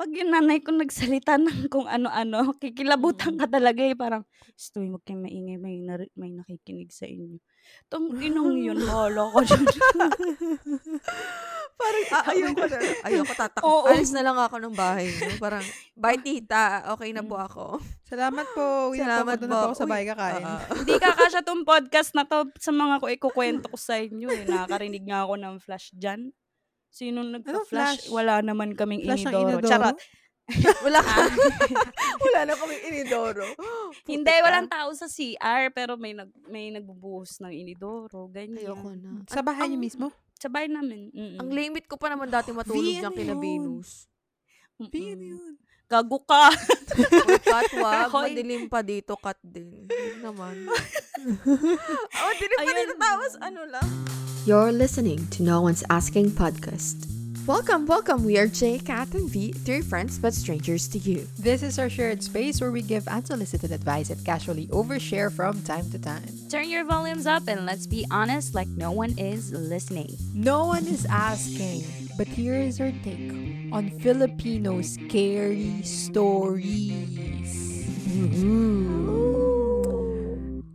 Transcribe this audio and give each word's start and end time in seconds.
'pag 0.00 0.16
yung 0.16 0.32
nanay 0.32 0.64
ko 0.64 0.72
nagsalita 0.72 1.36
ng 1.44 1.68
kung 1.68 1.84
ano-ano, 1.84 2.56
kikilabutan 2.56 3.36
Mm. 3.36 3.40
ka 3.40 3.44
talaga, 3.52 3.84
eh, 3.84 3.92
parang, 3.92 4.24
"Shh, 4.56 4.72
huwag 4.80 5.04
kayong 5.04 5.28
maingay, 5.28 5.60
may 5.60 5.76
nari 5.84 6.08
may 6.16 6.32
nakikinig 6.32 6.88
sa 6.88 7.04
inyo." 7.04 7.36
Tang-inang 7.92 8.56
yun, 8.56 8.80
bahala 8.88 9.28
ka 9.28 9.40
diyan. 9.44 10.12
Parang, 11.80 12.04
ah, 12.12 12.24
ayoko 12.32 12.64
na. 12.68 12.80
Ayoko, 13.04 13.32
tatak 13.36 13.64
Oo. 13.68 13.84
alis 13.84 14.12
na 14.16 14.24
lang 14.24 14.36
ako 14.40 14.56
ng 14.60 14.76
bahay 14.76 15.12
niyo. 15.12 15.36
Parang, 15.36 15.72
"Bye 15.96 16.20
tita, 16.24 16.88
okey 16.96 17.12
na 17.16 17.24
po 17.24 17.36
ako." 17.36 17.80
Salamat 18.08 18.46
po, 18.56 18.90
uwi 18.90 19.04
na 19.04 19.10
po 19.12 19.20
ako, 19.24 19.34
Salamat 19.34 19.36
doon 19.38 19.50
na 19.54 19.58
po 19.60 19.64
ako 19.70 19.74
sa 19.78 19.86
Uy, 19.86 19.90
bahay 19.90 20.04
kakain. 20.08 20.48
oo. 20.48 20.54
Hindi 20.74 20.94
kakasya 20.98 21.42
'tong 21.46 21.62
podcast 21.68 22.12
na 22.16 22.24
'to 22.26 22.50
sa 22.58 22.72
mga 22.74 23.00
ku 23.02 23.06
ikukuwento 23.10 23.70
ko 23.70 23.76
sa 23.78 23.98
inyo, 24.00 24.30
eh. 24.34 24.46
Nakakarinig 24.48 25.04
nga 25.06 25.24
ako 25.26 25.34
ng 25.40 25.56
flash 25.62 25.92
diyan. 25.94 26.32
Anong 26.90 27.30
nagpa-flash? 27.38 27.68
flash? 27.68 28.02
Wala 28.10 28.42
naman 28.42 28.74
kaming 28.74 29.06
Flash 29.06 29.24
inidoro. 29.24 29.48
inodoro? 29.56 29.68
Charot. 29.68 29.98
Wala 30.82 30.98
ka 30.98 31.14
wala 32.26 32.40
na 32.42 32.54
kaming 32.58 32.82
inidoro. 32.84 33.46
Hindi, 34.10 34.26
Putik 34.26 34.34
ka. 34.34 34.44
walang 34.44 34.66
tao 34.66 34.90
sa 34.90 35.06
CR, 35.06 35.70
pero 35.70 35.94
may 35.94 36.10
nag 36.10 36.26
may 36.50 36.74
nagbubuhos 36.74 37.38
ng 37.38 37.54
inidoro, 37.54 38.26
ganyan. 38.26 38.66
Ayoko 38.66 38.90
na. 38.92 39.22
Sa 39.30 39.46
bahay 39.46 39.70
niyo 39.70 39.78
mismo? 39.78 40.10
Sa 40.34 40.50
bahay 40.50 40.66
namin, 40.66 41.14
mm. 41.14 41.38
Ang 41.38 41.50
limit 41.54 41.86
ko 41.86 41.94
pa 41.94 42.10
naman 42.10 42.26
dati 42.26 42.50
matulog 42.50 42.82
V, 42.82 42.98
diyan 42.98 43.04
ano 43.04 43.14
kina? 43.14 43.34
Venus. 43.36 44.10
Mm-mm. 44.74 44.90
Bigyan 44.90 45.20
yun. 45.22 45.54
Gago 45.86 46.18
ka. 46.20 46.50
Uy, 47.28 47.38
Kat, 47.40 47.70
wag. 47.76 48.08
Hoy. 48.14 48.30
Madilim 48.32 48.66
pa 48.66 48.80
dito, 48.80 49.14
Kat 49.14 49.38
din. 49.40 49.86
Hindi 49.86 50.18
naman. 50.18 50.66
oh, 50.66 52.26
madilim 52.26 52.56
pa 52.56 52.62
Ayun. 52.64 52.74
dito. 52.80 52.94
Tapos 52.96 53.32
ano 53.38 53.62
lang. 53.66 53.86
You're 54.46 54.72
listening 54.72 55.26
to 55.36 55.42
No 55.42 55.60
One's 55.60 55.84
Asking 55.90 56.30
podcast. 56.30 57.06
Welcome, 57.46 57.84
welcome. 57.84 58.24
We 58.24 58.38
are 58.38 58.46
J, 58.46 58.78
Kat, 58.78 59.12
and 59.12 59.28
V, 59.28 59.52
three 59.52 59.82
friends 59.82 60.18
but 60.18 60.32
strangers 60.32 60.88
to 60.88 60.98
you. 60.98 61.28
This 61.38 61.62
is 61.62 61.78
our 61.78 61.90
shared 61.90 62.22
space 62.22 62.58
where 62.58 62.70
we 62.70 62.80
give 62.80 63.06
unsolicited 63.06 63.70
advice 63.70 64.08
and 64.08 64.24
casually 64.24 64.66
overshare 64.68 65.30
from 65.30 65.60
time 65.60 65.90
to 65.90 65.98
time. 65.98 66.24
Turn 66.48 66.70
your 66.70 66.86
volumes 66.86 67.26
up 67.26 67.48
and 67.48 67.66
let's 67.66 67.86
be 67.86 68.06
honest 68.10 68.54
like 68.54 68.68
no 68.68 68.92
one 68.92 69.12
is 69.18 69.52
listening. 69.52 70.16
No 70.32 70.64
one 70.64 70.86
is 70.86 71.04
asking, 71.10 71.84
but 72.16 72.26
here 72.26 72.54
is 72.54 72.80
our 72.80 72.92
take 73.04 73.36
on 73.72 73.90
Filipino 74.00 74.80
scary 74.80 75.82
stories. 75.82 77.12
Mm-hmm. 78.08 79.20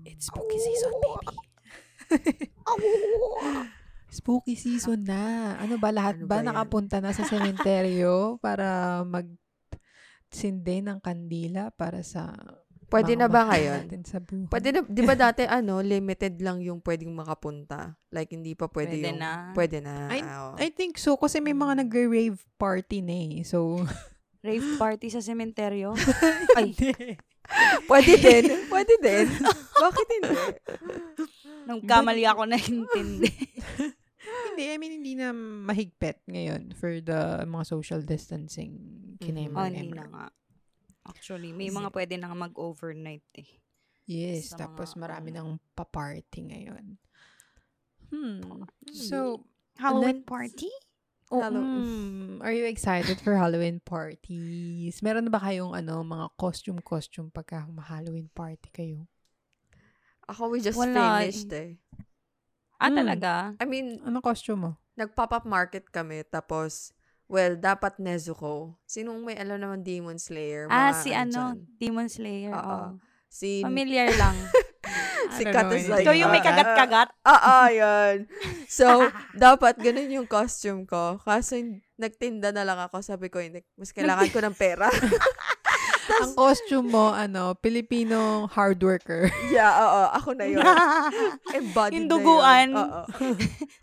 It's 0.05 0.27
spooky 0.27 0.59
season, 0.59 0.91
baby. 1.01 1.44
spooky 4.15 4.55
season 4.55 5.03
na. 5.03 5.55
Ano 5.59 5.75
ba, 5.75 5.91
lahat 5.91 6.23
Ano 6.23 6.27
ba, 6.27 6.39
ba 6.39 6.41
yan? 6.41 6.47
nakapunta 6.53 7.03
na 7.03 7.11
sa 7.11 7.27
sementeryo 7.27 8.13
para 8.45 9.01
mag 9.03 9.27
sindi 10.31 10.83
ng 10.83 10.99
kandila 10.99 11.71
para 11.75 12.03
sa 12.03 12.31
Pwede 12.85 13.17
na 13.17 13.25
ba 13.25 13.49
ngayon? 13.49 13.89
sa 14.05 14.21
buhay? 14.21 14.45
Pwede 14.45 14.69
na, 14.69 14.79
di 14.85 15.01
ba 15.01 15.17
dati 15.27 15.41
ano, 15.43 15.81
limited 15.81 16.37
lang 16.37 16.61
yung 16.61 16.85
pwedeng 16.85 17.17
makapunta? 17.17 17.97
Like, 18.13 18.29
hindi 18.29 18.53
pa 18.53 18.69
pwede, 18.69 19.01
Pwede 19.01 19.09
yung, 19.09 19.19
na. 19.19 19.31
Pwede 19.57 19.77
na. 19.81 19.95
I, 20.13 20.21
oo. 20.21 20.53
I 20.61 20.69
think 20.69 21.01
so 21.01 21.17
kasi 21.17 21.41
may 21.41 21.57
mga 21.57 21.81
nagre-rave 21.81 22.37
party 22.61 23.01
na 23.01 23.17
eh. 23.17 23.41
So, 23.41 23.81
Rave 24.45 24.77
party 24.77 25.09
sa 25.09 25.25
sementeryo. 25.25 25.97
Ay, 26.53 26.77
pwede 27.89 28.13
din. 28.21 28.45
Pwede 28.75 28.93
din. 28.99 29.27
Bakit 29.85 30.07
hindi? 30.19 30.35
nung 31.65 31.81
kamali 31.81 32.23
ako 32.27 32.45
na 32.45 32.59
intindi. 32.59 33.31
hindi, 34.51 34.63
I 34.69 34.77
mean, 34.77 34.93
hindi 35.01 35.13
na 35.17 35.33
mahigpit 35.33 36.21
ngayon 36.29 36.75
for 36.77 36.99
the 37.01 37.41
mga 37.47 37.65
social 37.65 38.01
distancing 38.05 38.75
kinema. 39.17 39.65
oh, 39.65 39.67
hindi 39.67 39.89
na 39.95 40.05
nga. 40.05 40.25
Actually, 41.05 41.53
may 41.53 41.69
mga 41.69 41.89
pwede 41.93 42.17
na 42.17 42.33
mag-overnight 42.33 43.25
eh. 43.37 43.49
Yes, 44.05 44.53
Sa 44.53 44.65
tapos 44.65 44.93
mga- 44.93 45.01
marami 45.01 45.29
nang 45.33 45.57
pa-party 45.73 46.53
ngayon. 46.53 46.85
Hmm. 48.13 48.65
So, 48.93 49.45
Halloween 49.81 50.21
party? 50.21 50.69
Oh, 51.31 51.41
Hallow- 51.41 51.65
mm, 51.65 52.41
are 52.41 52.53
you 52.53 52.65
excited 52.65 53.17
for 53.19 53.33
Halloween 53.35 53.79
parties? 53.79 55.01
Meron 55.01 55.25
na 55.25 55.33
ba 55.33 55.41
kayong 55.41 55.73
ano, 55.73 56.01
mga 56.01 56.29
costume-costume 56.35 57.29
pagka 57.29 57.65
Halloween 57.85 58.29
party 58.29 58.69
kayo? 58.71 58.99
Ako, 60.25 60.49
we 60.49 60.57
just 60.57 60.77
Wala 60.77 61.21
finished 61.21 61.53
eh. 61.53 61.77
Ah, 62.81 62.89
Hmm. 62.89 62.97
talaga? 62.97 63.31
I 63.61 63.65
mean, 63.65 64.01
Ano 64.03 64.19
costume 64.19 64.59
mo? 64.59 64.71
nag-pop-up 64.95 65.43
market 65.45 65.91
kami, 65.91 66.23
tapos, 66.23 66.95
well, 67.27 67.53
dapat 67.55 67.99
Nezuko. 67.99 68.79
Sinong 68.87 69.21
may 69.21 69.35
alam 69.35 69.59
naman 69.59 69.83
Demon 69.83 70.17
Slayer? 70.17 70.65
Ah, 70.67 70.95
si 70.95 71.11
ano, 71.11 71.53
dyan. 71.53 71.67
Demon 71.77 72.07
Slayer. 72.09 72.53
Oo. 72.55 72.63
Oo. 72.63 72.87
Si, 73.27 73.59
Familiar 73.61 74.07
lang. 74.15 74.33
si 75.33 75.43
don't 75.43 75.55
Kat 75.55 75.65
is 75.73 75.87
like, 75.89 76.05
Ikaw 76.05 76.15
yung 76.17 76.31
may 76.31 76.43
ah, 76.43 76.47
kagat-kagat. 76.47 77.09
Ah, 77.25 77.41
ah, 77.41 77.67
yan. 77.71 78.15
So, 78.69 78.85
dapat 79.37 79.79
ganun 79.79 80.11
yung 80.11 80.27
costume 80.29 80.85
ko. 80.85 81.17
Kaso, 81.23 81.57
nagtinda 81.95 82.51
na 82.51 82.67
lang 82.67 82.79
ako. 82.81 83.01
Sabi 83.01 83.31
ko, 83.31 83.41
mas 83.79 83.95
kailangan 83.95 84.29
ko 84.29 84.39
ng 84.43 84.55
pera. 84.55 84.91
Ang 86.05 86.37
costume 86.37 86.93
mo, 86.93 87.09
ano, 87.09 87.57
Filipino 87.57 88.45
hard 88.53 88.77
worker. 88.77 89.25
yeah, 89.53 89.73
oo, 89.73 90.01
ako 90.13 90.37
na 90.37 90.45
yun. 90.45 90.61
Embodied 91.49 91.97
na 91.97 92.05
yun. 92.05 92.09
duguan. 92.09 92.69
Oo. 92.77 93.01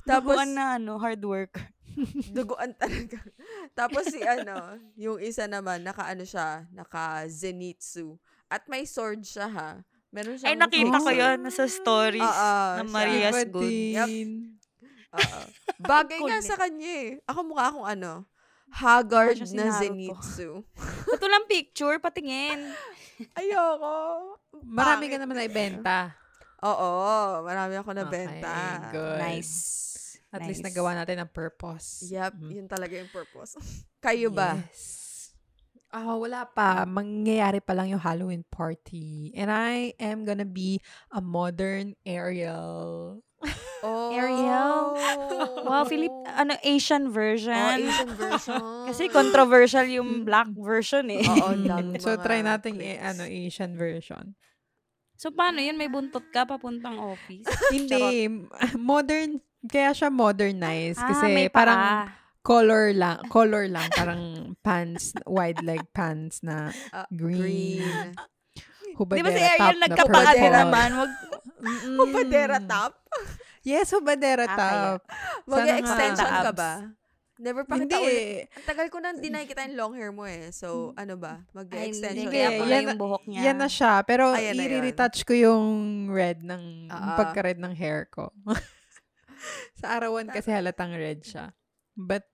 Tapos, 0.07 0.39
Tapos, 0.39 0.55
na 0.55 0.79
ano, 0.79 1.03
hard 1.03 1.23
work. 1.27 1.59
duguan 2.33 2.73
talaga. 2.79 3.21
Tapos 3.77 4.09
si 4.09 4.21
ano, 4.25 4.81
yung 4.97 5.19
isa 5.21 5.45
naman, 5.45 5.85
naka 5.85 6.09
ano 6.09 6.25
siya, 6.25 6.65
naka 6.73 7.29
Zenitsu. 7.29 8.17
At 8.49 8.69
may 8.69 8.85
sword 8.85 9.25
siya 9.25 9.49
ha. 9.49 9.71
Meron 10.13 10.37
Ay, 10.37 10.41
siyang 10.45 10.61
nakita 10.61 10.97
ko 10.99 11.11
yun 11.11 11.37
nasa 11.41 11.65
stories 11.65 12.21
Oo, 12.21 12.53
siya. 12.77 12.85
Maria's 12.85 13.33
Iba 13.35 13.43
Good. 13.49 13.65
din. 13.65 14.29
Oo. 15.11 15.41
Bagay 15.83 16.19
nga 16.21 16.39
Kulit. 16.39 16.47
sa 16.47 16.57
kanya 16.57 16.93
eh. 17.03 17.09
Ako 17.25 17.41
mukha 17.43 17.65
akong 17.67 17.89
ano, 17.89 18.13
haggard 18.69 19.37
Mukha 19.37 19.49
si 19.49 19.57
na 19.57 19.65
Naruto. 19.67 19.81
Zenitsu. 19.81 20.49
Ba't 21.09 21.21
walang 21.21 21.49
picture? 21.49 21.97
Patingin. 21.97 22.61
Ayoko. 23.33 23.97
Marami 24.63 25.09
ka 25.09 25.17
naman 25.17 25.35
na 25.35 25.45
ibenta. 25.45 25.99
Oo, 26.61 26.93
marami 27.43 27.75
ako 27.75 27.91
nabenta. 27.91 28.53
Okay, 28.53 28.93
good. 28.95 29.19
Nice. 29.19 29.55
At 30.29 30.45
least 30.45 30.61
Nice. 30.61 30.71
nagawa 30.71 30.95
natin 30.95 31.19
ang 31.19 31.29
purpose. 31.29 32.07
Yep, 32.07 32.33
Mm. 32.39 32.51
yun 32.55 32.67
talaga 32.67 32.95
yung 32.95 33.11
purpose. 33.11 33.57
Kayo 34.05 34.29
ba? 34.29 34.61
Yes. 34.61 35.02
Ah, 35.93 36.17
wala 36.17 36.49
pa. 36.49 36.89
Mangyayari 36.89 37.61
pa 37.61 37.77
lang 37.77 37.93
yung 37.93 38.01
Halloween 38.01 38.49
party. 38.49 39.37
And 39.37 39.53
I 39.53 39.93
am 40.01 40.25
gonna 40.25 40.49
be 40.49 40.81
a 41.13 41.21
modern 41.21 41.95
Ariel. 42.03 43.21
Oh. 43.83 44.15
Ariel? 44.15 44.95
Wow, 45.67 45.83
Philip, 45.83 46.15
ano, 46.31 46.55
Asian 46.63 47.11
version. 47.11 47.51
Oh, 47.51 47.83
Asian 47.83 48.15
version. 48.23 48.63
Kasi 48.87 49.11
controversial 49.11 49.83
yung 49.91 50.23
black 50.23 50.47
version 50.55 51.11
eh. 51.11 51.27
Oo, 51.27 51.59
lang 51.59 51.91
So, 51.99 52.15
mga 52.15 52.23
try 52.23 52.47
natin 52.47 52.79
i- 52.79 53.03
ano, 53.03 53.27
Asian 53.27 53.75
version. 53.75 54.39
So, 55.19 55.35
paano 55.35 55.59
yun? 55.59 55.75
May 55.75 55.91
buntot 55.91 56.23
ka 56.31 56.47
papuntang 56.47 56.95
office? 56.95 57.43
Hindi. 57.75 58.31
Modern, 58.79 59.43
kaya 59.67 59.91
siya 59.91 60.15
modernized. 60.15 61.03
Ah, 61.03 61.11
Kasi 61.11 61.27
may 61.27 61.51
parang 61.51 62.07
paa. 62.07 62.22
Color 62.43 62.91
lang. 62.93 63.23
Color 63.27 63.65
lang. 63.67 63.89
Parang 63.91 64.23
pants, 64.61 65.15
wide 65.25 65.63
leg 65.63 65.83
pants 65.91 66.43
na 66.43 66.71
Ah, 66.91 67.07
green. 67.09 68.13
Di 68.13 68.95
Hubadera 68.95 69.25
ba 69.25 69.31
si 69.31 69.41
top 69.41 69.57
Ariel 69.57 69.79
na 69.79 69.87
nagkapaan 69.89 70.27
purple. 70.37 70.53
naman? 70.53 70.89
Wag, 70.93 71.13
Mm-mm. 71.63 71.97
Hubadera 71.97 72.57
top? 72.61 72.93
Yes, 73.63 73.89
hubadera 73.91 74.45
Ah, 74.45 74.57
top. 74.59 75.01
Mag-extension 75.47 76.29
nga. 76.29 76.43
ka 76.45 76.53
ba? 76.53 76.73
Never 77.39 77.65
pa 77.65 77.75
Hindi. 77.75 77.89
kita 77.89 77.99
ulit. 77.99 78.45
Ang 78.53 78.67
tagal 78.69 78.87
ko 78.87 78.99
nang 78.99 79.19
dinay 79.19 79.47
kita 79.47 79.65
yung 79.65 79.75
long 79.75 79.95
hair 79.97 80.11
mo 80.11 80.23
eh. 80.23 80.53
So, 80.53 80.93
ano 80.95 81.17
ba? 81.17 81.43
Mag-extension 81.51 82.29
hindi. 82.29 82.37
Kaya 82.37 82.59
yan 82.61 82.93
yung 82.93 83.01
buhok 83.01 83.25
niya. 83.25 83.41
Yan 83.49 83.59
na 83.59 83.67
siya. 83.67 84.03
Pero 84.03 84.31
Ayan 84.31 84.55
na 84.55 84.65
yun. 84.65 84.79
i-retouch 84.79 85.25
ko 85.25 85.33
yung 85.33 85.65
red 86.07 86.43
ng, 86.43 86.87
Ah. 86.87 87.17
pagka-red 87.17 87.59
ng 87.59 87.73
hair 87.73 88.07
ko. 88.07 88.31
Sa 89.81 89.91
arawan 89.91 90.29
kasi 90.29 90.51
halatang 90.51 90.93
red 90.93 91.23
siya. 91.23 91.51
But, 91.93 92.29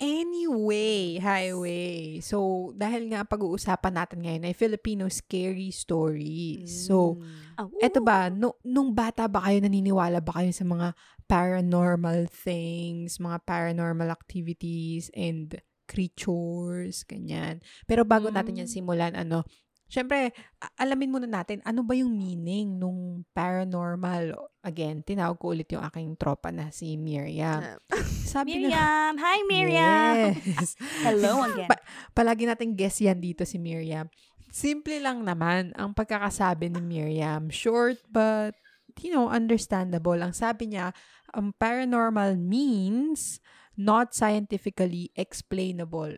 anyway, 0.00 1.18
highway. 1.18 2.20
So, 2.20 2.70
dahil 2.74 3.12
nga 3.12 3.24
pag-uusapan 3.24 3.94
natin 3.94 4.18
ngayon 4.24 4.46
ay 4.48 4.54
Filipino 4.56 5.08
scary 5.08 5.70
stories. 5.70 6.70
So, 6.88 7.18
Mm. 7.20 7.60
Ah, 7.60 7.68
eto 7.84 8.00
ba, 8.00 8.32
no, 8.32 8.56
nung 8.64 8.96
bata 8.96 9.28
ba 9.28 9.44
kayo, 9.44 9.60
naniniwala 9.60 10.24
ba 10.24 10.40
kayo 10.40 10.50
sa 10.56 10.64
mga 10.64 10.96
paranormal 11.28 12.24
things, 12.32 13.20
mga 13.20 13.44
paranormal 13.44 14.08
activities, 14.08 15.12
and 15.12 15.60
creatures, 15.84 17.04
ganyan. 17.04 17.60
Pero 17.84 18.08
bago 18.08 18.32
natin 18.32 18.64
yan 18.64 18.68
Mm. 18.68 18.72
simulan, 18.72 19.12
ano, 19.12 19.44
syempre, 19.92 20.32
a- 20.56 20.72
alamin 20.80 21.12
muna 21.12 21.28
natin, 21.28 21.60
ano 21.68 21.84
ba 21.84 21.92
yung 21.92 22.16
meaning 22.16 22.80
nung 22.80 23.28
paranormal? 23.36 24.32
Again, 24.64 25.04
tinawag 25.04 25.36
ko 25.36 25.52
ulit 25.52 25.68
yung 25.68 25.84
aking 25.84 26.16
tropa 26.16 26.48
na 26.48 26.72
si 26.72 26.96
Miriam. 26.96 27.60
Sabi 28.32 28.56
na, 28.56 28.72
Miriam! 28.72 29.12
Hi, 29.20 29.38
Miriam! 29.44 30.16
Yes. 30.32 30.80
Hello 31.04 31.44
again. 31.44 31.68
Pa- 31.68 31.84
palagi 32.16 32.48
nating 32.48 32.72
guess 32.72 33.04
yan 33.04 33.20
dito 33.20 33.44
si 33.44 33.60
Miriam. 33.60 34.08
Simple 34.48 34.96
lang 35.04 35.28
naman 35.28 35.76
ang 35.76 35.92
pagkakasabi 35.92 36.72
ni 36.72 36.80
Miriam. 36.80 37.52
Short 37.52 38.00
but, 38.08 38.56
you 39.04 39.12
know, 39.12 39.28
understandable. 39.28 40.16
Ang 40.16 40.32
sabi 40.32 40.72
niya, 40.72 40.96
um, 41.36 41.52
paranormal 41.60 42.40
means 42.40 43.44
not 43.76 44.16
scientifically 44.16 45.12
explainable. 45.16 46.16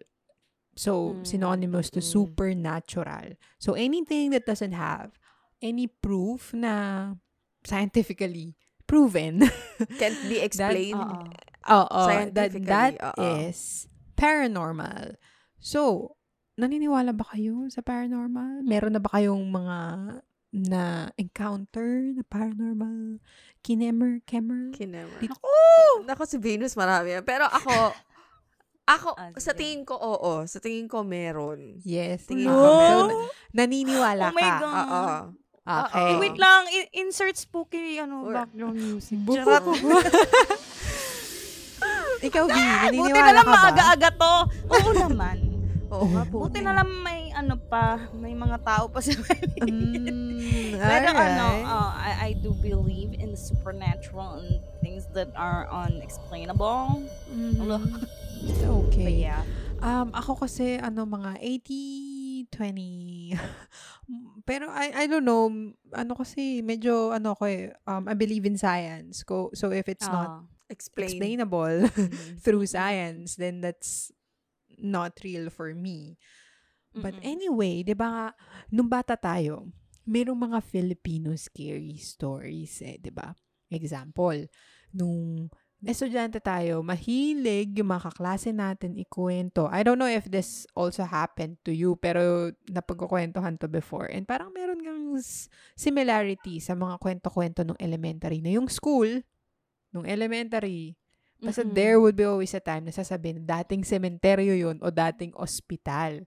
So, 0.75 1.15
Mm, 1.15 1.23
synonymous 1.23 1.89
to 1.95 2.01
mm. 2.01 2.07
supernatural. 2.07 3.39
So, 3.59 3.75
anything 3.75 4.35
that 4.35 4.43
doesn't 4.45 4.75
have 4.75 5.15
any 5.63 5.87
proof 5.87 6.51
na 6.53 7.15
scientifically 7.65 8.59
proven 8.85 9.41
Can't 10.03 10.19
be 10.29 10.39
explained. 10.39 10.99
Oo. 11.01 11.25
Oo, 11.65 11.89
that, 11.89 12.37
Scientifically, 12.37 12.69
that 12.69 12.93
oo. 13.01 13.23
is 13.41 13.89
paranormal. 14.19 15.17
So, 15.57 16.13
naniniwala 16.61 17.17
ba 17.17 17.25
kayo 17.33 17.71
sa 17.73 17.81
paranormal? 17.81 18.61
Meron 18.63 18.93
na 18.93 19.01
ba 19.01 19.09
kayong 19.17 19.49
mga 19.49 19.79
na 20.55 21.09
encounter 21.17 22.15
na 22.15 22.23
paranormal? 22.29 23.19
Kinemer, 23.65 24.21
kemer? 24.29 24.71
Kinemer. 24.77 25.19
Dito- 25.19 25.41
Nako, 26.05 26.29
si 26.29 26.37
Venus 26.37 26.77
marami. 26.77 27.17
Pero 27.25 27.49
ako, 27.49 27.97
ako, 28.85 29.09
Ah, 29.15 29.33
sa 29.35 29.53
tingin 29.53 29.83
ko, 29.83 29.97
oo. 29.97 30.45
Sa 30.45 30.59
tingin 30.59 30.85
ko, 30.85 31.01
meron. 31.01 31.81
Yes. 31.81 32.25
Tingin 32.25 32.47
Oo. 32.47 32.55
ko, 32.55 32.69
meron. 32.77 33.09
na- 33.09 33.17
naniniwala 33.59 34.25
Oh 34.29 34.35
my 34.35 34.43
ka. 34.43 34.57
God. 34.59 34.75
Oo. 34.77 35.05
Okay. 35.65 36.11
Oo. 36.11 36.21
Wait 36.21 36.37
lang, 36.37 36.63
i- 36.69 36.91
insert 36.95 37.33
spooky 37.35 37.97
ano, 37.97 38.23
Or- 38.23 38.37
background 38.37 38.77
music. 38.77 39.17
Charot. 39.25 39.65
Ikaw, 42.23 42.45
B, 42.45 42.53
Buti 42.57 42.61
na 42.61 42.85
naniniwala 42.85 43.31
lang 43.33 43.45
ka 43.45 43.51
ba? 43.51 43.57
maaga-aga 43.63 44.11
to. 44.15 44.35
Oo 44.71 44.91
naman. 44.99 45.37
Oo 45.87 46.07
nga 46.11 46.23
po. 46.27 46.37
Buti 46.43 46.59
na 46.61 46.73
lang 46.75 46.89
may 47.01 47.29
ano 47.31 47.57
pa, 47.57 47.85
may 48.13 48.33
mga 48.33 48.57
tao 48.61 48.89
pa 48.89 48.99
sa 48.99 49.13
Mm, 49.61 50.75
Pero 50.75 51.09
ano, 51.13 51.47
uh, 51.63 51.93
I, 51.95 52.13
I 52.27 52.41
do 52.41 52.51
believe 52.57 53.15
in 53.15 53.31
the 53.31 53.39
supernatural 53.39 54.39
and 54.39 54.49
things 54.81 55.07
that 55.13 55.31
are 55.35 55.65
unexplainable. 55.67 57.05
Mhm. 57.27 57.81
Alo. 58.45 58.85
But 58.93 58.93
Okay. 58.93 59.17
yeah. 59.17 59.43
Um, 59.85 60.13
ako 60.17 60.45
kasi, 60.49 60.81
ano, 60.81 61.05
mga 61.05 61.37
80, 61.41 62.49
20. 62.49 63.37
Pero, 64.49 64.69
I, 64.73 65.05
I 65.05 65.07
don't 65.09 65.25
know, 65.25 65.49
ano 65.93 66.13
kasi, 66.17 66.61
medyo, 66.65 67.13
ano 67.13 67.37
ko 67.37 67.45
eh, 67.45 67.73
um, 67.85 68.09
I 68.09 68.15
believe 68.17 68.45
in 68.49 68.57
science. 68.57 69.25
Ko, 69.25 69.53
so, 69.53 69.73
if 69.73 69.89
it's 69.89 70.09
not 70.09 70.31
Ah. 70.31 70.41
Explain. 70.73 71.21
explainable 71.37 71.85
Mhm. 71.93 72.41
through 72.41 72.65
science, 72.65 73.37
then 73.37 73.61
that's 73.61 74.09
not 74.81 75.13
real 75.21 75.53
for 75.53 75.77
me. 75.77 76.17
But 76.97 77.21
Mm-mm. 77.21 77.21
anyway, 77.21 77.85
di 77.85 77.93
ba 77.93 78.09
nga, 78.09 78.27
nung 78.73 78.89
bata 78.89 79.15
tayo, 79.21 79.69
merong 80.09 80.41
mga 80.49 80.59
Filipino 80.65 81.37
scary 81.37 82.01
stories 82.01 82.81
eh, 82.81 82.97
di 82.97 83.13
ba? 83.13 83.29
Example, 83.69 84.49
nung 84.97 85.53
estudyante 85.89 86.39
tayo, 86.39 86.85
mahilig 86.85 87.77
yung 87.79 87.91
mga 87.91 88.13
kaklase 88.13 88.55
natin 88.55 88.97
ikwento. 88.99 89.67
I 89.71 89.83
don't 89.83 89.99
know 89.99 90.11
if 90.11 90.29
this 90.31 90.65
also 90.73 91.03
happened 91.03 91.59
to 91.67 91.73
you, 91.75 91.99
pero 91.99 92.53
napagkukwentuhan 92.71 93.59
to 93.61 93.67
before. 93.67 94.07
And 94.07 94.25
parang 94.25 94.55
meron 94.55 94.83
kang 94.83 95.19
similarity 95.75 96.63
sa 96.63 96.79
mga 96.79 97.01
kwento-kwento 97.01 97.67
ng 97.67 97.79
elementary 97.79 98.39
na 98.45 98.55
yung 98.55 98.71
school, 98.71 99.23
nung 99.91 100.07
elementary, 100.07 100.99
Basta 101.45 101.61
Mm-mm. 101.61 101.77
there 101.77 102.01
would 102.01 102.17
be 102.17 102.25
always 102.25 102.57
a 102.57 102.63
time 102.63 102.89
na 102.89 102.95
sasabihin, 102.95 103.45
dating 103.45 103.85
sementeryo 103.85 104.57
yun 104.57 104.81
o 104.81 104.89
dating 104.89 105.37
ospital. 105.37 106.25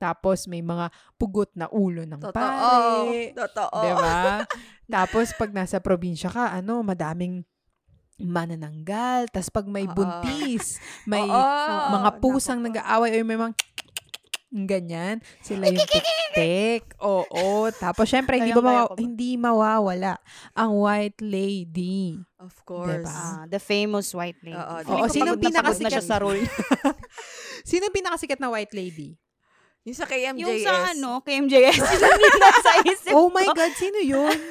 Tapos 0.00 0.48
may 0.48 0.64
mga 0.64 0.92
pugot 1.16 1.52
na 1.56 1.68
ulo 1.72 2.04
ng 2.04 2.20
Totoo. 2.20 2.36
pare. 2.36 3.36
Totoo. 3.36 3.80
Di 3.84 3.92
ba? 3.96 4.44
Tapos 4.88 5.32
pag 5.36 5.52
nasa 5.52 5.80
probinsya 5.80 6.32
ka, 6.32 6.52
ano, 6.52 6.80
madaming 6.84 7.44
manananggal. 8.22 9.26
Tapos 9.26 9.48
pag 9.48 9.66
may 9.66 9.84
Oo. 9.84 9.92
buntis, 9.92 10.76
may 11.10 11.24
Oo. 11.24 11.84
mga 11.90 12.10
pusang 12.18 12.58
Nako 12.58 12.64
po. 12.64 12.68
nag-aaway 12.70 13.10
o 13.12 13.24
may 13.24 13.38
mga 13.38 13.52
ganyan. 14.66 15.16
Sila 15.40 15.66
yung 15.66 15.78
tik-tik. 15.80 16.84
Oo. 16.98 17.70
Tapos 17.72 18.04
syempre, 18.04 18.36
hindi, 18.36 18.50
ba 18.50 18.60
mawa- 18.60 18.86
ko 18.86 18.94
ba? 18.94 18.98
hindi 18.98 19.30
mawawala 19.34 20.14
ang 20.52 20.74
white 20.76 21.20
lady. 21.20 22.18
Of 22.36 22.56
course. 22.64 23.00
Diba? 23.00 23.12
Ah, 23.12 23.44
the 23.46 23.58
famous 23.58 24.10
white 24.10 24.40
lady. 24.40 24.56
Oo, 24.56 24.76
Feeling 24.80 24.96
Oo, 24.96 25.06
ko 25.06 25.12
sino 25.12 25.22
pagod 25.28 25.38
na 25.38 25.38
pagod 25.38 25.40
na 25.40 25.50
pinakasikat? 25.52 25.90
siya 25.92 26.02
sa 26.02 26.16
role. 26.18 26.40
Sino 27.68 27.82
yung 27.86 27.94
pinakasikat 27.94 28.38
na 28.40 28.48
white 28.48 28.72
lady? 28.72 29.14
Yung 29.80 29.96
sa 29.96 30.04
KMJS. 30.04 30.40
yung 30.44 30.56
sa 30.60 30.92
ano, 30.92 31.10
kay 31.24 31.40
MJS, 31.40 31.80
yun 32.04 32.20
yung 32.20 32.38
nasa 32.38 32.70
isip 32.84 33.12
Oh 33.16 33.32
my 33.32 33.48
ko. 33.48 33.56
God, 33.56 33.72
sino 33.74 33.98
yun? 33.98 34.36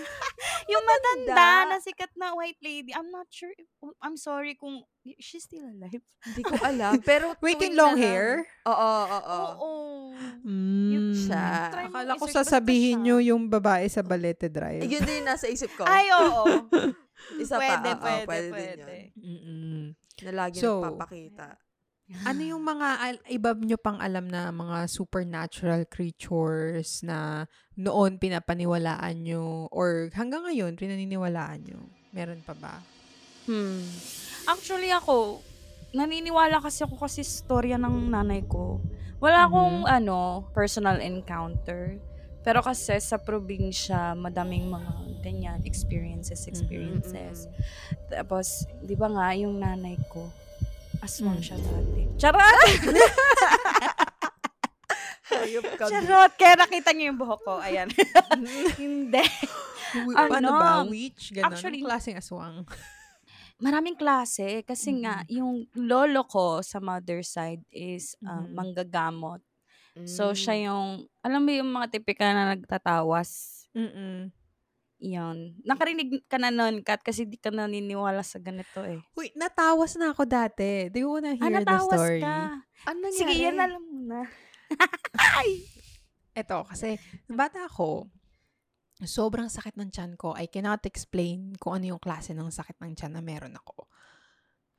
Yung 0.72 0.88
matanda 0.88 1.36
Matanda. 1.36 1.68
na 1.68 1.78
sikat 1.84 2.16
na 2.16 2.32
white 2.32 2.56
lady. 2.64 2.96
I'm 2.96 3.12
not 3.12 3.28
sure. 3.28 3.52
if- 3.52 3.68
I'm 4.00 4.16
sorry 4.16 4.56
kung 4.56 4.88
she's 5.20 5.44
still 5.44 5.68
alive. 5.68 6.00
Hindi 6.24 6.42
ko 6.48 6.56
alam. 6.64 6.96
Pero 7.10 7.36
Wait, 7.44 7.60
yung 7.60 7.76
long 7.76 8.00
hair? 8.00 8.48
Oo, 8.64 8.72
oo, 8.72 9.20
oo. 9.20 9.52
Oo. 9.60 9.80
Mm. 10.48 11.12
Siya. 11.12 11.76
Akala 11.76 12.16
ko 12.16 12.24
sasabihin 12.32 13.04
nyo 13.04 13.20
yung 13.20 13.52
babae 13.52 13.92
sa 13.92 14.00
Balete 14.00 14.48
Drive. 14.48 14.80
Yun 14.80 15.04
din 15.04 15.20
yung 15.20 15.28
nasa 15.28 15.52
isip 15.52 15.76
ko. 15.76 15.84
Ay, 15.84 16.08
oo. 16.08 16.48
Isa 17.36 17.60
pwede, 17.60 17.90
pa. 18.00 18.00
oo, 18.00 18.20
pwede, 18.24 18.26
pwede, 18.26 18.48
pwede. 18.48 18.72
din 18.80 18.80
yun. 18.80 19.04
Mm-mm. 19.20 19.84
Na 20.24 20.32
lagi 20.40 20.64
So, 20.64 20.80
nagpapakita. 20.80 21.48
Ano 22.26 22.42
yung 22.42 22.66
mga 22.66 22.88
al- 22.98 23.26
iba 23.30 23.54
nyo 23.54 23.78
pang 23.78 24.02
alam 24.02 24.26
na 24.26 24.50
mga 24.50 24.90
supernatural 24.90 25.86
creatures 25.86 27.06
na 27.06 27.46
noon 27.78 28.18
pinapaniwalaan 28.18 29.22
nyo 29.22 29.70
or 29.70 30.10
hanggang 30.18 30.42
ngayon 30.42 30.74
pinaniniwalaan 30.74 31.62
nyo? 31.70 31.80
Meron 32.10 32.42
pa 32.42 32.58
ba? 32.58 32.82
Hmm. 33.46 33.86
Actually 34.50 34.90
ako, 34.90 35.46
naniniwala 35.94 36.58
kasi 36.58 36.82
ako 36.82 36.98
kasi 36.98 37.22
storya 37.22 37.78
ng 37.78 38.10
nanay 38.10 38.42
ko. 38.50 38.82
Wala 39.22 39.46
akong 39.46 39.86
ano, 39.86 40.50
personal 40.50 40.98
encounter. 41.06 42.02
Pero 42.42 42.66
kasi 42.66 42.98
sa 42.98 43.22
probinsya, 43.22 44.18
madaming 44.18 44.66
mga 44.66 44.92
ganyan, 45.22 45.60
experiences, 45.68 46.48
experiences. 46.48 47.52
Tapos, 48.08 48.66
di 48.80 48.96
ba 48.96 49.12
nga, 49.12 49.36
yung 49.36 49.60
nanay 49.60 50.00
ko, 50.08 50.32
aswang 51.00 51.38
Mm. 51.38 51.44
siya 51.44 51.58
dati. 51.58 52.02
Charot! 52.16 52.70
Hayop 55.30 55.66
ka. 55.78 55.84
Charot! 55.88 56.32
Kaya 56.36 56.54
nakita 56.58 56.90
niyo 56.92 57.14
yung 57.14 57.20
buhok 57.22 57.42
ko. 57.46 57.56
Ayan. 57.60 57.88
Hindi. 58.82 59.22
Ano? 60.18 60.34
Ano 60.34 60.50
ba? 60.52 60.82
Witch? 60.84 61.32
Ganon? 61.32 61.54
Actually- 61.54 61.86
klaseng 61.86 62.18
aswang? 62.18 62.66
Maraming 63.66 63.94
klase. 63.94 64.64
Kasi 64.64 65.04
nga, 65.04 65.22
yung 65.28 65.68
lolo 65.76 66.24
ko 66.26 66.64
sa 66.64 66.80
mother 66.80 67.22
side 67.22 67.62
is 67.70 68.16
ah, 68.24 68.40
Mhm. 68.42 68.56
manggagamot. 68.56 69.42
Mm. 69.94 70.08
So, 70.08 70.32
siya 70.32 70.72
yung, 70.72 71.06
alam 71.20 71.42
mo 71.44 71.52
yung 71.52 71.70
mga 71.70 71.92
tipikal 71.92 72.32
na 72.32 72.56
nagtatawas. 72.56 73.62
Mm-mm. 73.76 74.32
Yun. 75.00 75.56
Nakarinig 75.64 76.28
ka 76.28 76.36
na 76.36 76.52
nun, 76.52 76.84
Kat, 76.84 77.00
kasi 77.00 77.24
di 77.24 77.40
ka 77.40 77.48
naniniwala 77.50 78.20
sa 78.20 78.36
ganito 78.36 78.84
eh. 78.84 79.00
Uy, 79.16 79.32
natawas 79.32 79.96
na 79.96 80.12
ako 80.12 80.28
dati. 80.28 80.92
Do 80.92 81.00
you 81.00 81.10
wanna 81.10 81.34
Ah, 81.34 81.40
hear 81.40 81.64
the 81.64 81.64
natawas 81.64 81.88
story? 81.96 82.20
ka. 82.20 82.36
Ano 82.84 82.98
nangyari? 83.08 83.16
Sige, 83.16 83.34
yan 83.40 83.58
alam 83.58 83.80
mo 83.82 84.00
na. 84.04 84.22
Eto, 86.36 86.68
kasi 86.68 87.00
nung 87.28 87.40
bata 87.44 87.66
ako, 87.66 88.12
sobrang 89.02 89.48
sakit 89.48 89.80
ng 89.80 89.90
tiyan 89.90 90.14
ko. 90.16 90.36
I 90.36 90.52
cannot 90.52 90.84
explain 90.84 91.56
kung 91.56 91.80
ano 91.80 91.96
yung 91.96 92.02
klase 92.04 92.36
ng 92.36 92.52
sakit 92.52 92.80
ng 92.80 92.94
tiyan 92.96 93.16
na 93.16 93.24
meron 93.24 93.56
ako. 93.56 93.88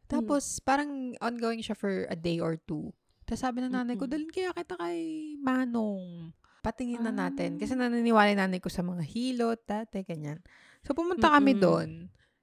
Tapos, 0.05 0.59
parang 0.61 1.15
ongoing 1.23 1.63
siya 1.63 1.79
for 1.79 2.05
a 2.11 2.17
day 2.19 2.43
or 2.43 2.59
two. 2.59 2.91
Tapos 3.23 3.47
sabi 3.47 3.63
ng 3.63 3.71
nanay 3.71 3.95
ko, 3.95 4.05
Mm-mm. 4.05 4.11
dalhin 4.11 4.33
kaya 4.35 4.51
kita 4.51 4.75
kay 4.75 4.99
Manong. 5.39 6.35
Patingin 6.61 7.01
na 7.01 7.11
natin. 7.11 7.57
Kasi 7.57 7.73
Ah. 7.73 7.89
naniniwala 7.89 8.31
yung 8.31 8.43
nanay 8.45 8.61
ko 8.61 8.69
sa 8.69 8.85
mga 8.85 9.01
hilot, 9.03 9.61
dati, 9.65 10.05
ganyan. 10.05 10.41
So, 10.85 10.93
pumunta 10.93 11.33
kami 11.33 11.57
Mm-mm. 11.57 11.65
doon. 11.65 11.89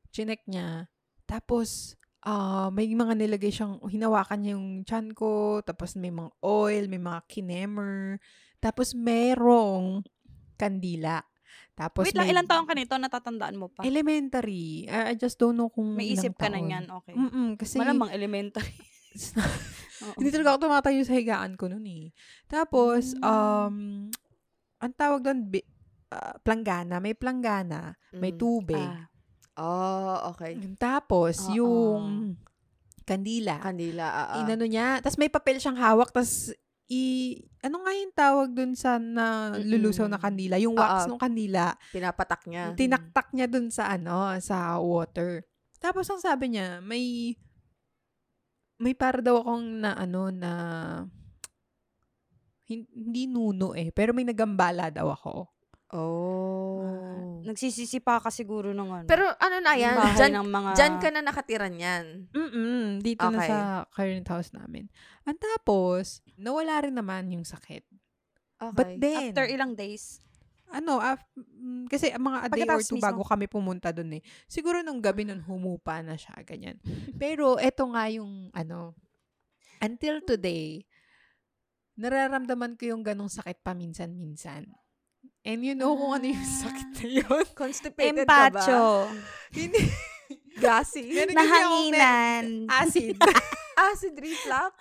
Chinek 0.10 0.42
niya. 0.46 0.90
Tapos, 1.24 1.94
ah 2.26 2.74
may 2.74 2.90
mga 2.90 3.14
nilagay 3.14 3.54
siyang, 3.54 3.78
hinawakan 3.86 4.40
niya 4.42 4.52
yung 4.58 4.82
tiyan 4.84 5.14
ko. 5.14 5.62
Tapos, 5.62 5.94
may 5.94 6.10
mga 6.10 6.34
oil, 6.42 6.90
may 6.90 7.00
mga 7.00 7.22
kinemer. 7.30 8.18
Tapos, 8.58 8.98
merong 8.98 10.02
kandila. 10.58 11.22
Tapos, 11.78 12.10
Wait 12.10 12.18
lang, 12.18 12.26
may 12.26 12.34
ilang 12.34 12.50
taon 12.50 12.66
ka 12.66 12.74
nito? 12.74 12.98
Natatandaan 12.98 13.54
mo 13.54 13.70
pa? 13.70 13.86
Elementary. 13.86 14.90
I, 14.90 15.14
I 15.14 15.14
just 15.14 15.38
don't 15.38 15.54
know 15.54 15.70
kung 15.70 15.94
May 15.94 16.10
isip 16.10 16.34
ka 16.34 16.50
na 16.50 16.58
yan, 16.58 16.90
okay. 16.90 17.14
Mm-mm, 17.14 17.54
kasi 17.54 17.78
Malamang 17.78 18.10
elementary. 18.10 18.74
Oo. 20.04 20.14
hindi 20.18 20.30
talaga 20.30 20.50
ako 20.54 20.60
tumatayo 20.66 21.02
sa 21.02 21.14
higaan 21.14 21.54
ko 21.56 21.66
noon 21.68 21.88
eh. 21.88 22.06
Tapos, 22.46 23.18
Mm. 23.18 23.24
um, 23.24 23.76
ang 24.78 24.94
tawag 24.94 25.22
doon, 25.24 25.40
bi- 25.48 25.66
ah, 26.10 26.38
planggana. 26.40 27.02
May 27.02 27.18
planggana, 27.18 27.98
may 28.14 28.34
Mm. 28.34 28.40
tubig. 28.40 28.78
Ah, 28.80 29.10
Oh, 29.58 30.38
okay. 30.38 30.54
Tapos, 30.78 31.50
Oo. 31.50 31.58
yung 31.58 32.38
kandila. 33.10 33.58
Kanila, 33.58 34.06
ah, 34.06 34.28
ah. 34.30 34.40
inano 34.46 34.70
niya. 34.70 35.02
Tapos 35.02 35.18
may 35.18 35.34
papel 35.34 35.58
siyang 35.58 35.82
hawak. 35.82 36.14
Tapos, 36.14 36.54
i, 36.88 37.34
ano 37.66 37.82
nga 37.82 37.92
yung 37.98 38.14
tawag 38.14 38.50
dun 38.54 38.78
sa 38.78 39.02
na 39.02 39.58
lulusaw 39.58 40.06
na 40.06 40.22
kandila? 40.22 40.62
Yung 40.62 40.78
wax 40.78 41.10
Oo. 41.10 41.18
ng 41.18 41.20
kandila. 41.20 41.74
Pinapatak 41.90 42.46
niya. 42.46 42.78
Tinaktak 42.78 43.34
niya 43.34 43.48
dun 43.50 43.74
sa 43.74 43.90
ano, 43.90 44.38
sa 44.38 44.78
water. 44.78 45.42
Tapos 45.82 46.06
ang 46.06 46.22
sabi 46.22 46.54
niya, 46.54 46.78
may 46.86 47.34
may 48.78 48.94
para 48.94 49.22
daw 49.22 49.42
akong 49.42 49.82
na 49.82 49.98
ano 49.98 50.30
na 50.30 50.52
hin- 52.68 52.90
hindi 52.94 53.26
nuno 53.26 53.74
eh, 53.74 53.90
pero 53.90 54.14
may 54.14 54.28
nagambala 54.28 54.92
daw 54.94 55.10
ako. 55.14 55.36
Oh. 55.88 57.40
nagsisisipa 57.48 58.20
ka 58.20 58.28
siguro 58.28 58.76
ng 58.76 58.90
ano. 58.92 59.08
Pero 59.08 59.24
ano 59.40 59.58
na 59.64 59.72
yan? 59.80 59.96
Diyan, 60.20 60.34
ng 60.36 60.48
mga... 60.52 60.70
diyan 60.76 60.96
ka 61.00 61.08
na 61.16 61.22
nakatira 61.24 61.72
niyan. 61.72 62.28
Mm 62.36 63.00
dito 63.00 63.24
na 63.24 63.40
Okay. 63.40 63.48
sa 63.48 63.58
current 63.96 64.28
house 64.28 64.52
namin. 64.52 64.92
Ang 65.24 65.40
tapos, 65.40 66.20
nawala 66.36 66.84
rin 66.84 66.92
naman 66.92 67.32
yung 67.32 67.48
sakit. 67.48 67.88
Okay. 68.60 68.76
But 68.76 69.00
then, 69.00 69.32
After 69.32 69.48
ilang 69.48 69.80
days. 69.80 70.20
Ano, 70.72 71.00
af- 71.00 71.24
mm, 71.38 71.88
kasi 71.88 72.12
mga 72.12 72.38
a 72.46 72.50
day 72.52 72.68
or 72.68 72.84
two 72.84 73.00
mismo. 73.00 73.08
bago 73.08 73.22
kami 73.24 73.48
pumunta 73.48 73.96
dun 73.96 74.12
eh. 74.20 74.22
Siguro 74.46 74.84
nung 74.84 75.00
gabi 75.00 75.24
nun 75.24 75.40
humupa 75.44 76.04
na 76.04 76.20
siya, 76.20 76.36
ganyan. 76.44 76.78
Pero 77.16 77.56
eto 77.60 77.88
nga 77.92 78.08
yung, 78.12 78.52
ano, 78.52 78.96
until 79.80 80.20
today, 80.26 80.84
nararamdaman 81.98 82.78
ko 82.78 82.94
yung 82.94 83.02
ganong 83.02 83.32
sakit 83.32 83.64
paminsan-minsan. 83.64 84.70
And 85.48 85.64
you 85.64 85.74
know 85.74 85.96
kung 85.96 86.20
ano 86.20 86.26
yung 86.28 86.44
sakit 86.46 86.90
na 87.00 87.06
yun. 87.24 87.44
Constipated 87.58 88.28
ka 88.28 88.52
ba? 88.52 88.60
Empacho. 88.60 89.08
Hindi. 89.56 89.82
Gassy? 90.64 91.14
Nahanginan. 91.32 92.68
acid. 92.68 93.16
Acid 93.78 94.18
reflux? 94.18 94.74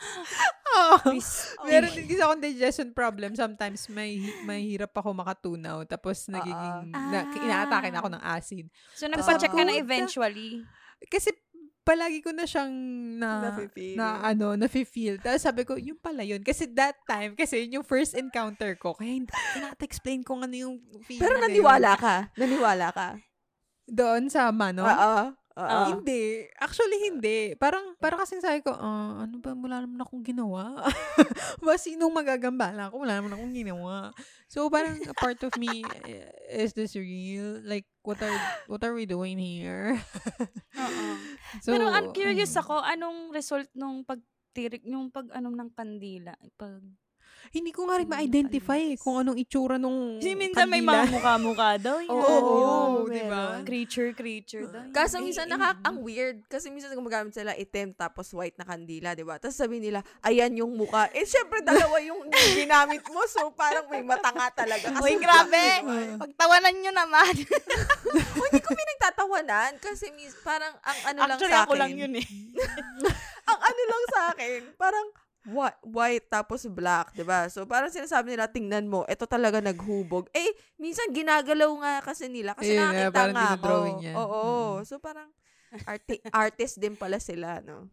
Oo. 0.72 1.12
Bis- 1.12 1.52
Meron 1.62 1.92
din 1.92 2.06
kasi 2.06 2.18
akong 2.18 2.40
digestion 2.42 2.90
problem. 2.90 3.32
Sometimes 3.32 3.86
may 3.86 4.16
mahirap 4.42 4.90
ako 4.90 5.12
makatunaw. 5.12 5.84
Tapos 5.84 6.24
nagiging, 6.26 6.90
na, 6.90 7.20
Ah. 7.22 7.36
inaatake 7.36 7.88
na 7.90 8.00
ako 8.00 8.08
ng 8.10 8.24
acid. 8.24 8.64
So, 8.92 9.04
nagpa-check 9.04 9.52
ka 9.52 9.62
na 9.62 9.76
eventually. 9.76 10.64
Kasi 11.04 11.28
palagi 11.82 12.18
ko 12.18 12.32
na 12.32 12.42
siyang 12.42 12.72
na, 13.14 13.30
Nafe-feel. 13.46 13.94
na 13.94 14.18
ano, 14.24 14.56
na-feel. 14.56 15.20
Tapos 15.20 15.38
sabi 15.38 15.62
ko, 15.62 15.76
yung 15.76 15.96
pala 15.96 16.24
yun. 16.24 16.40
Kasi 16.40 16.66
that 16.72 16.98
time, 17.04 17.36
kasi 17.36 17.62
yun 17.62 17.78
yung 17.78 17.86
first 17.86 18.10
encounter 18.12 18.74
ko. 18.74 18.90
Kaya 18.90 19.12
hindi 19.14 19.30
ko 19.30 19.58
na-explain 19.62 20.24
kung 20.24 20.40
ano 20.40 20.50
yung 20.52 20.74
feeling 21.04 21.20
Pero 21.20 21.36
na 21.36 21.46
yun. 21.46 21.52
naniwala 21.52 21.92
ka? 21.94 22.16
Naniwala 22.34 22.88
ka? 22.90 23.08
Doon 23.86 24.26
sa 24.26 24.50
Mano? 24.50 24.82
Oo. 24.82 25.30
Oo. 25.56 25.64
Ah. 25.64 25.88
Hindi. 25.88 26.44
Actually, 26.60 27.08
hindi. 27.08 27.56
Parang, 27.56 27.96
parang 27.96 28.20
kasi 28.20 28.36
sabi 28.44 28.60
ko, 28.60 28.76
ah, 28.76 29.24
ano 29.24 29.40
ba, 29.40 29.56
wala 29.56 29.88
naman 29.88 30.04
akong 30.04 30.20
ginawa. 30.20 30.84
ba, 31.64 31.80
sinong 31.80 32.12
magagambala 32.12 32.92
ako? 32.92 33.08
Wala 33.08 33.24
naman 33.24 33.32
akong 33.32 33.56
ginawa. 33.56 34.12
So, 34.52 34.68
parang 34.68 35.00
a 35.08 35.16
part 35.16 35.40
of 35.40 35.56
me, 35.56 35.80
eh, 36.04 36.28
is 36.52 36.76
this 36.76 36.92
real? 36.92 37.64
Like, 37.64 37.88
what 38.04 38.20
are, 38.20 38.36
what 38.68 38.84
are 38.84 38.92
we 38.92 39.08
doing 39.08 39.40
here? 39.40 39.96
Oo. 40.84 41.04
so, 41.64 41.72
Pero 41.72 41.88
I'm 41.88 42.12
curious 42.12 42.52
mm. 42.52 42.60
ako, 42.60 42.84
anong 42.84 43.32
result 43.32 43.72
nung 43.72 44.04
pagtirik, 44.04 44.84
yung 44.84 45.08
pag 45.08 45.32
anong 45.32 45.56
ng 45.56 45.70
kandila? 45.72 46.36
Pag, 46.60 46.84
Hindi 47.48 47.70
ko 47.70 47.84
nga 47.84 47.96
rin 47.96 48.06
Mm, 48.06 48.12
ma-identify 48.12 48.80
kalimas. 48.80 49.00
kung 49.00 49.16
anong 49.16 49.36
itsura 49.36 49.76
nung 49.76 50.16
kasi 50.16 50.32
minsan 50.32 50.64
may 50.64 50.78
mga 50.78 50.94
kandila. 51.00 51.12
mukha-mukha 51.12 51.70
daw. 51.76 51.96
Yun. 51.98 52.10
Oo, 52.12 52.26
Oo, 52.26 52.54
oo, 52.56 53.06
di 53.06 53.22
ba? 53.22 53.60
Creature, 53.60 54.10
creature 54.12 54.64
daw. 54.64 54.82
Kaso 54.90 55.16
Eh, 55.16 55.22
minsan 55.22 55.44
eh, 55.44 55.52
naka, 55.52 55.76
ang 55.80 56.00
weird. 56.00 56.42
Kasi 56.44 56.68
minsan 56.68 56.90
gumagamit 56.92 57.32
sila 57.32 57.52
itim 57.52 57.92
tapos 57.92 58.30
white 58.30 58.54
na 58.54 58.64
kandila, 58.64 59.12
di 59.12 59.22
ba? 59.22 59.36
Tapos 59.36 59.54
sabi 59.54 59.78
nila, 59.78 59.98
ayan 60.20 60.54
yung 60.54 60.72
muka. 60.72 61.10
Eh, 61.10 61.22
syempre 61.22 61.60
dalawa 61.60 61.98
yung 62.00 62.22
ginamit 62.58 63.02
mo. 63.06 63.20
So, 63.26 63.50
parang 63.50 63.86
may 63.86 64.00
mata 64.00 64.30
nga 64.30 64.48
talaga. 64.56 64.88
Kasi 64.88 65.02
Uy, 65.02 65.14
grabe! 65.16 65.64
Pagtawanan 66.16 66.74
nyo 66.74 66.92
naman. 66.92 67.32
hindi 68.36 68.58
ko 68.58 68.70
pinagtatawanan. 68.70 69.76
Kasi 69.76 70.08
mis, 70.12 70.32
parang 70.38 70.72
ang 70.78 70.98
ano 71.06 71.18
lang 71.24 71.36
Actually, 71.36 71.52
sa 71.52 71.62
ako 71.62 71.72
akin. 71.72 71.80
lang 71.80 71.92
yun 71.96 72.12
eh. 72.14 72.26
ang 73.44 73.58
ano 73.60 73.80
lang 73.82 74.02
sa 74.08 74.20
akin, 74.32 74.60
parang 74.76 75.06
white, 75.46 75.80
white 75.86 76.26
tapos 76.26 76.66
black, 76.66 77.14
'di 77.14 77.22
ba? 77.22 77.46
So 77.46 77.64
parang 77.64 77.88
sinasabi 77.88 78.34
nila 78.34 78.50
tingnan 78.50 78.90
mo, 78.90 79.06
ito 79.06 79.24
talaga 79.30 79.62
naghubog. 79.62 80.26
Eh 80.34 80.50
minsan 80.76 81.08
ginagalaw 81.14 81.70
nga 81.80 81.94
kasi 82.02 82.26
nila 82.26 82.52
kasi 82.58 82.74
nga, 82.74 82.90
nakakita 82.90 83.14
parang 83.14 83.34
nga 83.34 83.48
ako. 83.54 83.98
niya. 84.02 84.12
Oo. 84.18 84.42
Mm. 84.78 84.84
So 84.84 84.94
parang 84.98 85.30
arti- 85.86 86.22
artist 86.34 86.82
din 86.82 86.98
pala 86.98 87.22
sila, 87.22 87.62
no? 87.62 87.88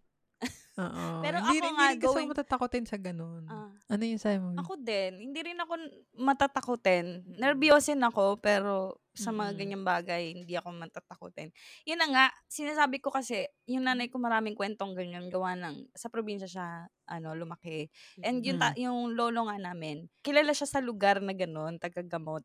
Oo. 0.73 1.21
Pero 1.21 1.37
hindi, 1.37 1.61
ako 1.61 1.69
nga, 1.77 1.85
hindi 1.93 2.01
going- 2.01 2.25
ako 2.25 2.33
matatakotin 2.33 2.85
sa 2.89 2.97
ganun. 2.97 3.45
Ah. 3.45 3.69
ano 3.93 4.03
yung 4.09 4.17
sabi 4.17 4.41
mo? 4.41 4.57
Ako 4.57 4.73
din. 4.81 5.29
Hindi 5.29 5.39
rin 5.45 5.59
ako 5.61 5.73
matatakutin. 6.17 7.21
Nervyosin 7.37 8.01
ako, 8.01 8.41
pero 8.41 8.97
sa 9.13 9.29
mga 9.29 9.53
Mm. 9.53 9.57
ganyang 9.61 9.85
bagay, 9.85 10.23
hindi 10.33 10.57
ako 10.57 10.73
matatakutin. 10.73 11.53
Yun 11.85 12.01
na 12.01 12.07
nga, 12.09 12.25
sinasabi 12.49 12.97
ko 12.97 13.13
kasi, 13.13 13.45
yung 13.69 13.85
nanay 13.85 14.09
ko 14.09 14.17
maraming 14.17 14.57
kwentong 14.57 14.97
ganyan, 14.97 15.29
gawa 15.29 15.53
ng, 15.53 15.93
sa 15.93 16.09
probinsya 16.09 16.49
siya, 16.49 16.67
ano, 17.05 17.37
lumaki. 17.37 17.93
And 18.25 18.41
yung, 18.41 18.57
ta- 18.57 18.73
yung 18.73 19.13
lolo 19.13 19.45
nga 19.45 19.61
namin, 19.61 20.09
kilala 20.25 20.57
siya 20.57 20.65
sa 20.65 20.81
lugar 20.81 21.21
na 21.21 21.37
gano'n, 21.37 21.77
tagagamot. 21.77 22.41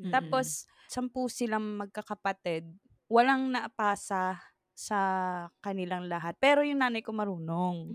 Mm-mm. 0.00 0.08
Tapos, 0.08 0.64
sampu 0.88 1.28
silang 1.28 1.84
magkakapatid, 1.84 2.64
walang 3.12 3.52
naapasa 3.52 4.40
sa 4.78 4.98
kanilang 5.58 6.06
lahat. 6.06 6.38
Pero 6.38 6.62
yung 6.62 6.78
nanay 6.78 7.02
ko 7.02 7.10
marunong. 7.10 7.90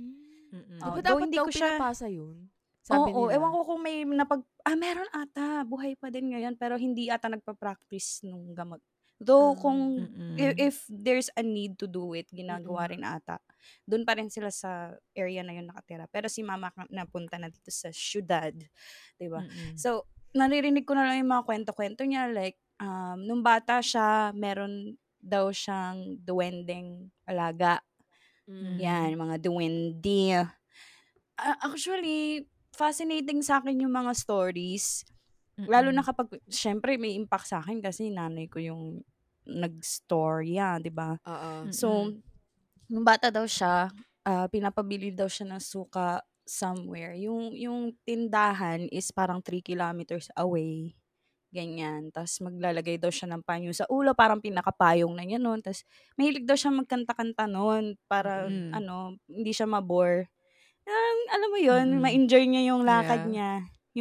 Di 0.51 0.83
Oh, 0.83 0.99
dapat 0.99 1.31
hindi 1.31 1.39
daw 1.39 1.47
ko 1.47 1.51
siya- 1.55 1.79
pinapasa 1.79 2.11
yun? 2.11 2.51
Sabi 2.83 3.15
Oo, 3.15 3.31
nila. 3.31 3.39
ewan 3.39 3.51
ko 3.53 3.61
kung 3.63 3.81
may 3.81 4.03
napag... 4.03 4.43
Ah, 4.61 4.75
meron 4.75 5.07
ata. 5.09 5.63
Buhay 5.63 5.95
pa 5.95 6.11
din 6.11 6.29
ngayon. 6.29 6.59
Pero 6.59 6.75
hindi 6.75 7.07
ata 7.07 7.31
nagpa-practice 7.31 8.27
nung 8.27 8.51
gamot. 8.51 8.83
Though, 9.17 9.55
Ah, 9.55 9.57
kung... 9.57 9.79
Mm-mm. 10.03 10.35
If, 10.59 10.83
there's 10.91 11.31
a 11.31 11.41
need 11.41 11.79
to 11.79 11.87
do 11.87 12.11
it, 12.11 12.27
ginagawa 12.27 12.83
Mm-mm. 12.85 12.91
rin 12.91 13.03
ata. 13.07 13.39
Doon 13.87 14.03
pa 14.03 14.19
rin 14.19 14.27
sila 14.27 14.51
sa 14.51 14.91
area 15.15 15.39
na 15.41 15.55
yun 15.55 15.71
nakatira. 15.71 16.11
Pero 16.11 16.27
si 16.27 16.43
mama 16.43 16.67
napunta 16.91 17.39
na 17.39 17.47
dito 17.47 17.71
sa 17.71 17.87
syudad. 17.89 18.51
'di 19.15 19.27
ba? 19.31 19.39
Mm-mm. 19.39 19.79
So, 19.79 20.03
naririnig 20.35 20.83
ko 20.83 20.91
na 20.91 21.07
lang 21.07 21.23
yung 21.23 21.31
mga 21.31 21.47
kwento-kwento 21.47 22.03
niya. 22.03 22.27
Like, 22.27 22.59
um, 22.77 23.23
nung 23.23 23.39
bata 23.39 23.79
siya, 23.79 24.35
meron 24.35 24.99
daw 25.23 25.47
siyang 25.55 26.19
duwending 26.19 27.07
alaga. 27.23 27.79
Mm. 28.43 28.75
Yan, 28.83 29.11
mga 29.15 29.35
duwende. 29.39 30.43
Ah, 31.39 31.57
actually, 31.63 32.43
fascinating 32.75 33.39
sa 33.39 33.63
akin 33.63 33.87
yung 33.87 33.95
mga 33.95 34.11
stories. 34.13 35.07
Lalo 35.63 35.95
na 35.95 36.03
Mm-mm. 36.03 36.09
kapag, 36.11 36.27
syempre, 36.51 36.99
may 36.99 37.15
impact 37.15 37.47
sa 37.47 37.63
akin 37.63 37.79
kasi 37.79 38.11
nanay 38.11 38.51
ko 38.51 38.59
yung 38.59 38.99
nag-storya, 39.47 40.79
di 40.83 40.91
ba? 40.91 41.15
Oo. 41.23 41.71
So, 41.71 42.11
nung 42.91 43.05
bata 43.07 43.31
daw 43.31 43.47
siya, 43.47 43.87
ah, 44.27 44.47
pinapabili 44.51 45.15
daw 45.15 45.27
siya 45.31 45.55
ng 45.55 45.63
suka 45.63 46.19
somewhere. 46.43 47.15
Yung, 47.15 47.55
yung 47.55 47.95
tindahan 48.03 48.91
is 48.91 49.11
parang 49.15 49.39
3 49.39 49.63
kilometers 49.63 50.27
away. 50.35 50.95
Ganyan. 51.53 52.09
Tapos 52.09 52.41
maglalagay 52.41 52.97
daw 52.97 53.13
siya 53.13 53.29
ng 53.29 53.45
panyo 53.45 53.69
sa 53.77 53.85
ulo, 53.85 54.17
parang 54.17 54.41
pinakapayong 54.41 55.13
na 55.13 55.21
niya 55.21 55.37
noon. 55.37 55.61
Tapos 55.61 55.85
mahilig 56.17 56.49
daw 56.49 56.57
siya 56.57 56.73
magkanta-kanta 56.73 57.45
noon 57.45 57.93
para 58.09 58.49
Mm. 58.49 58.73
ano, 58.73 59.21
hindi 59.29 59.53
siya 59.53 59.69
mabore. 59.69 60.33
Um, 60.89 61.19
alam 61.31 61.49
mo 61.53 61.59
yun, 61.61 61.85
Mm-mm. 61.95 62.01
ma-enjoy 62.03 62.43
niya 62.49 62.73
yung 62.73 62.83
lakad 62.83 63.23
Yeah. 63.23 63.29
niya, 63.29 63.49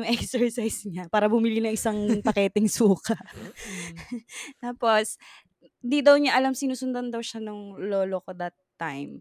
yung 0.02 0.06
exercise 0.16 0.80
niya, 0.88 1.06
para 1.12 1.28
bumili 1.28 1.60
ng 1.60 1.76
isang 1.76 1.98
paketeng 2.24 2.66
suka. 2.72 3.14
Mm. 3.66 3.94
Tapos, 4.64 5.20
di 5.84 6.00
daw 6.00 6.16
niya 6.18 6.36
alam 6.38 6.56
sinusundan 6.56 7.12
daw 7.12 7.20
siya 7.22 7.40
ng 7.44 7.76
lolo 7.86 8.20
ko 8.24 8.32
that 8.34 8.56
time. 8.80 9.20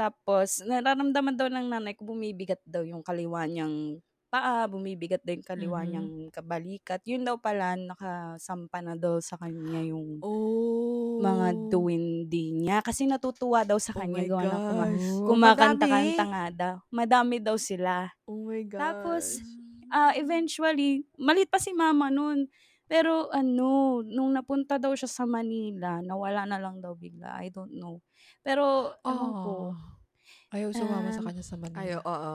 Tapos, 0.00 0.60
nararamdaman 0.64 1.36
daw 1.36 1.48
ng 1.52 1.68
nanay 1.72 1.94
ko, 1.96 2.08
bumibigat 2.08 2.60
daw 2.66 2.82
yung 2.84 3.04
kaliwa 3.04 3.44
niyang 3.48 4.00
paa, 4.26 4.66
bumibigat 4.66 5.22
yung 5.22 5.40
kaliwa 5.40 5.80
Mhm. 5.80 5.88
niyang 5.88 6.10
kabalikat. 6.30 7.00
Yun 7.06 7.22
daw 7.22 7.38
pala, 7.38 7.74
nakasampa 7.74 8.82
na 8.82 8.94
daw 8.94 9.16
sa 9.18 9.38
kanya 9.38 9.80
yung 9.80 10.18
Oh. 10.20 11.18
mga 11.18 11.70
duwindi 11.70 12.52
niya. 12.52 12.82
Kasi 12.82 13.06
natutuwa 13.06 13.62
daw 13.62 13.78
sa 13.78 13.94
Oh 13.94 14.02
kanya. 14.02 14.20
my 14.20 14.26
gawa 14.26 14.42
ng 14.42 14.50
kuma- 14.66 14.90
gosh. 14.92 15.08
Oh, 15.08 15.26
kumakanta-kanta 15.30 16.22
madami. 16.22 16.32
nga 16.32 16.44
daw. 16.50 16.74
Madami 16.90 17.36
daw 17.38 17.56
sila. 17.56 18.10
Oh 18.26 18.44
my 18.44 18.62
gosh. 18.62 18.80
Tapos, 18.80 19.24
ah 19.88 20.12
eventually, 20.12 21.06
malit 21.16 21.46
pa 21.46 21.56
si 21.56 21.70
mama 21.70 22.10
nun. 22.10 22.50
Pero 22.86 23.26
ano, 23.30 23.98
nung 24.02 24.30
napunta 24.30 24.78
daw 24.78 24.94
siya 24.94 25.10
sa 25.10 25.26
Manila, 25.26 25.98
nawala 26.00 26.46
na 26.46 26.54
lang 26.56 26.78
daw 26.78 26.94
bigla. 26.94 27.34
I 27.42 27.50
don't 27.50 27.74
know. 27.74 27.98
Pero, 28.46 28.94
ewan 29.02 29.32
ko. 29.36 29.52
Oh. 29.70 29.74
Ayaw 30.50 30.70
sumama 30.70 31.10
sa 31.10 31.18
Um, 31.18 31.26
kanya 31.26 31.42
sa 31.42 31.58
Manila. 31.58 31.82
Ayo, 31.82 31.98
oo. 32.02 32.34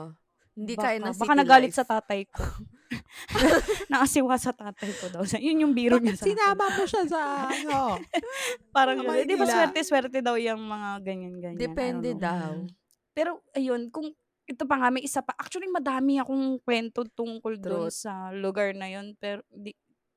Hindi 0.52 0.74
Baka, 0.76 0.84
kaya 0.84 0.98
ng 1.00 1.16
baka 1.16 1.34
nagalit 1.34 1.72
life. 1.72 1.78
sa 1.80 1.84
tatay 1.88 2.28
ko. 2.28 2.44
Nakasiwa 3.92 4.36
sa 4.36 4.52
tatay 4.52 4.90
ko 5.00 5.08
daw. 5.08 5.22
Yun 5.24 5.64
yung 5.64 5.72
biro 5.72 5.96
niya 5.96 6.20
sa 6.20 6.28
sinama 6.28 6.68
mo 6.76 6.84
siya 6.84 7.04
sa 7.08 7.20
ano? 7.48 7.96
Parang 8.76 9.00
Mga 9.00 9.08
gano'n. 9.08 9.28
Di 9.32 9.36
ba 9.40 9.46
swerte-swerte 9.48 10.20
daw 10.20 10.36
yung 10.36 10.60
mga 10.60 10.88
ganyan-ganyan. 11.00 11.60
Depende 11.60 12.12
daw. 12.12 12.68
Pero 13.16 13.40
ayun, 13.56 13.88
kung 13.88 14.12
ito 14.44 14.64
pa 14.68 14.76
nga, 14.76 14.92
may 14.92 15.00
isa 15.00 15.24
pa. 15.24 15.32
Actually, 15.40 15.72
madami 15.72 16.20
akong 16.20 16.60
kwento 16.60 17.08
tungkol 17.16 17.56
doon 17.56 17.88
sa 17.88 18.28
lugar 18.36 18.76
na 18.76 18.92
yun. 18.92 19.16
Pero 19.16 19.40
di, 19.48 19.72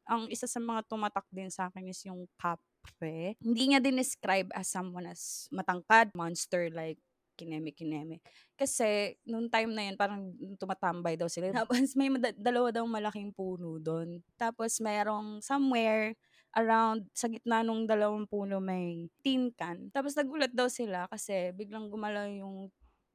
ang 0.10 0.28
isa 0.28 0.46
sa 0.50 0.60
mga 0.60 0.84
tumatak 0.92 1.26
din 1.32 1.48
sa 1.48 1.72
akin 1.72 1.88
is 1.88 2.04
yung 2.04 2.28
kapre. 2.36 3.40
Hindi 3.40 3.64
niya 3.72 3.80
din 3.80 3.96
describe 3.96 4.52
as 4.52 4.68
someone 4.68 5.08
as 5.08 5.48
matangkad, 5.54 6.12
monster 6.12 6.68
like 6.76 7.00
kineme-kineme. 7.36 8.24
Kasi, 8.56 9.20
nung 9.28 9.52
time 9.52 9.72
na 9.76 9.84
yun, 9.92 9.96
parang 10.00 10.32
tumatambay 10.58 11.20
daw 11.20 11.28
sila. 11.28 11.52
Tapos, 11.54 11.94
may 12.00 12.08
mada- 12.10 12.36
dalawa 12.36 12.72
daw 12.72 12.88
malaking 12.88 13.36
puno 13.36 13.78
doon. 13.78 14.24
Tapos, 14.40 14.80
mayroong 14.80 15.44
somewhere 15.44 16.16
around, 16.56 17.06
sa 17.12 17.28
gitna 17.28 17.62
nung 17.62 17.84
dalawang 17.86 18.26
puno 18.26 18.64
may 18.64 19.12
tin 19.20 19.52
can. 19.54 19.92
Tapos, 19.92 20.16
nagulat 20.16 20.56
daw 20.56 20.72
sila 20.72 21.06
kasi 21.12 21.52
biglang 21.54 21.92
gumalaw 21.92 22.26
yung, 22.32 22.72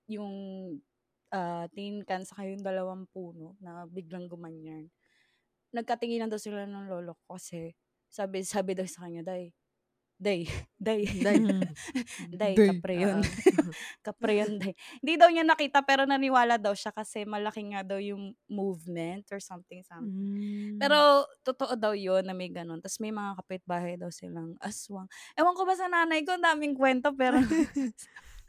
yung 0.06 0.34
ah, 1.32 1.66
tin 1.72 2.02
can 2.04 2.26
sa 2.26 2.42
yung 2.44 2.62
dalawang 2.62 3.06
puno 3.10 3.56
na 3.62 3.86
biglang 3.88 4.26
gumanyan. 4.26 4.90
Nagkatinginan 5.70 6.30
daw 6.30 6.38
sila 6.38 6.66
ng 6.66 6.90
lolo 6.90 7.14
ko 7.26 7.38
kasi 7.38 7.74
sabi, 8.10 8.42
sabi 8.42 8.74
daw 8.74 8.86
sa 8.90 9.06
kanya, 9.06 9.22
Day, 9.22 9.54
Day, 10.28 10.44
Day, 10.76 11.08
Day. 11.24 11.40
Day, 12.36 12.54
Day. 12.54 12.60
kapre 12.60 12.92
yun. 13.00 13.24
Oo. 13.24 13.24
kapre 14.06 14.36
yun, 14.44 14.60
Day. 14.60 14.76
Hindi 15.00 15.16
daw 15.16 15.32
niya 15.32 15.48
nakita 15.48 15.80
pero 15.80 16.04
naniwala 16.04 16.60
daw 16.60 16.76
siya 16.76 16.92
kasi 16.92 17.24
malaki 17.24 17.72
nga 17.72 17.80
daw 17.80 17.96
yung 17.96 18.36
movement 18.44 19.24
or 19.32 19.40
something, 19.40 19.80
something. 19.80 20.12
Mm. 20.12 20.76
Pero, 20.76 21.24
totoo 21.40 21.72
daw 21.80 21.96
yun 21.96 22.24
na 22.28 22.36
may 22.36 22.52
ganun. 22.52 22.84
Tapos 22.84 23.00
may 23.00 23.12
mga 23.16 23.32
kapitbahay 23.40 23.96
daw 23.96 24.12
silang 24.12 24.60
aswang. 24.60 25.08
Ewan 25.40 25.56
ko 25.56 25.64
ba 25.64 25.74
sa 25.76 25.88
nanay 25.88 26.20
ko, 26.28 26.36
ang 26.36 26.44
daming 26.44 26.76
kwento, 26.76 27.16
pero 27.16 27.40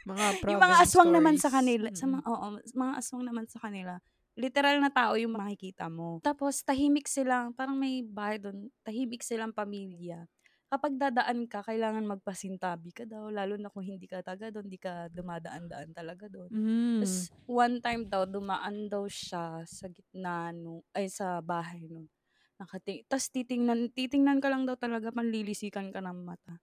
mga 0.08 0.28
yung 0.50 0.60
mga 0.62 0.78
province 0.78 0.82
aswang 0.84 1.12
naman 1.14 1.38
sa 1.40 1.48
stories. 1.48 1.54
kanila, 1.54 1.88
sa 1.96 2.06
Mm. 2.08 2.12
mga, 2.12 2.24
oo, 2.28 2.48
mga 2.76 2.94
aswang 3.00 3.24
naman 3.28 3.46
sa 3.48 3.60
kanila, 3.64 4.00
literal 4.36 4.80
na 4.82 4.90
tao 4.92 5.16
yung 5.20 5.36
makikita 5.38 5.88
mo. 5.92 6.20
Tapos, 6.24 6.64
tahimik 6.66 7.08
silang, 7.08 7.54
parang 7.56 7.78
may 7.80 8.02
bahay 8.04 8.40
doon, 8.42 8.72
tahimik 8.88 9.22
silang 9.24 9.54
pamilya. 9.56 10.26
Kapag 10.72 10.96
dadaan 10.96 11.52
ka, 11.52 11.68
kailangan 11.68 12.08
magpasintabi 12.08 12.96
ka 12.96 13.04
daw, 13.04 13.28
lalo 13.28 13.60
na 13.60 13.68
kung 13.68 13.84
hindi 13.84 14.08
ka 14.08 14.24
taga 14.24 14.48
doon, 14.56 14.72
hindi 14.72 14.80
ka 14.80 15.12
dumadaan-daan 15.12 15.92
talaga 15.92 16.32
doon. 16.32 16.48
Mm. 16.48 17.04
Tapos, 17.04 17.28
one 17.44 17.76
time 17.84 18.08
daw, 18.08 18.24
dumaan 18.24 18.88
daw 18.88 19.04
siya 19.04 19.68
sa 19.68 19.92
gitna 19.92 20.56
nung, 20.56 20.80
ay 20.96 21.12
sa 21.12 21.44
bahay 21.44 21.92
nun. 21.92 22.08
Nakati 22.56 23.04
Tapos 23.12 23.28
titingnan, 23.36 23.92
titingnan 23.92 24.40
ka 24.40 24.48
lang 24.48 24.64
daw 24.64 24.80
talaga, 24.80 25.12
panlilisikan 25.12 25.92
ka 25.92 26.00
ng 26.00 26.24
mata. 26.24 26.56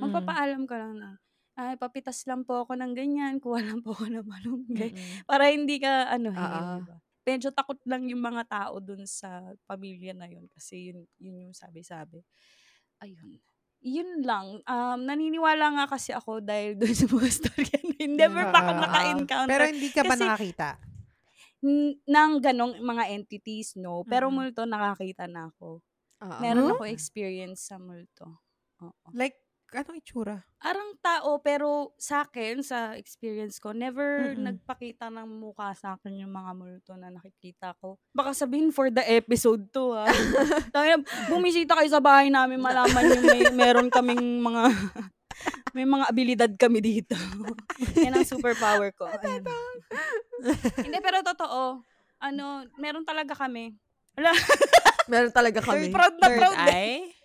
Mm. 0.00 0.08
Magpapaalam 0.08 0.62
ka 0.64 0.76
lang 0.80 0.92
na, 0.96 1.10
ay, 1.60 1.76
papitas 1.76 2.24
lang 2.24 2.48
po 2.48 2.64
ako 2.64 2.80
ng 2.80 2.96
ganyan, 2.96 3.44
kuha 3.44 3.60
lang 3.60 3.84
po 3.84 3.92
ako 3.92 4.08
ng 4.08 4.24
malunggay. 4.24 4.96
Mm-mm. 4.96 5.28
Para 5.28 5.52
hindi 5.52 5.76
ka, 5.76 6.08
ano, 6.08 6.32
Oo. 6.32 6.80
diba? 6.80 6.96
Medyo 7.28 7.52
takot 7.52 7.76
lang 7.84 8.08
yung 8.08 8.24
mga 8.24 8.48
tao 8.48 8.80
dun 8.80 9.04
sa 9.04 9.52
pamilya 9.68 10.16
na 10.16 10.24
yun 10.32 10.48
kasi 10.48 10.96
yun, 10.96 11.04
yun 11.20 11.36
yung 11.44 11.52
sabi-sabi. 11.52 12.24
Ayun. 13.04 13.36
Yun 13.80 14.20
lang. 14.20 14.60
Um, 14.62 14.98
naniniwala 15.02 15.72
nga 15.72 15.84
kasi 15.88 16.12
ako 16.12 16.38
dahil 16.38 16.76
dun 16.80 16.92
sa 16.92 17.06
mga 17.06 17.28
storya 17.28 17.78
na 17.80 17.94
yun. 17.96 18.12
Never 18.14 18.44
pa 18.46 18.58
ako 18.58 18.70
ah, 18.70 18.76
ah. 18.76 18.82
naka-encounter 18.82 19.50
Pero 19.50 19.64
hindi 19.66 19.88
ka 19.88 20.02
ba 20.02 20.08
Kasi- 20.10 20.22
nakakita? 20.22 20.68
n- 21.60 21.96
ng 22.00 22.32
ganong 22.40 22.74
mga 22.78 23.04
entities, 23.10 23.76
no? 23.76 24.00
Pero 24.02 24.28
Mm. 24.28 24.34
multo, 24.34 24.64
nakakita 24.64 25.24
na 25.26 25.48
ako. 25.48 25.80
Oo. 26.20 26.38
Meron 26.38 26.68
Huh? 26.68 26.74
ako 26.74 26.84
experience 26.86 27.68
sa 27.68 27.76
multo. 27.76 28.40
Oo. 28.80 29.08
Like, 29.12 29.36
anong 29.72 29.98
itsura? 29.98 30.36
Arang 30.58 30.92
tao, 30.98 31.38
pero 31.38 31.94
sa 31.96 32.22
akin, 32.22 32.60
sa 32.60 32.92
experience 32.94 33.56
ko, 33.56 33.70
never 33.70 34.34
Mm-mm. 34.34 34.44
nagpakita 34.44 35.08
ng 35.08 35.28
mukha 35.28 35.72
sa 35.72 35.94
akin 35.94 36.20
yung 36.20 36.30
mga 36.30 36.50
multo 36.52 36.92
na 36.94 37.08
nakikita 37.08 37.72
ko. 37.78 37.96
Baka 38.10 38.34
sabihin 38.34 38.68
for 38.68 38.88
the 38.88 39.00
episode 39.02 39.70
to, 39.70 39.92
ha? 39.96 40.10
Tangina, 40.68 41.00
bumisita 41.26 41.72
kayo 41.74 41.88
sa 41.88 41.98
bahay 41.98 42.28
namin, 42.28 42.58
malaman 42.58 43.04
yung 43.08 43.24
may, 43.24 43.40
meron 43.62 43.88
kaming 43.88 44.20
mga, 44.40 44.62
may 45.72 45.86
mga 45.86 46.04
abilidad 46.06 46.52
kami 46.54 46.78
dito. 46.78 47.16
Yan 48.04 48.14
ang 48.14 48.28
superpower 48.28 48.92
ko. 48.92 49.08
Hindi, 50.76 50.98
pero 51.00 51.24
totoo. 51.24 51.80
Ano, 52.20 52.68
meron 52.76 53.02
talaga 53.02 53.32
kami. 53.32 53.72
Wala, 54.12 54.34
Meron 55.08 55.32
talaga 55.32 55.58
kami. 55.58 55.88
proud 55.88 56.14
na 56.18 56.28
Third 56.28 56.38
proud 56.38 56.58
eye? 56.60 57.16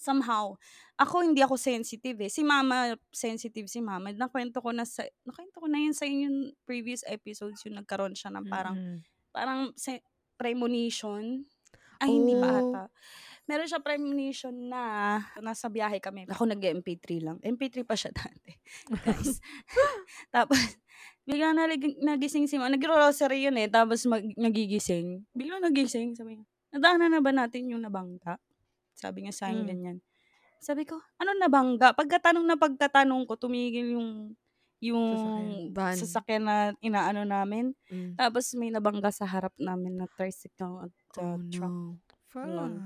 somehow, 0.00 0.56
ako 1.00 1.24
hindi 1.24 1.40
ako 1.40 1.56
sensitive 1.56 2.20
eh. 2.20 2.28
Si 2.28 2.44
mama, 2.44 2.92
sensitive 3.08 3.64
si 3.66 3.80
mama. 3.80 4.12
Nakwento 4.12 4.60
ko 4.60 4.68
na 4.68 4.84
sa, 4.84 5.00
nakwento 5.24 5.56
ko 5.56 5.64
na 5.64 5.80
yun 5.80 5.96
sa 5.96 6.04
inyong 6.04 6.52
previous 6.62 7.00
episodes 7.04 7.64
yung 7.64 7.80
nagkaroon 7.80 8.12
siya 8.12 8.28
ng 8.30 8.44
parang, 8.46 8.76
Mm-mm. 8.76 8.98
parang 9.32 9.60
se- 9.74 10.04
premonition. 10.36 11.48
Ay, 11.96 12.08
hindi 12.10 12.32
pa 12.34 12.48
Oh. 12.50 12.60
ata. 12.62 12.82
Meron 13.44 13.66
siya 13.66 13.80
premonition 13.80 14.52
na 14.68 14.82
nasa 15.38 15.66
biyahe 15.66 15.98
kami. 15.98 16.24
Ako 16.26 16.44
nag-MP3 16.46 17.04
lang. 17.18 17.36
MP3 17.40 17.82
pa 17.82 17.96
siya 17.96 18.12
dati. 18.20 18.52
Guys. 19.00 19.40
Tapos, 20.34 20.60
bigla 21.22 21.52
nalig- 21.52 21.96
nagising 21.98 22.44
si 22.44 22.56
mama. 22.56 22.72
Nag-grocery 22.72 23.48
yun 23.48 23.56
eh. 23.56 23.68
Tapos 23.68 24.04
mag- 24.04 24.32
nagigising. 24.34 25.24
Bigla 25.30 25.60
nagising. 25.60 26.12
Sabi 26.12 26.36
niya, 26.36 26.46
nadaanan 26.70 27.10
na 27.10 27.20
ba 27.20 27.32
natin 27.32 27.68
yung 27.68 27.80
nabangga? 27.80 28.36
Sabi 28.92 29.24
niya 29.24 29.32
sa 29.32 29.48
akin 29.48 29.64
Mm. 29.64 29.68
ganyan. 29.68 29.98
Sabi 30.60 30.84
ko, 30.84 31.00
ano 31.16 31.30
nabangga? 31.34 31.96
Pagkatanong 31.96 32.44
na 32.44 32.54
pagkatanong 32.54 33.24
ko, 33.24 33.34
tumigil 33.34 33.96
yung 33.96 34.10
yung 34.80 35.12
Sasakyan. 35.12 35.72
Van. 35.76 35.94
sasakyan 35.94 36.42
na 36.42 36.56
inaano 36.80 37.20
namin. 37.22 37.76
Mm. 37.86 38.16
Tapos 38.16 38.48
may 38.56 38.72
nabangga 38.72 39.12
sa 39.12 39.24
harap 39.24 39.52
namin 39.56 39.96
na 39.96 40.08
tricycle 40.08 40.88
at 40.88 40.92
uh, 41.20 41.36
Oh, 41.36 41.40
truck. 41.46 41.68
no. 41.68 42.00
Fudge. 42.32 42.80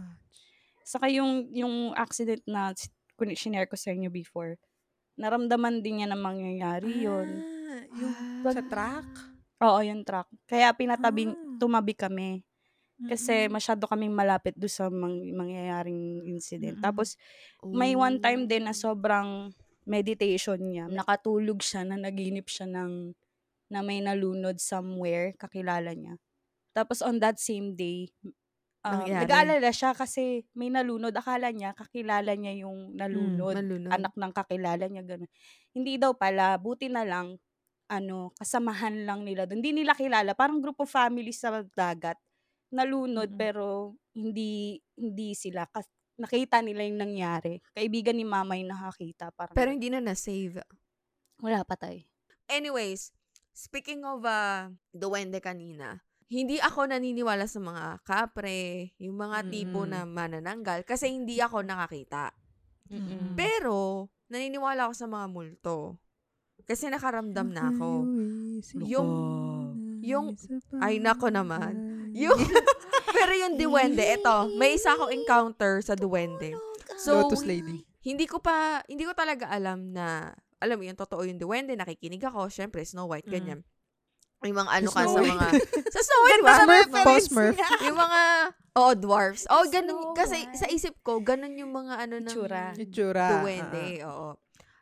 Saka 0.82 1.06
yung, 1.08 1.46
yung 1.50 1.94
accident 1.94 2.42
na 2.44 2.74
s- 2.74 2.90
kun- 3.14 3.30
shinare 3.32 3.66
ko 3.66 3.78
sa 3.78 3.90
inyo 3.90 4.10
before, 4.10 4.58
naramdaman 5.14 5.80
din 5.80 6.02
niya 6.02 6.10
na 6.10 6.18
mangyayari 6.18 6.98
yun. 6.98 7.28
Ah, 7.30 7.82
yung 7.94 8.14
sa 8.44 8.62
track? 8.64 9.06
Oo, 9.62 9.78
yung 9.80 10.02
truck. 10.02 10.26
Kaya 10.44 10.74
pinatabi, 10.74 11.30
Ah. 11.30 11.36
tumabi 11.56 11.94
kami. 11.94 12.42
Kasi 13.04 13.46
Mm-mm. 13.46 13.52
masyado 13.52 13.84
kaming 13.90 14.14
malapit 14.14 14.54
do 14.56 14.66
sa 14.70 14.88
mang- 14.88 15.34
mangyayaring 15.36 16.24
incident. 16.26 16.78
Mm-mm. 16.78 16.84
Tapos, 16.84 17.18
may 17.74 17.92
one 17.98 18.16
time 18.22 18.46
din 18.48 18.64
na 18.68 18.74
Oh. 18.74 18.76
sobrang 18.76 19.52
meditation 19.84 20.56
niya. 20.60 20.86
Nakatulog 20.88 21.60
siya 21.60 21.84
na 21.84 21.96
naginip 22.00 22.48
siya 22.48 22.66
ng 22.70 23.12
na 23.72 23.80
may 23.82 24.00
nalunod 24.04 24.60
somewhere, 24.60 25.34
kakilala 25.36 25.92
niya. 25.96 26.14
Tapos 26.76 27.02
on 27.02 27.18
that 27.22 27.38
same 27.40 27.74
day, 27.76 28.10
um, 28.84 29.00
Nangyari. 29.04 29.20
nag-aalala 29.20 29.70
siya 29.72 29.92
kasi 29.96 30.44
may 30.56 30.68
nalunod. 30.72 31.14
Akala 31.16 31.50
niya, 31.54 31.72
kakilala 31.76 32.32
niya 32.36 32.64
yung 32.66 32.94
nalunod. 32.96 33.56
Malunod. 33.56 33.92
Anak 33.92 34.12
ng 34.16 34.32
kakilala 34.34 34.84
niya, 34.88 35.02
gano'n. 35.06 35.30
Hindi 35.76 35.96
daw 36.00 36.12
pala, 36.16 36.56
buti 36.60 36.88
na 36.92 37.04
lang, 37.06 37.36
ano, 37.90 38.32
kasamahan 38.40 39.04
lang 39.08 39.22
nila 39.28 39.44
doon. 39.48 39.60
Hindi 39.64 39.84
nila 39.84 39.94
kilala, 39.96 40.32
parang 40.36 40.60
group 40.64 40.80
of 40.82 40.90
families 40.90 41.40
sa 41.42 41.62
dagat. 41.76 42.16
Nalunod, 42.74 43.30
Mm-mm. 43.30 43.38
pero 43.38 43.64
hindi 44.12 44.82
hindi 44.98 45.38
sila. 45.38 45.64
Kas- 45.70 45.90
nakita 46.14 46.58
nila 46.58 46.82
yung 46.82 46.98
nangyari. 46.98 47.62
Kaibigan 47.70 48.14
ni 48.14 48.22
mama 48.22 48.54
yung 48.54 48.70
nakakita. 48.70 49.30
Parang, 49.30 49.54
Pero 49.54 49.70
hindi 49.70 49.90
na 49.90 49.98
na-save. 49.98 50.62
wala 51.38 51.62
pa 51.62 51.74
tayo. 51.74 51.98
Anyways, 52.46 53.10
speaking 53.50 54.06
of 54.06 54.22
uh, 54.22 54.70
duwende 54.90 55.42
kanina, 55.42 55.98
hindi 56.30 56.56
ako 56.58 56.88
naniniwala 56.88 57.44
sa 57.46 57.58
mga 57.58 58.00
kapre, 58.02 58.94
yung 58.98 59.18
mga 59.18 59.50
tipo 59.50 59.82
Mm-mm. 59.82 59.90
na 59.90 60.00
manananggal, 60.06 60.86
kasi 60.86 61.10
hindi 61.10 61.42
ako 61.42 61.66
nakakita. 61.66 62.30
Mm-mm. 62.90 63.34
Pero, 63.34 64.08
naniniwala 64.30 64.86
ako 64.86 64.94
sa 64.94 65.08
mga 65.10 65.26
multo. 65.26 65.98
Kasi 66.64 66.88
nakaramdam 66.88 67.50
na 67.52 67.68
ako. 67.68 67.90
Yung- 68.88 70.00
yung- 70.00 70.32
ay, 70.80 70.96
nako 70.96 71.28
naman. 71.28 71.83
Yung, 72.14 72.38
pero 73.16 73.32
yung 73.34 73.54
duwende, 73.54 74.00
ito, 74.00 74.34
may 74.54 74.74
isa 74.74 74.94
akong 74.94 75.10
encounter 75.10 75.82
sa 75.82 75.92
duwende. 75.92 76.54
So, 76.96 77.18
Lotus 77.20 77.42
Lady. 77.42 77.82
hindi 78.00 78.24
ko 78.24 78.38
pa, 78.38 78.80
hindi 78.86 79.02
ko 79.02 79.12
talaga 79.12 79.48
alam 79.48 79.90
na, 79.90 80.30
alam 80.56 80.78
mo 80.78 80.84
yun, 80.84 80.94
totoo 80.94 81.22
yung 81.22 81.36
duwende, 81.36 81.74
nakikinig 81.74 82.22
ako, 82.22 82.46
syempre, 82.46 82.80
Snow 82.80 83.04
White, 83.06 83.26
Mm. 83.26 83.34
ganyan. 83.34 83.60
Yung 84.44 84.54
mga 84.54 84.72
ano 84.76 84.88
ka 84.88 85.02
Snow 85.02 85.14
sa 85.14 85.20
mga, 85.24 85.46
sa 85.94 86.00
Snow 86.00 86.20
White, 86.22 86.36
di 86.36 86.44
ba? 86.44 86.54
Smurf, 86.60 86.86
post 87.02 87.26
Smurf. 87.28 87.56
yung 87.82 87.96
mga, 87.96 88.20
oh, 88.76 88.92
dwarfs. 88.94 89.44
Oh, 89.48 89.64
ganun, 89.66 89.96
Snow 89.96 90.14
kasi 90.14 90.38
White. 90.38 90.54
sa 90.54 90.66
isip 90.68 90.94
ko, 91.00 91.18
ganun 91.18 91.56
yung 91.56 91.72
mga 91.72 91.94
ano 91.98 92.14
ng 92.20 92.28
Itsura. 92.28 92.64
Itsura. 92.76 93.26
duwende, 93.40 94.04
oo. 94.04 94.36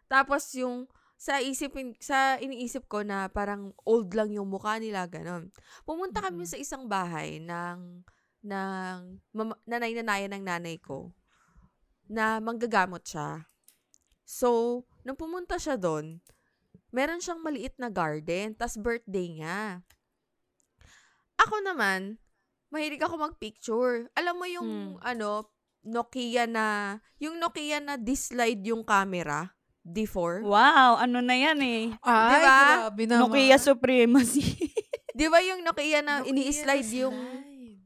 Tapos 0.05 0.53
yung, 0.53 0.85
sa 1.23 1.39
isip 1.39 1.79
sa 2.03 2.35
iniisip 2.43 2.91
ko 2.91 3.07
na 3.07 3.31
parang 3.31 3.71
old 3.87 4.11
lang 4.11 4.35
yung 4.35 4.51
mukha 4.51 4.83
nila 4.83 5.07
ganon. 5.07 5.55
Pumunta 5.87 6.19
kami 6.19 6.43
Mm-mm. 6.43 6.51
sa 6.51 6.59
isang 6.59 6.91
bahay 6.91 7.39
ng 7.39 8.03
ng 8.43 8.99
mama, 9.31 9.55
nanay-nanayan 9.63 10.35
ng 10.35 10.43
nanay 10.43 10.83
ko 10.83 11.15
na 12.11 12.43
manggagamot 12.43 13.07
siya. 13.07 13.47
So, 14.27 14.83
nung 15.07 15.15
pumunta 15.15 15.63
siya 15.63 15.79
doon, 15.79 16.19
meron 16.91 17.23
siyang 17.23 17.39
maliit 17.39 17.79
na 17.79 17.87
garden, 17.87 18.59
tas 18.59 18.75
birthday 18.75 19.31
niya. 19.31 19.87
Ako 21.39 21.63
naman, 21.63 22.19
mahilig 22.75 22.99
ako 22.99 23.31
mag-picture. 23.31 24.11
Alam 24.19 24.35
mo 24.43 24.47
yung, 24.51 24.71
Hmm. 24.99 25.07
ano, 25.07 25.47
Nokia 25.87 26.51
na, 26.51 26.99
yung 27.23 27.39
Nokia 27.39 27.79
na 27.79 27.95
dislide 27.95 28.63
yung 28.67 28.83
camera, 28.83 29.55
D4. 29.83 30.43
Wow, 30.43 30.97
ano 30.97 31.19
na 31.19 31.35
yan 31.35 31.59
eh. 31.59 31.85
Ay, 32.01 32.31
Diba? 32.33 32.59
grabe 32.87 33.03
naman. 33.05 33.21
Nokia 33.27 33.59
Supremacy. 33.59 34.47
Di 35.13 35.27
ba 35.27 35.43
yung 35.43 35.61
Nokia 35.61 36.01
na 36.01 36.21
Nokia 36.21 36.31
ini-slide 36.31 36.91
yung, 36.97 37.17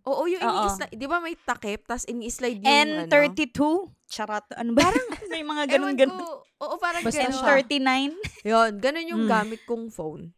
oo, 0.02 0.22
yung 0.26 0.38
Oo. 0.38 0.52
ini-slide, 0.62 0.94
di 0.94 1.06
ba 1.06 1.18
may 1.18 1.34
takip, 1.34 1.82
tas 1.82 2.06
ini-slide 2.06 2.60
yung, 2.60 2.70
ano, 2.70 3.10
N32. 3.10 3.58
Charot. 4.06 4.46
Ano 4.54 4.76
ba? 4.76 4.86
may 5.32 5.42
mga 5.42 5.66
Ewan 5.66 5.72
ganun-ganun. 5.96 6.14
ko, 6.14 6.28
oo, 6.62 6.74
parang 6.78 7.02
Basta 7.02 7.18
ganun. 7.18 7.34
siya. 7.34 7.48
N39. 7.58 7.90
Yun, 8.44 8.70
ganun 8.78 9.10
yung 9.10 9.22
Mm. 9.24 9.30
gamit 9.32 9.60
kong 9.64 9.90
phone. 9.90 10.30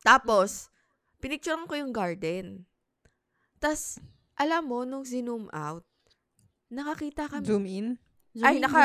Tapos, 0.00 0.70
pinicturean 1.18 1.66
ko 1.66 1.74
yung 1.74 1.90
garden. 1.90 2.62
Tas, 3.58 3.98
alam 4.34 4.62
mo, 4.64 4.82
nung 4.82 5.02
zoom 5.02 5.50
out, 5.50 5.82
nakakita 6.68 7.26
kami, 7.26 7.42
Zoom 7.42 7.66
in? 7.66 7.86
Ay, 8.40 8.56
Zoom 8.56 8.62
naka, 8.64 8.84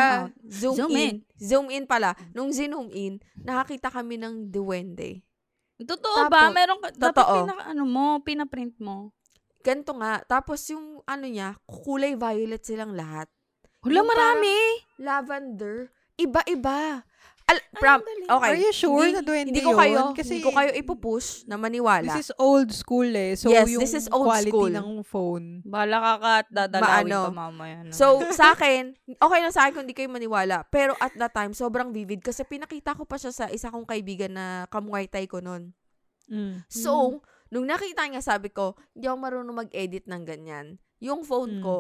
zoom, 0.52 0.76
Zoom 0.76 0.92
in. 0.92 1.00
in. 1.00 1.16
Zoom 1.40 1.68
in 1.72 1.86
pala. 1.88 2.12
Nung 2.36 2.52
zoom 2.52 2.92
in, 2.92 3.24
nakakita 3.40 3.88
kami 3.88 4.20
ng 4.20 4.52
duwende. 4.52 5.24
Totoo 5.80 6.28
Tapos- 6.28 6.34
ba? 6.34 6.52
Meron 6.52 6.80
ka, 6.84 6.90
dapat 6.92 7.24
Totoo. 7.24 7.36
pinaka, 7.48 7.64
ano 7.72 7.84
mo, 7.88 8.06
pinaprint 8.20 8.76
mo. 8.84 9.16
Ganto 9.64 9.96
nga. 9.96 10.20
Tapos 10.28 10.60
yung, 10.68 11.00
ano 11.08 11.26
niya, 11.28 11.56
kulay 11.64 12.20
violet 12.20 12.64
silang 12.66 12.92
lahat. 12.92 13.32
Hula, 13.86 14.04
Yung 14.04 14.10
marami. 14.10 14.56
Lavender. 15.00 15.94
Iba-iba. 16.18 17.07
Al, 17.48 17.58
pram, 17.74 18.04
dali. 18.04 18.28
okay. 18.28 18.50
Are 18.50 18.60
you 18.60 18.72
sure 18.72 19.00
Hindi- 19.00 19.16
na 19.16 19.24
duwende 19.24 19.50
hindi 19.50 19.64
ko 19.64 19.72
yun? 19.72 19.80
kayo, 19.80 20.00
Kasi 20.12 20.30
hindi 20.30 20.44
ko 20.44 20.52
kayo 20.52 20.72
ipupush 20.76 21.48
na 21.48 21.56
maniwala. 21.56 22.12
This 22.12 22.28
is 22.28 22.32
old 22.36 22.68
school 22.70 23.08
eh. 23.08 23.40
So, 23.40 23.48
Yes, 23.48 23.72
yung 23.72 23.80
this 23.80 23.96
is 23.96 24.12
old 24.12 24.28
quality 24.28 24.52
school. 24.52 24.68
ng 24.68 24.90
phone. 25.02 25.64
Bala 25.64 25.96
ka 25.98 26.14
ka 26.18 26.32
at 26.38 26.48
dadalawin 26.50 27.08
Maano. 27.08 27.20
ka 27.24 27.32
mamaya. 27.32 27.78
no? 27.82 27.92
So, 27.92 28.20
sa 28.32 28.52
akin, 28.52 28.92
okay 29.10 29.40
lang 29.40 29.50
sa 29.50 29.64
akin 29.64 29.72
kung 29.74 29.84
hindi 29.84 29.96
kayo 29.96 30.12
maniwala. 30.12 30.68
Pero 30.68 30.92
at 30.98 31.16
that 31.16 31.32
time, 31.32 31.56
sobrang 31.56 31.90
vivid 31.90 32.20
kasi 32.20 32.44
pinakita 32.44 32.92
ko 32.92 33.08
pa 33.08 33.16
siya 33.16 33.32
sa 33.32 33.46
isa 33.48 33.72
kong 33.72 33.88
kaibigan 33.88 34.36
na 34.36 34.46
kamuaytay 34.68 35.24
ko 35.26 35.40
noon. 35.40 35.72
Mm. 36.28 36.68
So, 36.68 37.24
nung 37.48 37.64
nakita 37.64 38.04
niya, 38.04 38.20
sabi 38.20 38.52
ko, 38.52 38.76
hindi 38.92 39.08
ako 39.08 39.18
marunong 39.18 39.56
mag-edit 39.64 40.04
ng 40.04 40.24
ganyan. 40.24 40.68
Yung 41.00 41.24
phone 41.24 41.60
Mm. 41.60 41.64
ko, 41.64 41.78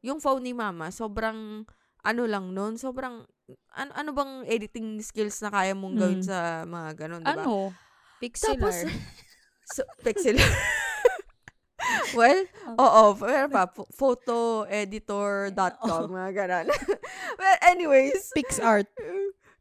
yung 0.00 0.16
phone 0.16 0.40
ni 0.40 0.56
mama, 0.56 0.88
sobrang, 0.88 1.68
ano 2.00 2.22
lang 2.24 2.56
nun, 2.56 2.80
sobrang, 2.80 3.28
ano, 3.72 3.90
ano 3.94 4.10
bang 4.12 4.32
editing 4.46 5.00
skills 5.00 5.40
na 5.40 5.48
kaya 5.48 5.72
mong 5.72 5.96
gawin 5.96 6.20
Mm. 6.20 6.26
sa 6.26 6.64
mga 6.64 6.90
ganun, 6.96 7.22
diba? 7.22 7.34
ano? 7.38 7.72
Pixelar. 8.18 8.58
Tapos, 8.58 8.76
so, 9.74 9.82
pixel. 10.02 10.36
well, 12.18 12.40
oo, 12.76 13.02
pero 13.16 13.48
pa, 13.48 13.66
pho- 13.66 13.88
photoeditor.com, 13.90 16.02
mga 16.10 16.30
ganun. 16.34 16.66
well, 17.40 17.58
anyways, 17.64 18.30
PixArt. 18.34 18.86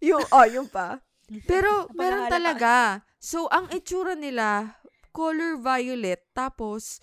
yung, 0.01 0.25
oh, 0.29 0.45
yung 0.45 0.67
pa. 0.67 0.99
Pero, 1.45 1.87
meron 1.93 2.27
talaga. 2.27 3.05
So, 3.21 3.47
ang 3.47 3.69
itsura 3.69 4.15
nila, 4.15 4.75
color 5.13 5.59
violet, 5.59 6.25
tapos, 6.33 6.99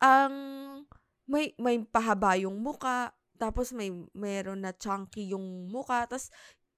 ang, 0.00 0.32
may, 1.24 1.54
may 1.56 1.78
pahaba 1.84 2.34
yung 2.34 2.58
muka, 2.58 3.14
tapos 3.40 3.72
may, 3.72 3.88
meron 4.12 4.60
na 4.60 4.76
chunky 4.76 5.32
yung 5.32 5.72
muka, 5.72 6.04
tapos, 6.04 6.28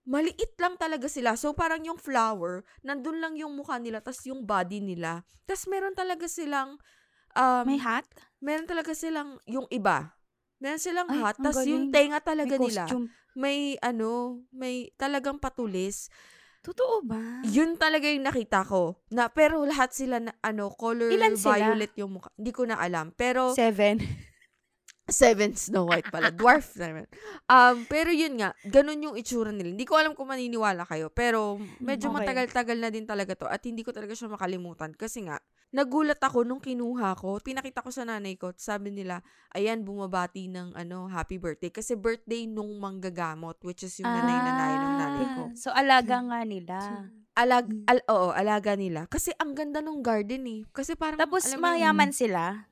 maliit 0.02 0.54
lang 0.58 0.74
talaga 0.78 1.06
sila. 1.06 1.34
So, 1.34 1.54
parang 1.54 1.82
yung 1.82 1.98
flower, 1.98 2.62
nandun 2.82 3.18
lang 3.18 3.34
yung 3.34 3.54
mukha 3.54 3.82
nila, 3.82 3.98
tapos 3.98 4.22
yung 4.26 4.46
body 4.46 4.78
nila. 4.78 5.26
Tapos, 5.46 5.66
meron 5.66 5.94
talaga 5.94 6.26
silang, 6.30 6.78
um, 7.34 7.64
May 7.66 7.78
hat? 7.82 8.06
meron 8.38 8.66
talaga 8.66 8.94
silang, 8.94 9.38
yung 9.46 9.66
iba. 9.70 10.14
Meron 10.62 10.78
silang 10.78 11.10
Ay, 11.10 11.18
hat, 11.22 11.38
tapos 11.42 11.66
yung 11.66 11.90
tenga 11.90 12.22
talaga 12.22 12.54
May 12.54 12.62
nila, 12.70 12.82
costume. 12.86 13.06
may, 13.34 13.58
ano, 13.82 14.42
may 14.54 14.90
talagang 14.94 15.42
patulis. 15.42 16.06
Totoo 16.62 17.02
ba? 17.02 17.42
Yun 17.42 17.74
talaga 17.74 18.06
yung 18.06 18.22
nakita 18.22 18.62
ko. 18.62 18.94
Na, 19.10 19.26
pero 19.26 19.66
lahat 19.66 19.90
sila 19.90 20.22
na, 20.22 20.30
ano, 20.46 20.70
color 20.70 21.10
Ilan 21.10 21.34
sila? 21.34 21.58
violet 21.74 21.90
yung 21.98 22.14
mukha. 22.18 22.30
Hindi 22.38 22.50
ko 22.54 22.62
na 22.66 22.78
alam. 22.78 23.10
Pero, 23.18 23.50
Seven. 23.54 23.98
Seven 25.04 25.52
Snow 25.52 25.90
White 25.90 26.08
pala. 26.08 26.30
Dwarf 26.38 26.78
naman. 26.78 27.10
Um, 27.46 27.84
pero 27.84 28.08
yun 28.08 28.38
nga, 28.38 28.54
ganun 28.62 29.02
yung 29.02 29.16
itsura 29.16 29.50
nila. 29.50 29.74
Hindi 29.74 29.82
ko 29.82 29.98
alam 29.98 30.14
kung 30.14 30.30
maniniwala 30.30 30.86
kayo. 30.86 31.10
Pero, 31.10 31.58
medyo 31.78 32.08
Okay. 32.08 32.22
matagal-tagal 32.22 32.78
na 32.78 32.88
din 32.88 33.04
talaga 33.04 33.34
to. 33.34 33.46
At 33.46 33.60
hindi 33.62 33.82
ko 33.82 33.90
talaga 33.90 34.14
siya 34.14 34.30
makalimutan. 34.30 34.94
Kasi 34.94 35.26
nga, 35.26 35.42
nagulat 35.70 36.16
ako 36.16 36.46
nung 36.46 36.62
kinuha 36.62 37.18
ko. 37.18 37.36
Pinakita 37.38 37.82
ko 37.82 37.90
sa 37.90 38.06
nanay 38.06 38.38
ko. 38.38 38.54
Sabi 38.54 38.94
nila, 38.94 39.20
ayan, 39.50 39.82
bumabati 39.82 40.46
ng 40.46 40.78
ano, 40.78 41.10
happy 41.10 41.36
birthday. 41.36 41.68
Kasi 41.68 41.92
birthday 41.92 42.46
nung 42.46 42.78
manggagamot, 42.78 43.58
which 43.62 43.82
is 43.82 43.98
yung 43.98 44.08
nanay-nanay 44.08 44.72
ng 44.76 44.94
nanay 44.96 45.26
ko. 45.34 45.42
Ah, 45.48 45.56
So, 45.58 45.68
alaga 45.74 46.22
nga 46.22 46.40
nila. 46.46 46.76
Alag, 47.32 47.64
al, 47.88 48.04
oo, 48.06 48.28
alaga 48.30 48.76
nila. 48.76 49.08
Kasi 49.08 49.32
ang 49.34 49.56
ganda 49.56 49.80
nung 49.80 50.04
garden 50.04 50.44
eh. 50.46 50.60
Kasi 50.70 50.92
parang, 50.94 51.16
Tapos, 51.16 51.48
alam 51.48 51.58
mayaman 51.60 52.12
sila. 52.12 52.68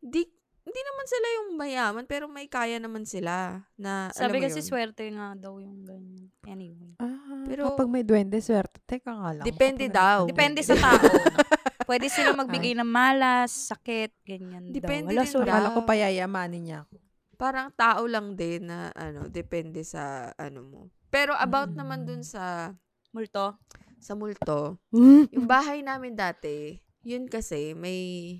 di, 0.00 0.24
hindi 0.66 0.80
naman 0.82 1.06
sila 1.06 1.26
yung 1.32 1.48
mayaman, 1.54 2.04
pero 2.04 2.26
may 2.26 2.46
kaya 2.46 2.76
naman 2.76 3.06
sila. 3.06 3.62
Na, 3.76 4.10
Sabi 4.10 4.36
alam 4.36 4.42
mo 4.42 4.46
kasi 4.50 4.60
yun. 4.60 4.66
swerte 4.66 5.04
nga 5.08 5.28
daw 5.32 5.54
yung 5.56 5.80
ganyan. 5.80 6.26
Anyway. 6.42 6.98
Ah, 6.98 7.46
Pero- 7.46 7.70
kapag 7.70 7.86
may 7.86 8.02
duwende, 8.02 8.36
swerte. 8.38 8.82
Teka 8.82 9.08
nga 9.08 9.30
lang. 9.32 9.46
Depende 9.46 9.86
Kapag 9.86 9.94
daw. 9.94 10.18
Depende 10.26 10.60
sa 10.60 10.74
tao. 10.74 10.98
Pwede 11.86 12.10
sila 12.10 12.34
magbigay 12.34 12.74
ng 12.74 12.82
malas, 12.84 13.70
sakit, 13.70 14.10
ganyan 14.20 14.74
Depende 14.74 15.14
daw. 15.14 15.14
Wala, 15.14 15.22
din 15.22 15.30
sorry. 15.30 15.46
daw. 15.46 15.54
Akala 15.54 15.68
ko 15.70 15.80
payayamanin 15.86 16.62
niya 16.66 16.78
ako. 16.82 16.94
Parang 17.36 17.68
tao 17.70 18.02
lang 18.04 18.34
din 18.34 18.66
na, 18.66 18.90
ano, 18.90 19.30
depende 19.30 19.86
sa, 19.86 20.34
ano 20.34 20.66
mo. 20.66 20.80
Pero 21.08 21.30
about 21.38 21.70
Mm. 21.70 21.78
naman 21.78 22.00
dun 22.02 22.26
sa, 22.26 22.74
Multo. 23.14 23.54
sa 23.96 24.12
multo, 24.12 24.82
yung 25.30 25.46
bahay 25.46 25.78
namin 25.80 26.12
dati, 26.12 26.74
yun 27.00 27.30
kasi, 27.30 27.70
may 27.72 28.34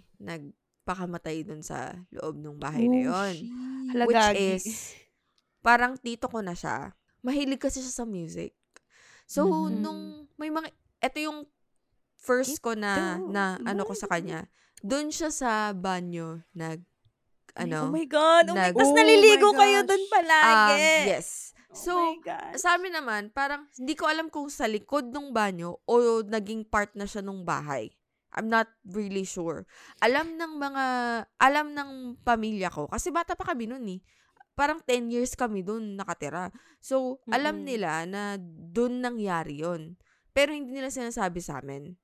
nagpakamatay 0.87 1.42
dun 1.42 1.66
sa 1.66 1.99
loob 2.14 2.38
ng 2.38 2.62
bahay 2.62 2.87
na 2.87 2.99
yun. 3.03 3.35
Hala, 3.90 4.07
Which 4.07 4.27
is, 4.38 4.94
parang 5.59 5.99
tito 5.99 6.31
ko 6.31 6.38
na 6.38 6.55
siya. 6.55 6.94
Mahilig 7.27 7.59
kasi 7.59 7.83
siya 7.83 7.90
sa 7.92 8.07
music. 8.07 8.55
So, 9.27 9.51
Mhm. 9.51 9.83
nung 9.83 10.01
may 10.38 10.46
mga, 10.46 10.70
eto 11.03 11.18
yung 11.18 11.42
first 12.14 12.62
ko 12.62 12.79
na, 12.79 13.18
Ito. 13.18 13.27
na 13.27 13.59
ano 13.66 13.83
ko 13.83 13.99
sa 13.99 14.07
kanya. 14.07 14.46
Doon 14.79 15.11
siya 15.11 15.35
sa 15.35 15.75
banyo, 15.75 16.46
nag, 16.55 16.87
ano, 17.59 17.90
oh 17.90 17.92
my 17.92 18.07
God. 18.07 18.46
Oh 18.46 18.55
my 18.55 18.70
nag- 18.70 18.79
Tapos 18.79 18.87
Oh 18.87 18.94
naliligo 18.94 19.51
my 19.51 19.59
kayo 19.59 19.81
gosh. 19.83 19.90
dun 19.90 20.03
um, 20.07 20.11
palagi. 20.14 20.79
yes. 21.11 21.29
So, 21.75 21.90
oh 21.92 22.14
my 22.14 22.22
God. 22.22 22.53
sa 22.55 22.79
amin 22.79 22.94
naman, 22.94 23.35
parang, 23.35 23.66
hindi 23.75 23.99
ko 23.99 24.07
alam 24.07 24.31
kung 24.31 24.46
sa 24.46 24.70
likod 24.70 25.11
ng 25.11 25.35
banyo 25.35 25.83
o 25.83 25.94
naging 26.22 26.62
part 26.62 26.94
na 26.94 27.11
siya 27.11 27.27
nung 27.27 27.42
bahay. 27.42 27.90
I'm 28.37 28.53
not 28.53 28.68
really 28.85 29.25
sure. 29.25 29.64
Alam 30.05 30.37
ng 30.37 30.53
mga, 30.61 30.85
alam 31.40 31.72
ng 31.72 32.20
pamilya 32.20 32.68
ko, 32.68 32.85
kasi 32.87 33.09
bata 33.09 33.33
pa 33.33 33.49
kami 33.49 33.64
nun 33.64 33.85
eh. 33.88 34.01
Parang 34.57 34.81
10 34.85 35.12
years 35.12 35.33
kami 35.37 35.64
dun 35.64 35.96
nakatira. 35.96 36.53
So, 36.81 37.20
alam 37.33 37.64
Mm-mm. 37.64 37.68
nila 37.68 38.05
na 38.05 38.37
dun 38.40 39.01
nangyari 39.01 39.64
yon 39.64 39.96
Pero 40.37 40.53
hindi 40.53 40.72
nila 40.77 40.92
sinasabi 40.92 41.40
sa 41.40 41.64
amin. 41.64 41.96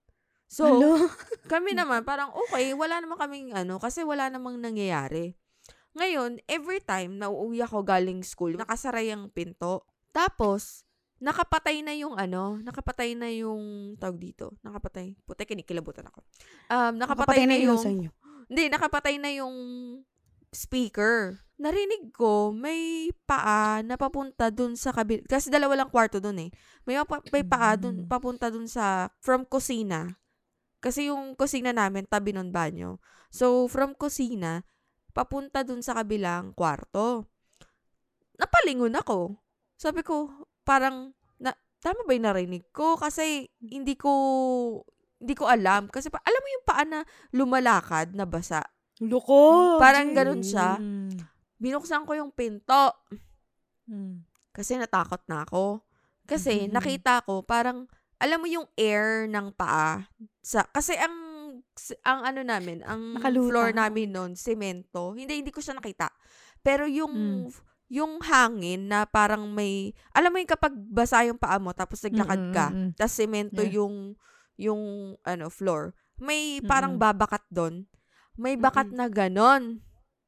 So, 0.53 0.69
Alo? 0.69 1.09
kami 1.53 1.73
naman, 1.73 2.05
parang 2.05 2.33
okay, 2.49 2.77
wala 2.77 3.01
naman 3.01 3.17
kaming 3.17 3.57
ano, 3.57 3.81
kasi 3.81 4.05
wala 4.05 4.29
namang 4.29 4.61
nangyayari. 4.61 5.33
Ngayon, 5.97 6.41
every 6.49 6.81
time 6.81 7.21
na 7.21 7.29
uuwi 7.29 7.61
ako 7.65 7.85
galing 7.85 8.25
school, 8.25 8.57
nakasara 8.57 9.05
yung 9.05 9.29
pinto. 9.29 9.85
Tapos, 10.13 10.85
nakapatay 11.23 11.87
na 11.87 11.95
yung 11.95 12.19
ano, 12.19 12.59
nakapatay 12.59 13.15
na 13.15 13.31
yung, 13.31 13.95
tawag 13.95 14.19
dito, 14.19 14.59
nakapatay. 14.67 15.15
Puti, 15.23 15.47
kinikilabutan 15.47 16.11
ako. 16.11 16.27
Um, 16.67 16.99
nakapatay, 16.99 17.47
na 17.47 17.55
yung, 17.55 17.79
inyo. 17.79 18.11
hindi, 18.51 18.65
nakapatay 18.67 19.23
na 19.23 19.31
yung 19.31 19.57
speaker. 20.51 21.39
Narinig 21.63 22.11
ko, 22.11 22.51
may 22.51 23.15
paa 23.23 23.87
na 23.87 23.95
papunta 23.95 24.51
dun 24.51 24.75
sa 24.75 24.91
kabil... 24.91 25.23
Kasi 25.31 25.47
dalawa 25.47 25.79
lang 25.79 25.95
kwarto 25.95 26.19
dun 26.19 26.43
eh. 26.43 26.51
May, 26.83 26.99
pa- 27.07 27.23
may 27.31 27.47
paa 27.47 27.79
dun, 27.79 28.03
Mm. 28.03 28.11
papunta 28.11 28.51
dun 28.51 28.67
sa... 28.67 29.07
From 29.23 29.47
kusina. 29.47 30.19
Kasi 30.83 31.07
yung 31.07 31.39
kusina 31.39 31.71
namin, 31.71 32.03
tabi 32.11 32.35
ng 32.35 32.51
banyo. 32.51 32.99
So, 33.31 33.71
from 33.71 33.95
kusina, 33.95 34.67
papunta 35.15 35.63
dun 35.63 35.87
sa 35.87 35.95
kabilang 35.95 36.51
kwarto. 36.59 37.31
Napalingon 38.43 38.99
ako. 38.99 39.39
Sabi 39.79 40.03
ko, 40.03 40.27
parang, 40.63 41.11
na, 41.37 41.51
tama 41.79 42.03
ba 42.03 42.13
yung 42.13 42.27
narinig 42.27 42.65
ko? 42.71 42.95
Kasi, 42.97 43.47
hindi 43.61 43.95
ko, 43.95 44.11
hindi 45.19 45.35
ko 45.35 45.47
alam. 45.47 45.87
Kasi, 45.87 46.09
pa, 46.09 46.23
alam 46.23 46.41
mo 46.41 46.49
yung 46.51 46.67
paa 46.67 46.85
na 46.85 47.01
lumalakad 47.31 48.15
na 48.15 48.25
basa? 48.25 48.63
Loko. 48.99 49.79
Parang 49.79 50.15
ganun 50.15 50.43
siya. 50.43 50.79
Binuksan 51.59 52.07
ko 52.07 52.15
yung 52.15 52.31
pinto. 52.31 52.91
Mm. 53.87 54.23
Kasi 54.53 54.77
natakot 54.77 55.23
na 55.27 55.43
ako. 55.43 55.83
Kasi 56.23 56.69
Mhm. 56.69 56.71
nakita 56.71 57.25
ko 57.27 57.43
parang 57.43 57.91
alam 58.23 58.39
mo 58.39 58.47
yung 58.47 58.69
air 58.79 59.27
ng 59.27 59.51
paa 59.59 60.07
sa 60.39 60.63
kasi 60.71 60.95
ang 60.95 61.15
ang 62.05 62.21
ano 62.23 62.41
namin, 62.47 62.85
ang 62.87 63.19
Nakaluta. 63.19 63.49
floor 63.51 63.69
namin 63.75 64.09
noon, 64.13 64.33
semento. 64.39 65.19
Hindi 65.19 65.43
hindi 65.43 65.51
ko 65.51 65.59
siya 65.59 65.75
nakita. 65.75 66.15
Pero 66.63 66.87
yung 66.87 67.11
Mm. 67.11 67.51
Yung 67.93 68.25
hangin 68.25 68.89
na 68.89 69.05
parang 69.05 69.53
may 69.53 69.93
alam 70.17 70.33
mo 70.33 70.41
yung 70.41 70.49
kapag 70.49 70.73
basa 70.73 71.29
yung 71.29 71.37
paa 71.37 71.61
mo 71.61 71.77
tapos 71.77 72.01
naglakad 72.01 72.41
Mm, 72.41 72.53
ka, 72.57 72.67
mm, 72.73 72.77
mm. 72.81 72.91
tapos 72.97 73.13
semento 73.13 73.61
Yeah. 73.61 73.77
yung 73.77 74.17
yung 74.57 74.83
ano 75.21 75.53
floor. 75.53 75.93
May 76.17 76.65
parang 76.65 76.97
Mm-mm. 76.97 77.05
babakat 77.05 77.45
doon. 77.53 77.85
May 78.39 78.57
bakat 78.57 78.89
Mm-mm. 78.89 78.97
na 78.97 79.07
ganon. 79.13 79.63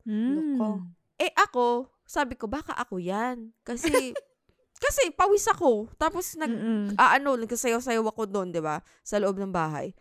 Mm. 0.05 0.61
Loko. 0.61 0.69
Eh 1.17 1.33
ako, 1.33 1.89
sabi 2.05 2.37
ko, 2.37 2.51
baka 2.51 2.77
ako 2.77 3.01
yan. 3.01 3.55
Kasi, 3.63 3.89
kasi 4.85 5.09
pawis 5.15 5.47
ako. 5.49 5.89
Tapos 5.97 6.35
nag, 6.37 6.51
Mm-mm. 6.51 6.99
ah, 6.99 7.17
ano, 7.17 7.39
nagsasayaw-sayaw 7.41 8.05
ako 8.05 8.29
doon, 8.29 8.53
di 8.53 8.61
ba? 8.61 8.83
Sa 9.01 9.17
loob 9.17 9.39
ng 9.41 9.55
bahay. 9.55 9.95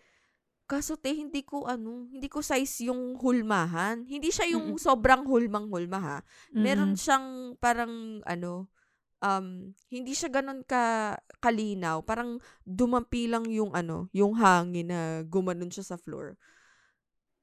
Kaso 0.73 0.97
te, 0.97 1.13
hindi 1.13 1.45
ko 1.45 1.69
ano, 1.69 2.09
hindi 2.09 2.25
ko 2.25 2.41
size 2.41 2.89
yung 2.89 3.13
hulmahan. 3.21 4.09
Hindi 4.09 4.33
siya 4.33 4.57
yung 4.57 4.73
Mm-mm. 4.73 4.81
sobrang 4.81 5.21
hulmang-hulma 5.29 5.99
ha. 6.01 6.17
Meron 6.57 6.97
Mm-mm. 6.97 6.97
siyang 6.97 7.27
parang 7.62 8.25
ano, 8.25 8.73
um, 9.21 9.69
hindi 9.93 10.13
siya 10.17 10.33
ganun 10.33 10.65
ka 10.65 11.13
kalinaw. 11.38 12.01
Parang 12.01 12.41
dumampi 12.65 13.29
lang 13.29 13.45
yung 13.53 13.69
ano, 13.77 14.09
yung 14.17 14.33
hangin 14.33 14.89
na 14.89 15.21
gumanon 15.29 15.69
siya 15.69 15.86
sa 15.93 15.97
floor. 16.01 16.33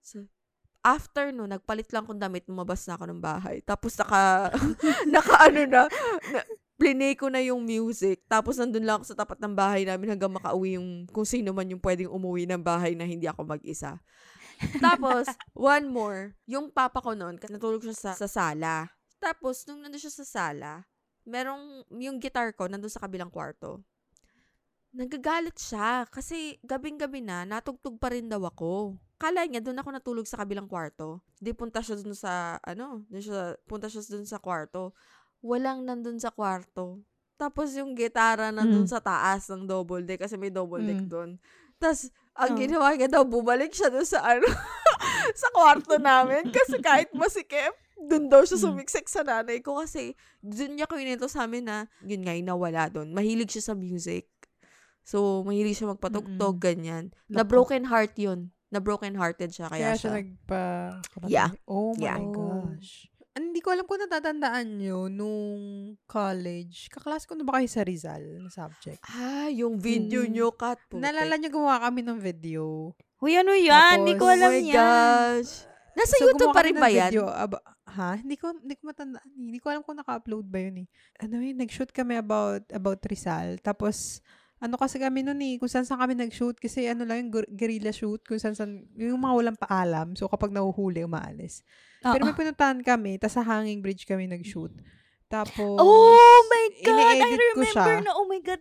So, 0.02 0.26
after 0.82 1.30
no, 1.30 1.46
nagpalit 1.46 1.92
lang 1.94 2.08
kong 2.08 2.18
damit, 2.18 2.50
lumabas 2.50 2.82
na 2.90 2.98
ako 2.98 3.04
ng 3.14 3.22
bahay. 3.22 3.62
Tapos 3.62 3.94
naka, 3.94 4.50
naka 5.14 5.34
ano 5.46 5.62
na, 5.70 5.82
na 6.34 6.40
plinay 6.80 7.12
ko 7.12 7.28
na 7.28 7.44
yung 7.44 7.60
music. 7.60 8.24
Tapos 8.24 8.56
nandun 8.56 8.88
lang 8.88 8.96
ako 8.96 9.12
sa 9.12 9.20
tapat 9.20 9.36
ng 9.36 9.52
bahay 9.52 9.84
namin 9.84 10.16
hanggang 10.16 10.32
makauwi 10.32 10.80
yung 10.80 11.04
kung 11.12 11.28
sino 11.28 11.52
man 11.52 11.68
yung 11.68 11.84
pwedeng 11.84 12.08
umuwi 12.08 12.48
ng 12.48 12.64
bahay 12.64 12.96
na 12.96 13.04
hindi 13.04 13.28
ako 13.28 13.44
mag-isa. 13.44 14.00
Tapos, 14.80 15.28
one 15.56 15.88
more, 15.88 16.36
yung 16.44 16.68
papa 16.68 17.00
ko 17.00 17.16
noon, 17.16 17.40
kasi 17.40 17.52
natulog 17.52 17.80
siya 17.80 17.96
sa, 17.96 18.12
sa 18.16 18.28
sala. 18.28 18.92
Tapos, 19.16 19.64
nung 19.64 19.80
nandun 19.80 20.00
siya 20.00 20.12
sa 20.12 20.24
sala, 20.24 20.84
merong, 21.24 21.84
yung 21.96 22.20
guitar 22.20 22.52
ko, 22.52 22.68
nandun 22.68 22.92
sa 22.92 23.00
kabilang 23.00 23.32
kwarto. 23.32 23.80
Nagagalit 24.90 25.56
siya 25.56 26.04
kasi 26.10 26.58
gabing-gabi 26.66 27.24
na, 27.24 27.48
natugtog 27.48 27.96
pa 27.96 28.12
rin 28.12 28.28
daw 28.28 28.42
ako. 28.44 29.00
Kala 29.20 29.44
niya, 29.44 29.64
doon 29.64 29.80
ako 29.80 29.88
natulog 29.92 30.26
sa 30.28 30.40
kabilang 30.40 30.68
kwarto. 30.68 31.20
Di 31.40 31.52
punta 31.52 31.84
siya 31.84 32.00
doon 32.00 32.16
sa, 32.16 32.56
ano, 32.64 33.04
dun 33.08 33.22
siya, 33.22 33.56
punta 33.68 33.88
siya 33.88 34.04
doon 34.12 34.28
sa 34.28 34.40
kwarto. 34.40 34.96
Walang 35.40 35.85
nandun 35.85 36.20
sa 36.20 36.29
kwarto. 36.29 37.00
Tapos 37.35 37.72
yung 37.72 37.96
gitara 37.96 38.53
nandun 38.53 38.85
Mm. 38.85 38.90
sa 38.90 39.00
taas 39.00 39.48
ng 39.48 39.64
double 39.64 40.05
deck 40.05 40.20
kasi 40.20 40.37
may 40.37 40.53
double 40.53 40.81
deck 40.81 41.00
Mm. 41.00 41.09
doon. 41.09 41.31
Tapos, 41.81 42.12
ang 42.37 42.53
Oh. 42.53 42.61
ginawa 42.61 42.92
niya 42.92 43.09
daw, 43.09 43.24
bumalik 43.24 43.72
siya 43.72 43.88
doon 43.88 44.05
sa 44.05 44.20
ano, 44.20 44.44
sa 45.35 45.48
kwarto 45.50 45.96
namin. 45.96 46.53
Kasi 46.53 46.76
kahit 46.79 47.09
masikip, 47.11 47.72
doon 47.98 48.29
daw 48.29 48.44
siya 48.44 48.61
Mm. 48.61 48.64
sumiksik 48.68 49.09
sa 49.09 49.24
nanay 49.24 49.61
ko 49.61 49.81
kasi 49.81 50.12
doon 50.38 50.76
niya 50.76 50.85
kwento 50.85 51.24
sa 51.24 51.48
amin 51.48 51.64
na 51.64 51.76
yun 52.03 52.20
nga, 52.20 52.37
nawala 52.37 52.92
doon. 52.92 53.09
Mahilig 53.11 53.48
siya 53.48 53.72
sa 53.72 53.74
music. 53.74 54.29
So, 55.00 55.40
mahilig 55.40 55.74
siya 55.74 55.88
magpatugtog, 55.90 56.61
Mm-mm. 56.61 56.62
ganyan. 56.62 57.05
Na 57.26 57.40
broken 57.40 57.88
heart 57.88 58.12
yun. 58.14 58.53
Na 58.68 58.79
broken 58.79 59.16
hearted 59.16 59.48
siya, 59.50 59.66
kaya, 59.66 59.90
Kaya 59.90 59.96
siya 59.96 60.05
siya. 60.05 60.16
nagpa... 60.20 60.62
Yeah. 61.26 61.50
Oh 61.64 61.96
my 61.96 62.05
Yeah. 62.05 62.20
gosh. 62.20 63.09
Hindi 63.42 63.59
ko 63.59 63.72
alam 63.72 63.85
kung 63.85 63.96
natatandaan 63.98 64.68
nyo 64.76 65.09
nung 65.09 65.62
college. 66.05 66.87
Kaklase 66.88 67.24
ko 67.24 67.33
na 67.33 67.42
ba 67.42 67.57
kayo 67.57 67.66
sa 67.66 67.81
Rizal 67.81 68.20
na 68.38 68.48
subject? 68.48 69.00
Ah, 69.09 69.48
yung 69.48 69.76
video 69.76 70.20
Mm. 70.20 70.31
nyo, 70.31 70.46
Kat. 70.53 70.76
putik. 70.85 71.00
Nalala 71.00 71.35
nyo 71.35 71.48
gumawa 71.48 71.81
kami 71.81 72.00
ng 72.00 72.18
video. 72.18 72.92
Huy, 73.16 73.35
ano 73.35 73.53
yan? 73.53 73.96
Hindi 73.98 74.14
ko 74.14 74.26
alam 74.26 74.48
oh 74.48 74.55
my 74.55 74.61
yan. 74.62 74.76
gosh. 74.76 75.53
Nasa 75.90 76.14
So, 76.14 76.22
YouTube 76.22 76.53
pa 76.53 76.62
rin 76.62 76.76
ba 76.76 76.88
yan? 76.88 77.11
Video, 77.11 77.26
aba- 77.26 77.64
ha? 77.87 78.14
Hindi 78.14 78.37
ko, 78.37 78.53
hindi 78.53 78.74
ko 78.74 78.83
matandaan. 78.87 79.26
Hindi 79.31 79.59
ko 79.59 79.66
alam 79.68 79.83
kung 79.83 79.96
naka-upload 79.96 80.44
ba 80.44 80.59
yun 80.61 80.85
eh. 80.85 80.88
Ano 81.18 81.40
yun, 81.40 81.57
nag-shoot 81.57 81.90
kami 81.90 82.14
about, 82.14 82.62
about 82.70 83.00
Rizal. 83.05 83.57
Tapos, 83.59 84.20
ano 84.61 84.77
kasi 84.77 85.01
kami 85.01 85.25
nun 85.25 85.40
eh, 85.40 85.57
kung 85.57 85.73
saan 85.73 85.88
saan 85.88 86.05
kami 86.05 86.20
nag-shoot. 86.20 86.61
Kasi 86.61 86.85
ano 86.85 87.09
lang 87.09 87.25
yung 87.25 87.33
guer- 87.33 87.49
guerrilla 87.49 87.90
shoot, 87.90 88.20
kung 88.29 88.37
saan 88.37 88.53
saan, 88.53 88.85
yung 88.92 89.16
mga 89.16 89.35
walang 89.35 89.59
paalam. 89.59 90.12
So, 90.12 90.29
kapag 90.29 90.53
nahuhuli, 90.53 91.01
umaalis. 91.03 91.64
Pero 92.05 92.29
may 92.29 92.37
pinuntahan 92.37 92.81
kami, 92.85 93.16
tas 93.16 93.33
sa 93.33 93.40
Hanging 93.40 93.81
Bridge 93.81 94.05
kami 94.05 94.29
nag-shoot. 94.29 94.73
Tapos, 95.33 95.81
Oh 95.81 96.38
my 96.46 96.66
God! 96.85 97.16
I 97.16 97.33
remember 97.33 97.66
siya. 97.66 98.05
na, 98.05 98.12
oh 98.12 98.29
my 98.29 98.40
God. 98.44 98.61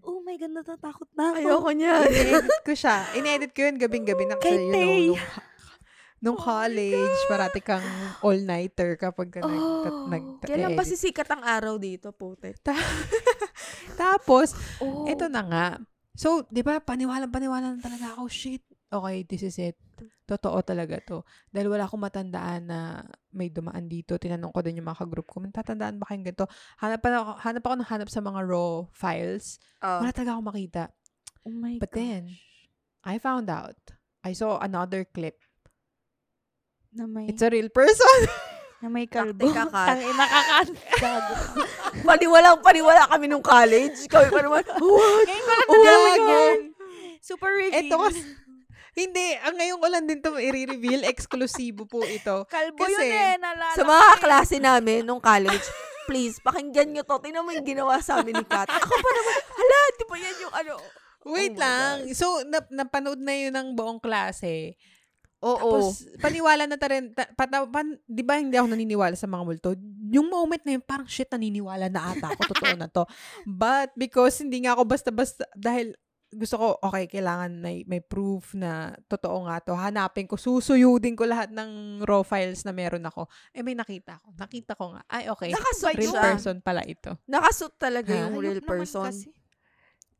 Oh 0.00 0.22
my 0.24 0.36
God, 0.38 0.52
natatakot 0.54 1.08
na 1.12 1.34
ako. 1.34 1.38
Ayoko 1.42 1.70
niyan. 1.76 2.06
ini-edit 2.08 2.60
ko 2.64 2.72
siya. 2.72 2.96
Ini-edit 3.12 3.50
ko 3.52 3.60
yun 3.68 3.76
gabing-gabi 3.76 4.24
na 4.24 4.36
Kay 4.38 4.48
kasi, 4.48 4.54
you 4.54 4.70
know, 4.70 4.78
Tay. 4.78 5.04
Nung, 6.20 6.36
Oh 6.36 6.44
college, 6.44 7.18
parati 7.26 7.60
kang 7.60 7.84
all-nighter 8.20 8.96
kapag 8.96 9.32
ka 9.32 9.40
nag, 9.40 9.56
Oh. 9.56 10.06
nag, 10.06 10.24
Kailan 10.44 10.76
pa 10.76 10.84
edit. 10.84 10.92
sisikat 10.92 11.28
ang 11.28 11.40
araw 11.40 11.80
dito, 11.80 12.12
putik? 12.12 12.60
Tapos, 13.96 14.52
Oh. 14.80 15.08
ito 15.08 15.26
na 15.26 15.42
nga. 15.42 15.66
So, 16.12 16.44
di 16.46 16.60
ba, 16.60 16.78
paniwalang-paniwala 16.78 17.76
na 17.76 17.80
talaga 17.80 18.12
ako, 18.14 18.28
shit, 18.28 18.60
okay, 18.92 19.24
this 19.24 19.40
is 19.42 19.56
it. 19.56 19.76
Totoo 20.28 20.62
talaga 20.62 21.00
to. 21.02 21.26
Dahil 21.50 21.66
wala 21.66 21.88
akong 21.88 22.00
matandaan 22.00 22.62
na 22.70 22.78
may 23.34 23.50
dumaan 23.50 23.90
dito. 23.90 24.14
Tinanong 24.14 24.54
ko 24.54 24.60
din 24.62 24.78
yung 24.78 24.86
mga 24.86 25.02
ka-group 25.02 25.26
ko, 25.26 25.42
"May 25.42 25.50
tatandaan 25.50 25.98
ba 25.98 26.06
kayong 26.06 26.22
ganito? 26.22 26.46
Hanap, 26.78 27.02
pa 27.02 27.08
ako, 27.10 27.30
hanap 27.42 27.62
ako 27.66 27.74
ng 27.74 27.88
hanap 27.90 28.08
sa 28.08 28.20
mga 28.22 28.40
raw 28.46 28.86
files. 28.94 29.58
Oh. 29.82 29.98
Wala 30.04 30.14
talaga 30.14 30.38
akong 30.38 30.48
makita. 30.54 30.82
Oh 31.42 31.50
my 31.50 31.82
But 31.82 31.90
then, 31.90 32.30
I 33.02 33.18
found 33.18 33.50
out. 33.50 33.74
I 34.22 34.36
saw 34.36 34.60
another 34.62 35.02
clip. 35.02 35.40
Na 36.92 37.04
may, 37.06 37.26
It's 37.26 37.42
a 37.42 37.48
real 37.48 37.68
person. 37.68 38.18
na 38.80 38.88
may 38.88 39.04
kalbo. 39.04 39.52
Tang 39.52 40.00
ina 40.00 40.24
ka, 40.24 40.40
Kat. 40.42 40.68
Gago. 40.96 41.34
Paniwalang 42.00 42.58
paniwala 42.60 43.04
kami 43.06 43.28
nung 43.28 43.44
college. 43.44 44.08
Kami 44.08 44.26
pa 44.26 44.40
naman, 44.40 44.64
what? 44.64 44.66
Ngayon 44.66 45.44
ko 45.44 45.52
lang 45.52 45.68
Oh, 45.68 45.74
nagalaman 45.76 46.10
gago. 46.16 46.30
yan. 46.32 46.58
Super 47.20 47.50
reveal. 47.52 47.76
Ito 47.78 47.94
kasi, 48.00 48.20
hindi, 48.90 49.26
ang 49.38 49.54
ngayon 49.54 49.78
ko 49.78 49.86
lang 49.86 50.04
din 50.08 50.18
to 50.18 50.34
i-reveal. 50.34 51.04
Eksklusibo 51.04 51.84
po 51.84 52.00
ito. 52.02 52.48
Kalbo 52.48 52.80
kasi, 52.80 53.04
yun 53.04 53.12
eh. 53.12 53.36
Nalala 53.36 53.76
Sa 53.76 53.84
mga 53.84 54.06
eh. 54.08 54.18
klase 54.18 54.56
namin 54.58 55.00
nung 55.04 55.20
college, 55.20 55.62
please, 56.08 56.40
pakinggan 56.40 56.90
nyo 56.90 57.04
to. 57.04 57.20
Tingnan 57.20 57.44
mo 57.44 57.52
yung 57.52 57.68
ginawa 57.68 58.00
sa 58.00 58.18
amin 58.18 58.34
ni 58.34 58.46
Kat. 58.48 58.66
Ako 58.66 58.90
pa 58.90 59.10
naman, 59.12 59.36
hala, 59.46 59.78
di 59.92 60.04
ba 60.04 60.16
yan 60.16 60.36
yung 60.40 60.54
ano? 60.56 60.74
Wait 61.22 61.52
Oh 61.52 61.60
lang. 61.60 61.94
So, 62.16 62.26
nap- 62.48 62.72
napanood 62.72 63.20
na 63.20 63.36
yun 63.36 63.52
ng 63.52 63.76
buong 63.76 64.00
klase. 64.00 64.80
Oo. 65.40 65.56
Tapos, 65.56 66.04
paniwala 66.20 66.68
na 66.68 66.76
ta 66.76 66.86
rin. 66.86 67.10
Ta- 67.10 67.32
pata- 67.32 67.64
pan, 67.64 67.96
di 68.04 68.20
ba 68.20 68.36
hindi 68.36 68.60
ako 68.60 68.68
naniniwala 68.70 69.16
sa 69.16 69.24
mga 69.24 69.42
multo? 69.42 69.72
Yung 70.12 70.28
moment 70.28 70.60
na 70.62 70.76
yun, 70.76 70.84
parang 70.84 71.08
shit, 71.08 71.28
naniniwala 71.28 71.88
na 71.88 72.12
ata 72.12 72.28
ako. 72.28 72.42
Totoo 72.52 72.74
na 72.76 72.86
to. 72.86 73.08
But, 73.48 73.96
because 73.96 74.36
hindi 74.38 74.62
nga 74.62 74.76
ako 74.76 74.84
basta-basta, 74.84 75.48
dahil 75.56 75.96
gusto 76.30 76.60
ko, 76.60 76.66
okay, 76.86 77.10
kailangan 77.10 77.58
may, 77.58 77.82
may 77.88 77.98
proof 77.98 78.54
na 78.54 78.94
totoo 79.08 79.48
nga 79.48 79.58
to. 79.58 79.74
Hanapin 79.74 80.30
ko, 80.30 80.38
susuyudin 80.38 81.18
ko 81.18 81.26
lahat 81.26 81.50
ng 81.50 82.04
raw 82.06 82.22
files 82.22 82.62
na 82.62 82.70
meron 82.70 83.02
ako. 83.02 83.26
Eh, 83.50 83.64
may 83.64 83.74
nakita 83.74 84.22
ko. 84.22 84.30
Nakita 84.38 84.78
ko 84.78 84.94
nga. 84.94 85.02
Ay, 85.10 85.26
okay. 85.26 85.50
Nakasuit 85.50 85.98
Real 85.98 86.14
siya. 86.14 86.22
person 86.22 86.56
pala 86.62 86.86
ito. 86.86 87.18
Nakasuit 87.26 87.74
talaga 87.74 88.12
Ha? 88.14 88.30
yung 88.30 88.38
real 88.38 88.62
naman 88.62 88.68
person. 88.78 89.10
kasi. 89.10 89.26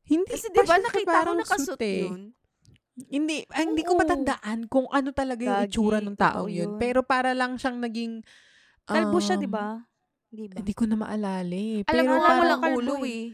Hindi. 0.03 0.33
Kasi 0.35 0.47
di 0.51 0.61
ba 0.67 0.77
nakita 0.83 1.17
ko 1.23 1.33
nakasuit 1.39 1.79
suit 1.79 1.83
eh. 1.87 2.03
yun? 2.11 2.23
Hindi, 3.09 3.47
ay, 3.49 3.65
hindi 3.71 3.83
ko 3.87 3.97
matandaan 3.97 4.69
kung 4.69 4.91
ano 4.93 5.15
talaga 5.15 5.41
yung 5.41 5.61
Gagi, 5.65 5.71
itsura 5.73 5.99
ng 6.05 6.17
taong 6.19 6.47
totoo 6.47 6.53
yun. 6.53 6.77
yun. 6.77 6.81
Pero 6.83 7.01
para 7.01 7.33
lang 7.33 7.57
siyang 7.57 7.81
naging... 7.81 8.21
Kalbo 8.85 9.23
siya, 9.23 9.39
um, 9.39 9.43
di 9.43 9.49
ba? 9.49 9.67
Di 10.29 10.45
ba? 10.51 10.57
Hindi 10.59 10.73
ko 10.75 10.85
na 10.85 10.97
maalala 10.99 11.55
eh. 11.55 11.87
Alam 11.87 12.05
Pero 12.05 12.11
mo, 12.11 12.17
mo 12.19 12.27
parang, 12.27 12.49
lang 12.51 12.61
kalbo 12.61 12.79
ulo 12.83 12.95
eh. 13.07 13.09
eh. 13.09 13.25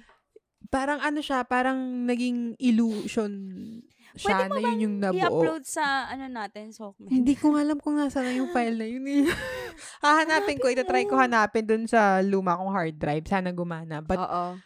parang 0.68 0.98
ano 1.00 1.18
siya, 1.22 1.38
parang 1.46 1.78
naging 2.04 2.58
illusion 2.60 3.32
siya 4.16 4.48
Pwede 4.48 4.48
mo 4.48 4.54
na 4.56 4.60
yun 4.72 4.78
yung 4.80 4.96
nabuo. 4.96 5.20
I-upload 5.20 5.62
sa 5.68 6.08
ano 6.08 6.24
natin, 6.26 6.72
Sokmed. 6.72 7.12
Hindi 7.12 7.36
ko 7.36 7.52
alam 7.52 7.76
kung 7.76 8.00
nasa 8.00 8.24
na 8.24 8.32
yung 8.32 8.48
file 8.48 8.80
na 8.80 8.88
yun 8.88 9.04
eh. 9.04 9.28
Hahanapin 10.04 10.56
ko, 10.56 10.72
itatry 10.72 11.04
ko 11.04 11.20
hanapin 11.20 11.68
dun 11.68 11.84
sa 11.84 12.24
luma 12.24 12.56
kong 12.56 12.72
hard 12.72 12.96
drive. 12.96 13.28
Sana 13.28 13.52
gumana. 13.52 14.00
But 14.00 14.16
Oo. 14.16 14.56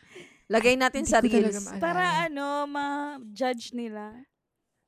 Lagay 0.51 0.75
natin 0.75 1.07
Hindi 1.07 1.15
sa 1.15 1.19
ko 1.23 1.31
talaga 1.31 1.51
reels. 1.51 1.67
maalala. 1.67 1.83
Para 1.83 2.05
ano, 2.27 2.47
ma-judge 2.67 3.75
nila. 3.75 4.15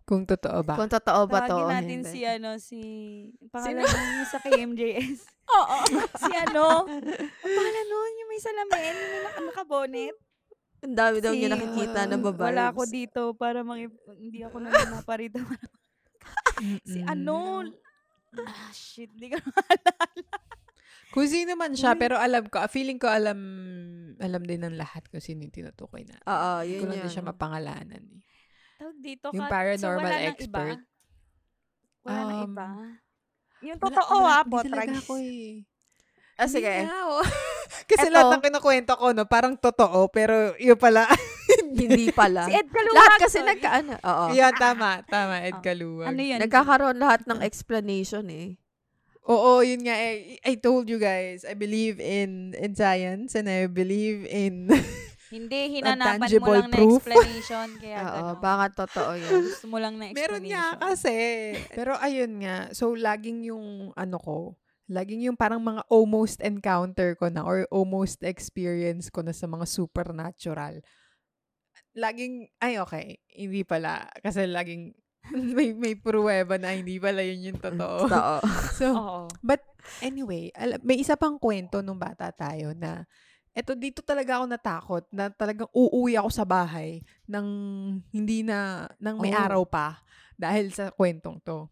Kung 0.02 0.26
totoo 0.26 0.60
ba. 0.62 0.74
Kung 0.74 0.90
totoo 0.90 1.22
ba 1.24 1.46
to 1.46 1.54
o 1.54 1.58
Tawagin 1.62 1.72
natin 1.72 1.98
hindi. 2.02 2.10
si 2.10 2.20
ano, 2.22 2.50
si... 2.58 2.80
Pangalan 3.48 3.86
niya 3.86 4.26
sa 4.26 4.38
KMJS. 4.38 5.18
Oo. 5.56 5.78
si 6.18 6.32
ano? 6.34 6.86
Ang 6.86 7.52
pangalan 7.54 7.86
nun, 7.86 8.12
yung 8.18 8.30
may 8.30 8.40
salamin, 8.40 8.94
yung 8.94 9.10
may 9.10 9.20
nakabonet. 9.46 10.16
Ang 10.82 10.96
dami 10.98 11.16
daw 11.22 11.30
niya 11.30 11.48
nakikita 11.48 12.00
na 12.04 12.18
babarbs. 12.18 12.50
Wala 12.50 12.64
ako 12.70 12.82
dito 12.86 13.22
para 13.38 13.62
mangi... 13.62 13.86
Hindi 14.18 14.42
ako 14.42 14.56
nananapa 14.66 15.14
rito. 15.14 15.38
si 16.90 16.98
Mm-mm. 17.02 17.12
ano? 17.12 17.62
Ah, 18.42 18.70
shit. 18.72 19.10
Di 19.14 19.30
ko 19.30 19.38
Kung 21.12 21.28
sino 21.28 21.52
man 21.54 21.76
siya, 21.76 21.92
pero 21.92 22.16
alam 22.16 22.48
ko, 22.48 22.56
feeling 22.72 22.96
ko 22.96 23.04
alam, 23.04 23.36
alam 24.16 24.42
din 24.48 24.64
ng 24.64 24.80
lahat 24.80 25.04
kung 25.12 25.20
sino 25.20 25.44
yung 25.44 25.52
tinutukoy 25.52 26.08
na. 26.08 26.16
Oo, 26.24 26.64
Hindi 26.64 26.72
yun 26.72 26.80
ko 26.80 26.86
lang 26.88 26.96
yun. 26.96 27.04
din 27.04 27.12
siya 27.12 27.28
mapangalanan. 27.28 28.02
Eh. 28.08 28.20
Dito 29.02 29.26
Yung 29.30 29.42
Kat. 29.42 29.50
paranormal 29.50 29.98
so, 30.00 30.14
wala 30.14 30.18
expert. 30.24 30.78
Iba? 30.78 30.86
Wala 32.02 32.22
Um, 32.22 32.44
iba? 32.46 32.68
Yung 33.62 33.78
Wala- 33.78 33.84
totoo 33.84 34.14
wala- 34.16 34.30
ah, 34.32 34.42
hindi 34.42 34.58
talaga 34.64 34.82
Potrags. 34.86 35.00
ako 35.00 35.12
eh. 35.18 35.46
Ah, 36.32 36.48
sige. 36.48 36.72
Hindi 36.72 36.88
nga, 36.88 37.00
oh. 37.08 37.22
Kasi 37.90 38.06
Eto. 38.06 38.12
lahat 38.12 38.28
ng 38.32 38.42
kinukwento 38.42 38.92
ko, 38.94 39.06
no, 39.10 39.24
parang 39.24 39.54
totoo, 39.54 40.08
pero 40.08 40.34
yun 40.56 40.74
pala. 40.76 41.06
Hindi 41.72 42.08
pala. 42.10 42.48
Si 42.48 42.52
Ed 42.52 42.68
Kaluwag. 42.68 42.96
Lahat 42.96 43.18
kasi 43.18 43.38
sorry. 43.38 43.48
nagkaano. 43.52 43.92
Oo. 44.00 44.24
Yan, 44.32 44.54
tama. 44.56 45.04
Tama, 45.04 45.40
Ed 45.42 45.56
Oh. 45.58 45.62
Kaluwag. 45.62 46.06
Ano 46.08 46.20
yan? 46.20 46.38
Nagkakaroon 46.40 46.96
lahat 46.96 47.24
ng 47.24 47.40
explanation 47.40 48.24
eh. 48.28 48.56
Oo, 49.24 49.60
yun 49.60 49.80
nga. 49.82 49.94
eh. 49.94 50.40
I 50.42 50.54
told 50.56 50.88
you 50.88 50.96
guys, 50.96 51.44
I 51.44 51.52
believe 51.52 51.96
in 51.96 52.56
in 52.56 52.72
science 52.72 53.34
and 53.34 53.46
I 53.46 53.66
believe 53.66 54.24
in... 54.26 54.68
Hindi, 55.32 55.80
hinanapan 55.80 56.20
mo 56.20 56.24
tangible 56.28 56.60
lang 56.60 56.68
na 56.68 56.76
proof. 56.76 57.00
explanation. 57.00 57.68
Kaya 57.80 57.96
Oo, 58.04 58.12
gano'n. 58.12 58.40
baka 58.44 58.64
totoo 58.84 59.12
yun. 59.16 59.32
Gusto 59.48 59.66
mo 59.66 59.78
lang 59.80 59.94
na 59.96 60.12
explanation. 60.12 60.28
Meron 60.28 60.44
nga 60.52 60.66
kasi. 60.76 61.16
Pero 61.72 61.92
ayun 61.96 62.32
nga. 62.44 62.56
So, 62.76 62.92
laging 62.92 63.48
yung 63.48 63.96
ano 63.96 64.16
ko, 64.20 64.36
laging 64.92 65.24
yung 65.24 65.38
parang 65.40 65.64
mga 65.64 65.88
almost 65.88 66.44
encounter 66.44 67.16
ko 67.16 67.32
na 67.32 67.48
or 67.48 67.64
almost 67.72 68.20
experience 68.20 69.08
ko 69.08 69.24
na 69.24 69.32
sa 69.32 69.48
mga 69.48 69.64
supernatural. 69.64 70.84
Laging, 71.96 72.48
ay 72.60 72.76
okay, 72.80 73.16
hindi 73.32 73.64
pala. 73.64 74.08
Kasi 74.20 74.44
laging 74.44 74.92
may, 75.56 75.72
may 75.72 75.94
pruweba 75.94 76.60
na 76.60 76.76
hindi 76.76 77.00
pala 77.00 77.24
yun 77.24 77.52
yung 77.52 77.60
totoo. 77.62 78.04
Totoo. 78.10 78.36
so, 78.74 78.86
Oo. 78.92 79.20
But 79.40 79.64
anyway, 80.02 80.52
may 80.82 81.00
isa 81.00 81.16
pang 81.16 81.38
kwento 81.40 81.80
nung 81.80 81.96
bata 81.96 82.28
tayo 82.34 82.74
na 82.76 83.06
eto 83.52 83.72
dito 83.72 84.00
talaga 84.00 84.40
ako 84.40 84.44
natakot 84.46 85.04
na 85.08 85.28
talagang 85.28 85.68
uuwi 85.70 86.16
ako 86.16 86.28
sa 86.28 86.42
bahay 86.42 86.98
nang 87.24 87.46
hindi 88.08 88.40
na 88.40 88.58
nang 88.96 89.16
may 89.16 89.30
Oh. 89.30 89.38
araw 89.38 89.62
pa 89.62 90.00
dahil 90.34 90.68
sa 90.68 90.88
kwentong 90.88 91.36
to. 91.38 91.68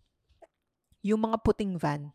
Yung 1.00 1.20
mga 1.20 1.40
puting 1.40 1.76
van. 1.76 2.12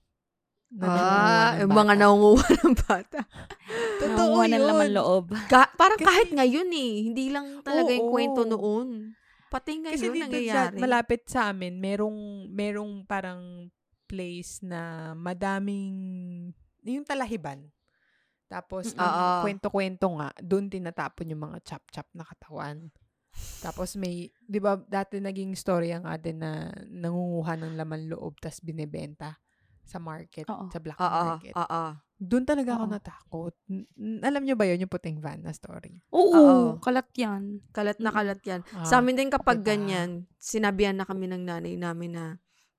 na 0.67 0.85
nangunguha 0.87 1.05
Ah, 1.07 1.47
ng 1.47 1.59
yung 1.61 1.71
mga 1.71 1.85
bata. 1.85 1.95
nangunguha 1.95 2.47
ng 2.57 2.75
bata. 2.75 3.19
Totoo 4.01 4.09
Nangunguha 4.11 4.45
ng 4.45 4.65
laman 4.65 4.87
yun. 4.87 4.95
loob. 4.97 5.25
Ka- 5.47 5.71
parang 5.71 5.95
Kasi- 5.95 6.09
kahit 6.09 6.29
ngayon 6.31 6.69
eh. 6.69 6.91
Hindi 7.05 7.25
lang 7.29 7.47
talaga 7.61 7.89
yung 7.89 8.05
Oo. 8.05 8.11
kwento 8.11 8.41
noon. 8.43 8.87
Pati 9.47 9.71
Kasi 9.77 10.09
ngayon 10.09 10.11
dito 10.11 10.19
sa, 10.19 10.25
nangyayari. 10.27 10.77
malapit 10.77 11.21
sa 11.25 11.39
amin, 11.47 11.79
merong, 11.79 12.17
merong 12.49 13.05
parang 13.05 13.69
place 14.05 14.59
na 14.61 15.13
madaming, 15.15 15.95
yung 16.83 17.07
talahiban. 17.07 17.71
Tapos, 18.55 18.95
Mm, 18.95 18.99
ang 19.03 19.11
oo. 19.11 19.41
kwento-kwento 19.43 20.07
nga, 20.15 20.29
doon 20.39 20.71
tinatapon 20.71 21.27
yung 21.27 21.43
mga 21.51 21.59
chop-chop 21.67 22.07
na 22.15 22.23
katawan. 22.23 22.87
Tapos 23.59 23.99
may, 23.99 24.31
di 24.39 24.63
ba, 24.63 24.79
dati 24.79 25.19
naging 25.19 25.59
storya 25.59 25.99
nga 25.99 26.15
din 26.15 26.39
na 26.39 26.71
nangunguha 26.87 27.59
ng 27.59 27.75
laman 27.75 28.07
loob 28.07 28.39
tas 28.39 28.63
binebenta 28.63 29.35
sa 29.83 29.99
market, 29.99 30.47
Oo. 30.47 30.71
sa 30.71 30.79
black 30.79 30.95
Oo, 30.95 31.35
market. 31.35 31.51
oo. 31.51 31.83
Doon 32.15 32.47
talaga 32.47 32.79
ako 32.79 32.85
Oo. 32.87 32.93
natakot. 32.95 33.53
N- 33.67 33.87
n- 33.99 34.23
alam 34.23 34.47
nyo 34.47 34.55
ba 34.55 34.63
yun, 34.63 34.79
yung 34.79 34.93
puting 34.95 35.19
van 35.19 35.43
na 35.43 35.51
story? 35.51 35.99
Oo, 36.15 36.31
Oo. 36.31 36.79
kalat 36.79 37.11
yan. 37.19 37.59
Kalat 37.75 37.99
na 37.99 38.07
Mm. 38.07 38.15
kalat 38.15 38.41
yan. 38.47 38.61
Ah, 38.71 38.87
Sa 38.87 39.03
amin 39.03 39.19
din 39.19 39.27
kapag 39.27 39.59
diba? 39.59 39.75
ganyan, 39.75 40.31
sinabihan 40.39 40.95
na 40.95 41.03
kami 41.03 41.27
ng 41.27 41.43
nanay 41.43 41.75
namin 41.75 42.15
na 42.15 42.25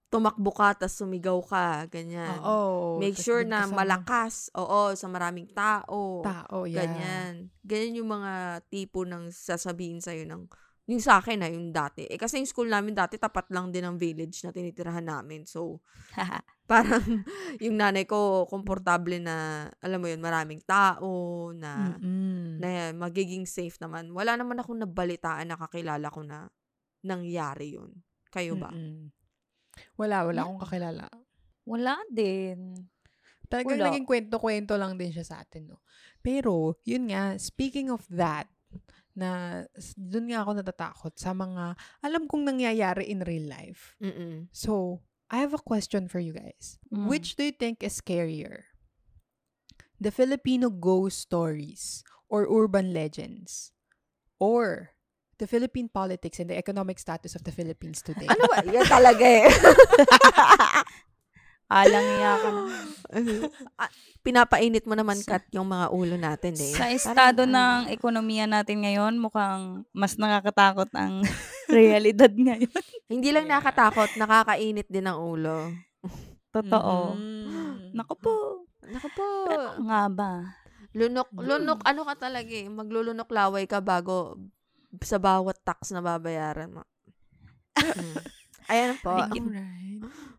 tumakbo 0.06 0.54
ka, 0.54 0.86
tas 0.86 0.94
sumigaw 0.94 1.38
ka, 1.42 1.90
ganyan. 1.90 2.38
Oo. 2.42 3.02
Make 3.02 3.18
tas 3.18 3.26
sure 3.26 3.42
na 3.42 3.66
ka 3.66 3.70
sa 3.70 3.74
malakas. 3.74 4.34
Oo, 4.54 4.94
sa 4.94 5.06
maraming 5.10 5.50
tao. 5.50 6.22
Tao, 6.22 6.64
yeah. 6.64 6.86
Ganyan. 6.86 7.50
Ganyan 7.66 7.98
yung 8.02 8.10
mga 8.14 8.62
tipo 8.70 9.02
ng 9.02 9.34
sasabihin 9.34 9.98
sa'yo 9.98 10.22
ng, 10.30 10.46
yung 10.86 11.02
sa 11.02 11.18
akin 11.18 11.42
na 11.42 11.50
yung 11.50 11.74
dati. 11.74 12.06
Eh, 12.06 12.14
kasi 12.14 12.38
yung 12.38 12.46
school 12.46 12.70
namin 12.70 12.94
dati, 12.94 13.18
tapat 13.18 13.50
lang 13.50 13.74
din 13.74 13.82
ang 13.82 13.98
village 13.98 14.46
na 14.46 14.54
tinitirahan 14.54 15.02
namin. 15.02 15.42
So, 15.42 15.82
parang 16.70 17.02
yung 17.64 17.74
nanay 17.74 18.06
ko, 18.06 18.46
komportable 18.46 19.18
na, 19.18 19.66
alam 19.82 19.98
mo 19.98 20.06
yun, 20.06 20.22
maraming 20.22 20.62
tao, 20.62 21.50
na, 21.50 21.98
Mm-mm. 21.98 22.62
na 22.62 22.94
magiging 22.94 23.42
safe 23.42 23.74
naman. 23.82 24.14
Wala 24.14 24.38
naman 24.38 24.62
akong 24.62 24.78
nabalitaan 24.78 25.50
na 25.50 25.58
kakilala 25.58 26.06
ko 26.14 26.22
na 26.22 26.46
nangyari 27.02 27.74
yun. 27.74 27.90
Kayo 28.30 28.54
ba? 28.54 28.70
Mm-mm. 28.70 29.15
Wala, 29.96 30.28
wala 30.28 30.40
akong 30.44 30.62
kakilala. 30.62 31.06
Wala 31.66 31.96
din. 32.12 32.76
Talagang 33.46 33.78
Wala. 33.80 33.88
naging 33.90 34.06
kwento-kwento 34.06 34.74
lang 34.76 34.98
din 34.98 35.10
siya 35.14 35.24
sa 35.24 35.36
atin, 35.42 35.74
no? 35.74 35.80
Pero, 36.20 36.78
yun 36.82 37.10
nga, 37.10 37.38
speaking 37.38 37.90
of 37.90 38.02
that, 38.10 38.50
na 39.16 39.64
dun 39.96 40.28
nga 40.28 40.44
ako 40.44 40.50
natatakot 40.60 41.14
sa 41.16 41.32
mga 41.32 41.72
alam 42.04 42.28
kong 42.28 42.44
nangyayari 42.44 43.08
in 43.08 43.24
real 43.24 43.48
life. 43.48 43.96
Mm-mm. 43.96 44.52
So, 44.52 45.00
I 45.32 45.40
have 45.40 45.56
a 45.56 45.62
question 45.62 46.06
for 46.06 46.20
you 46.20 46.36
guys. 46.36 46.76
Mm. 46.92 47.08
Which 47.08 47.34
do 47.34 47.48
you 47.48 47.56
think 47.56 47.80
is 47.80 47.96
scarier? 47.96 48.68
The 49.96 50.12
Filipino 50.12 50.68
ghost 50.68 51.24
stories 51.24 52.04
or 52.28 52.44
urban 52.44 52.92
legends? 52.92 53.72
Or 54.36 54.92
the 55.36 55.46
Philippine 55.46 55.88
politics 55.88 56.40
and 56.40 56.48
the 56.48 56.56
economic 56.56 56.96
status 56.96 57.36
of 57.36 57.44
the 57.44 57.52
Philippines 57.52 58.00
today? 58.00 58.28
Ano 58.28 58.44
ba? 58.48 58.64
Yan 58.64 58.88
talaga 58.88 59.24
eh. 59.24 59.44
Alang 61.66 62.06
iya 62.14 62.32
ka 62.38 62.48
na. 62.54 62.62
Ah, 63.82 63.90
Pinapainit 64.22 64.86
mo 64.86 64.94
naman, 64.94 65.18
Kat, 65.22 65.42
yung 65.50 65.66
mga 65.66 65.90
ulo 65.90 66.14
natin 66.14 66.54
eh. 66.54 66.74
Sa 66.74 66.90
estado 66.90 67.42
ano, 67.42 67.54
ng 67.54 67.80
ekonomiya 67.94 68.46
natin 68.46 68.86
ngayon, 68.86 69.18
mukhang 69.18 69.82
mas 69.90 70.14
nakakatakot 70.14 70.90
ang 70.94 71.26
realidad 71.70 72.30
ngayon. 72.30 72.70
Hindi 73.10 73.28
lang 73.34 73.50
Yeah. 73.50 73.58
nakatakot, 73.58 74.14
nakakainit 74.14 74.86
din 74.86 75.06
ang 75.10 75.18
ulo. 75.22 75.70
Totoo. 76.54 77.18
Mm. 77.18 77.94
Naku 77.98 78.14
po. 78.14 78.34
Naku 78.86 79.08
po. 79.14 79.26
Pero 79.50 79.78
nga 79.86 80.02
ba? 80.06 80.32
Lunok, 80.94 81.28
lunok, 81.34 81.82
ano 81.82 82.00
ka 82.06 82.30
talaga 82.30 82.50
eh. 82.50 82.66
Maglulunok 82.70 83.28
laway 83.28 83.66
ka 83.66 83.82
bago 83.82 84.38
sa 85.02 85.18
bawat 85.20 85.58
tax 85.64 85.90
na 85.92 86.00
babayaran 86.00 86.80
mo. 86.80 86.82
Mm. 87.76 88.16
Ayan 88.72 88.92
po. 89.00 89.14
Alright. 89.14 90.02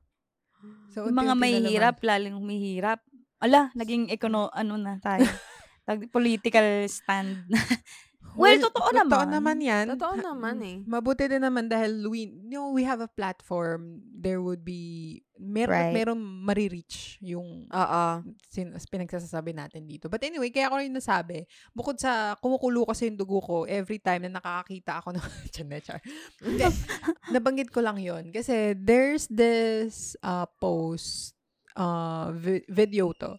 So, 0.97 1.05
Yung 1.05 1.13
mga 1.13 1.37
na 1.37 1.41
mahihirap, 1.45 2.01
laling 2.01 2.33
humihirap. 2.33 2.97
Ala, 3.37 3.69
naging 3.77 4.09
ekono, 4.09 4.49
ano 4.49 4.81
na 4.81 4.97
tayo. 4.97 5.21
Tag- 5.85 6.09
political 6.09 6.89
stand. 6.89 7.45
well, 8.37 8.57
totoo 8.69 8.89
naman. 8.93 9.09
Totoo 9.09 9.25
naman 9.27 9.57
yan. 9.59 9.85
Totoo 9.97 10.15
naman 10.15 10.57
eh. 10.61 10.77
Mabuti 10.85 11.25
din 11.25 11.41
naman 11.41 11.65
dahil 11.65 12.05
we, 12.05 12.29
you 12.29 12.55
know, 12.55 12.69
we 12.69 12.85
have 12.85 13.01
a 13.01 13.09
platform. 13.09 13.99
There 14.13 14.37
would 14.39 14.61
be, 14.61 15.17
meron, 15.35 15.73
Right. 15.73 15.93
meron 15.93 16.21
marireach 16.21 17.17
yung 17.19 17.65
Oo. 17.67 18.03
sin, 18.45 18.71
pinagsasabi 18.77 19.51
natin 19.51 19.89
dito. 19.89 20.05
But 20.07 20.21
anyway, 20.21 20.53
kaya 20.53 20.69
ko 20.69 20.77
rin 20.77 20.93
nasabi, 20.93 21.49
bukod 21.73 21.97
sa 21.97 22.37
kumukulo 22.37 22.85
kasi 22.85 23.09
yung 23.09 23.17
dugo 23.17 23.41
ko 23.41 23.55
every 23.65 23.97
time 23.97 24.29
na 24.29 24.37
nakakakita 24.37 25.01
ako 25.01 25.17
ng 25.17 25.25
Tiyan 25.53 25.67
na, 25.67 25.79
char. 25.81 25.99
Hindi, 26.39 26.63
nabanggit 27.33 27.73
ko 27.73 27.81
lang 27.81 27.97
yon 27.97 28.29
Kasi 28.29 28.77
there's 28.77 29.25
this 29.27 30.13
uh, 30.21 30.45
post, 30.61 31.33
uh, 31.73 32.29
vi- 32.31 32.65
video 32.69 33.11
to. 33.17 33.33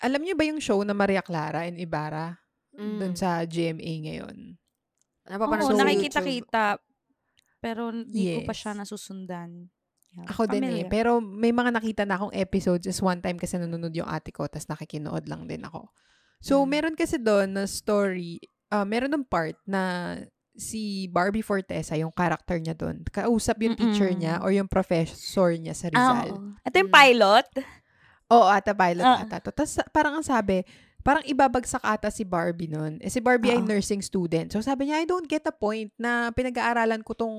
Alam 0.00 0.24
niyo 0.24 0.32
ba 0.32 0.48
yung 0.48 0.60
show 0.60 0.80
na 0.80 0.96
Maria 0.96 1.20
Clara 1.20 1.68
and 1.68 1.76
Ibarra? 1.76 2.40
Mm. 2.72 2.98
Doon 2.98 3.14
sa 3.14 3.42
GMA 3.42 3.92
ngayon. 4.04 4.36
Napapanood 5.26 5.62
Oo, 5.64 5.70
YouTube. 5.70 5.82
nakikita-kita. 5.82 6.64
Pero 7.58 7.92
hindi 7.92 8.40
ko 8.40 8.40
pa 8.42 8.54
Yes. 8.54 8.58
siya 8.58 8.72
nasusundan. 8.72 9.68
Yeah, 10.10 10.26
Ako 10.26 10.48
din 10.48 10.64
eh. 10.64 10.66
familiar. 10.82 10.88
Pero 10.88 11.10
may 11.20 11.52
mga 11.52 11.70
nakita 11.70 12.02
na 12.02 12.16
akong 12.16 12.34
episodes 12.34 12.82
is 12.84 12.98
one 12.98 13.20
time 13.20 13.36
kasi 13.36 13.54
nanonood 13.54 13.94
yung 13.94 14.08
ate 14.08 14.30
ko 14.30 14.42
tapos 14.44 14.66
nakikinood 14.66 15.28
lang 15.28 15.46
din 15.46 15.62
ako. 15.62 15.86
So, 16.40 16.58
Mm. 16.58 16.66
meron 16.66 16.96
kasi 16.96 17.20
doon 17.20 17.54
na 17.54 17.68
story, 17.68 18.40
ah 18.68 18.82
meron 18.82 19.12
ng 19.12 19.22
part 19.22 19.54
na 19.68 20.16
si 20.50 21.06
Barbie 21.06 21.44
Fortesa, 21.44 21.94
yung 21.94 22.10
character 22.10 22.58
niya 22.58 22.74
doon, 22.74 23.06
kausap 23.06 23.62
yung 23.62 23.76
teacher 23.76 24.10
Mm-mm. 24.10 24.18
niya 24.18 24.34
or 24.42 24.50
yung 24.50 24.66
professor 24.66 25.54
niya 25.54 25.76
sa 25.76 25.86
Ah, 25.88 25.94
Rizal. 25.94 26.28
oo. 26.32 26.40
Ito 26.64 26.76
yung 26.76 26.90
Mm. 26.90 26.98
pilot? 26.98 27.48
Oo, 28.30 28.46
ata 28.48 28.72
pilot 28.72 29.04
Ah. 29.04 29.22
ata 29.22 29.36
to. 29.38 29.50
Tapos 29.52 29.78
parang 29.90 30.16
ang 30.16 30.26
sabi, 30.26 30.64
parang 31.00 31.24
ibabagsak 31.24 31.80
ata 31.80 32.12
si 32.12 32.22
Barbie 32.24 32.68
nun. 32.70 33.00
Eh, 33.00 33.08
si 33.08 33.18
Barbie 33.18 33.56
ay 33.56 33.60
Oo. 33.60 33.68
nursing 33.68 34.04
student. 34.04 34.52
So 34.52 34.60
sabi 34.60 34.88
niya, 34.88 35.02
I 35.02 35.06
don't 35.08 35.28
get 35.28 35.44
the 35.44 35.54
point 35.54 35.92
na 35.96 36.32
pinag-aaralan 36.32 37.04
ko 37.04 37.16
tong 37.16 37.36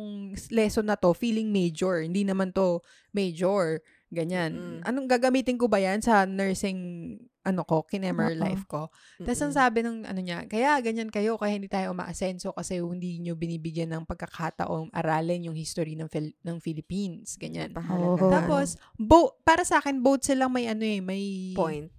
lesson 0.49 0.89
na 0.89 0.97
to, 0.97 1.13
feeling 1.13 1.53
major. 1.53 2.01
Hindi 2.01 2.25
naman 2.25 2.53
to 2.53 2.81
major. 3.13 3.81
Ganyan. 4.11 4.51
Mm-mm. 4.59 4.79
Anong 4.83 5.07
gagamitin 5.07 5.55
ko 5.55 5.71
ba 5.71 5.79
yan 5.79 6.03
sa 6.03 6.27
nursing 6.27 7.15
ano 7.41 7.65
ko, 7.65 7.81
kinemer 7.81 8.37
Oo. 8.37 8.41
life 8.41 8.69
ko. 8.69 8.93
Tapos 9.17 9.41
ang 9.41 9.53
sabi 9.53 9.81
ng 9.81 10.05
ano 10.05 10.21
niya, 10.21 10.45
kaya 10.45 10.77
ganyan 10.77 11.09
kayo, 11.09 11.41
kaya 11.41 11.57
hindi 11.57 11.65
tayo 11.65 11.89
umaasenso 11.89 12.53
kasi 12.53 12.77
hindi 12.77 13.17
nyo 13.17 13.33
binibigyan 13.33 13.89
ng 13.97 14.05
pagkakataong 14.05 14.93
aralin 14.93 15.49
yung 15.49 15.57
history 15.57 15.97
ng, 15.97 16.05
Phil- 16.05 16.37
ng 16.45 16.57
Philippines. 16.61 17.41
Ganyan. 17.41 17.73
Na, 17.73 17.81
Tapos, 18.29 18.77
bo, 18.93 19.41
para 19.41 19.65
sa 19.65 19.81
akin, 19.81 20.05
both 20.05 20.21
silang 20.21 20.53
may 20.53 20.69
ano 20.69 20.85
eh, 20.85 21.01
may... 21.01 21.55
point. 21.57 21.89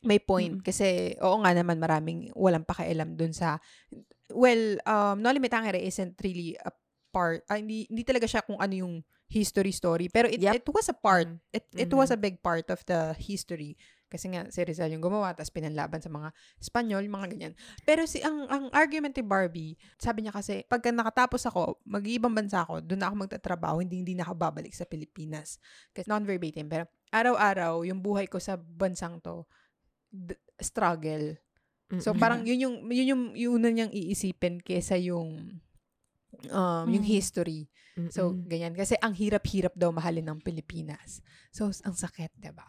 May 0.00 0.20
point. 0.20 0.60
Mm. 0.60 0.64
Kasi, 0.64 1.16
oo 1.20 1.40
nga 1.44 1.52
naman, 1.52 1.76
maraming 1.76 2.32
walang 2.32 2.64
pakialam 2.64 3.16
dun 3.16 3.36
sa... 3.36 3.60
Well, 4.30 4.78
um, 4.86 5.20
No 5.20 5.34
Limitangere 5.34 5.82
isn't 5.82 6.16
really 6.24 6.56
a 6.60 6.72
part... 7.12 7.44
ah, 7.50 7.58
hindi, 7.58 7.84
hindi 7.90 8.06
talaga 8.06 8.24
siya 8.24 8.46
kung 8.46 8.56
ano 8.56 8.74
yung 8.74 8.94
history 9.30 9.70
story. 9.70 10.08
Pero 10.08 10.26
it, 10.26 10.42
Yep. 10.42 10.54
it 10.62 10.68
was 10.72 10.86
a 10.88 10.96
part. 10.96 11.28
Mm. 11.28 11.38
It, 11.52 11.64
it 11.86 11.92
was 11.92 12.10
a 12.10 12.18
big 12.18 12.42
part 12.42 12.66
of 12.72 12.80
the 12.88 13.12
history. 13.18 13.76
Kasi 14.10 14.26
nga, 14.26 14.50
si 14.50 14.58
Rizal 14.66 14.90
yung 14.90 15.06
gumawa, 15.06 15.30
tapos 15.38 15.54
pinanlaban 15.54 16.02
sa 16.02 16.10
mga 16.10 16.34
Espanyol, 16.58 17.06
mga 17.06 17.30
ganyan. 17.30 17.54
Pero 17.86 18.10
si 18.10 18.18
ang 18.18 18.42
ang 18.50 18.66
argument 18.74 19.14
ni 19.14 19.22
Barbie, 19.22 19.78
sabi 20.02 20.26
niya 20.26 20.34
kasi, 20.34 20.66
pagka 20.66 20.90
nakatapos 20.90 21.46
ako, 21.46 21.78
mag-iibang 21.86 22.34
bansa 22.34 22.66
ako, 22.66 22.82
doon 22.82 22.98
na 22.98 23.06
ako 23.06 23.14
magtatrabaho, 23.22 23.78
hindi 23.78 24.02
hindi 24.02 24.18
na 24.18 24.26
ako 24.26 24.34
babalik 24.34 24.74
sa 24.74 24.82
Pilipinas. 24.82 25.62
Kasi 25.94 26.10
non-verbatim, 26.10 26.66
pero 26.66 26.90
araw-araw, 27.14 27.86
yung 27.86 28.02
buhay 28.02 28.26
ko 28.26 28.42
sa 28.42 28.58
bansang 28.58 29.22
to, 29.22 29.46
d- 30.10 30.34
struggle. 30.58 31.38
So 31.98 32.14
parang 32.14 32.46
yun 32.46 32.60
yung 32.62 32.76
yun 32.86 33.06
yung 33.10 33.22
yung 33.34 33.52
una 33.58 33.68
niyang 33.70 33.90
iisipin 33.90 34.62
kesa 34.62 34.94
yung 34.94 35.58
um 36.46 36.86
yung 36.86 37.02
history. 37.02 37.66
So 38.14 38.30
ganyan 38.46 38.72
kasi 38.72 38.94
ang 38.96 39.12
hirap-hirap 39.12 39.74
daw 39.74 39.90
mahalin 39.90 40.22
ng 40.24 40.38
Pilipinas. 40.38 41.18
So 41.50 41.66
ang 41.82 41.98
sakit, 41.98 42.30
'di 42.38 42.54
ba? 42.54 42.64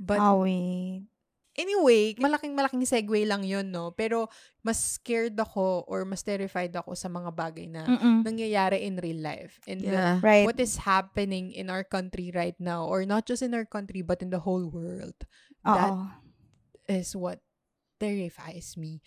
But 0.00 0.18
Awit. 0.18 1.04
anyway, 1.54 2.16
malaking 2.18 2.56
malaking 2.56 2.82
segue 2.82 3.22
lang 3.22 3.44
'yun, 3.44 3.68
no. 3.68 3.92
Pero 3.92 4.32
mas 4.64 4.98
scared 4.98 5.36
ako 5.36 5.84
or 5.86 6.02
mas 6.08 6.24
terrified 6.24 6.72
ako 6.72 6.96
sa 6.96 7.06
mga 7.06 7.30
bagay 7.30 7.68
na 7.68 7.84
Mm-mm. 7.84 8.24
nangyayari 8.24 8.82
in 8.82 8.96
real 8.96 9.20
life. 9.20 9.60
And 9.68 9.84
the- 9.84 9.92
Yeah. 9.92 10.18
Right. 10.24 10.48
what 10.48 10.56
is 10.58 10.82
happening 10.82 11.52
in 11.52 11.68
our 11.68 11.84
country 11.84 12.32
right 12.32 12.56
now 12.56 12.88
or 12.88 13.04
not 13.04 13.28
just 13.28 13.44
in 13.44 13.52
our 13.52 13.68
country 13.68 14.00
but 14.00 14.24
in 14.24 14.32
the 14.32 14.40
whole 14.42 14.66
world. 14.66 15.14
That 15.62 15.92
Oo. 15.92 16.23
Is 16.86 17.14
what 17.14 17.40
terrifies 17.98 18.74
me 18.76 19.00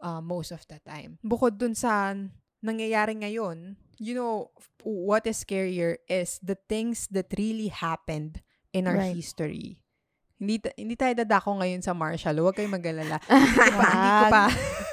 uh, 0.00 0.20
most 0.20 0.52
of 0.52 0.62
the 0.68 0.78
time. 0.84 1.18
Bukod 1.24 1.58
dun 1.58 1.74
sa 1.74 2.14
nangyayari 2.60 3.18
ngayon, 3.18 3.76
you 3.98 4.14
know, 4.14 4.50
what 4.84 5.26
is 5.26 5.40
scarier 5.40 5.96
is 6.08 6.38
the 6.44 6.56
things 6.68 7.08
that 7.10 7.26
really 7.36 7.68
happened 7.68 8.40
in 8.72 8.86
our 8.86 8.96
Right. 8.98 9.16
history. 9.16 9.80
Hindi, 10.34 10.58
ta- 10.60 10.76
hindi 10.76 10.94
tayo 10.98 11.14
dadako 11.14 11.62
ngayon 11.62 11.80
sa 11.80 11.94
Marshall. 11.94 12.36
Huwag 12.42 12.58
kayong 12.58 12.74
mag-alala. 12.76 13.16
Hindi 13.24 13.70
pa, 13.70 13.88
hindi 13.94 14.18
ko 14.20 14.28
pa. 14.28 14.44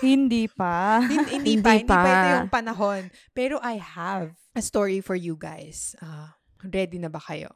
Hindi 0.02 0.44
pa. 0.48 0.74
hindi, 1.02 1.32
hindi 1.34 1.52
Hindi 1.58 1.66
pa. 1.66 1.72
Hindi 1.76 1.90
pa 1.90 1.98
ito 2.00 2.16
pa. 2.24 2.32
yung 2.40 2.54
panahon. 2.54 3.02
Pero 3.34 3.56
I 3.60 3.76
have 3.82 4.38
a 4.56 4.62
story 4.62 5.02
for 5.02 5.18
you 5.18 5.36
guys. 5.36 5.98
Ah, 6.00 6.38
ready 6.64 7.02
na 7.02 7.10
ba 7.10 7.20
kayo? 7.20 7.52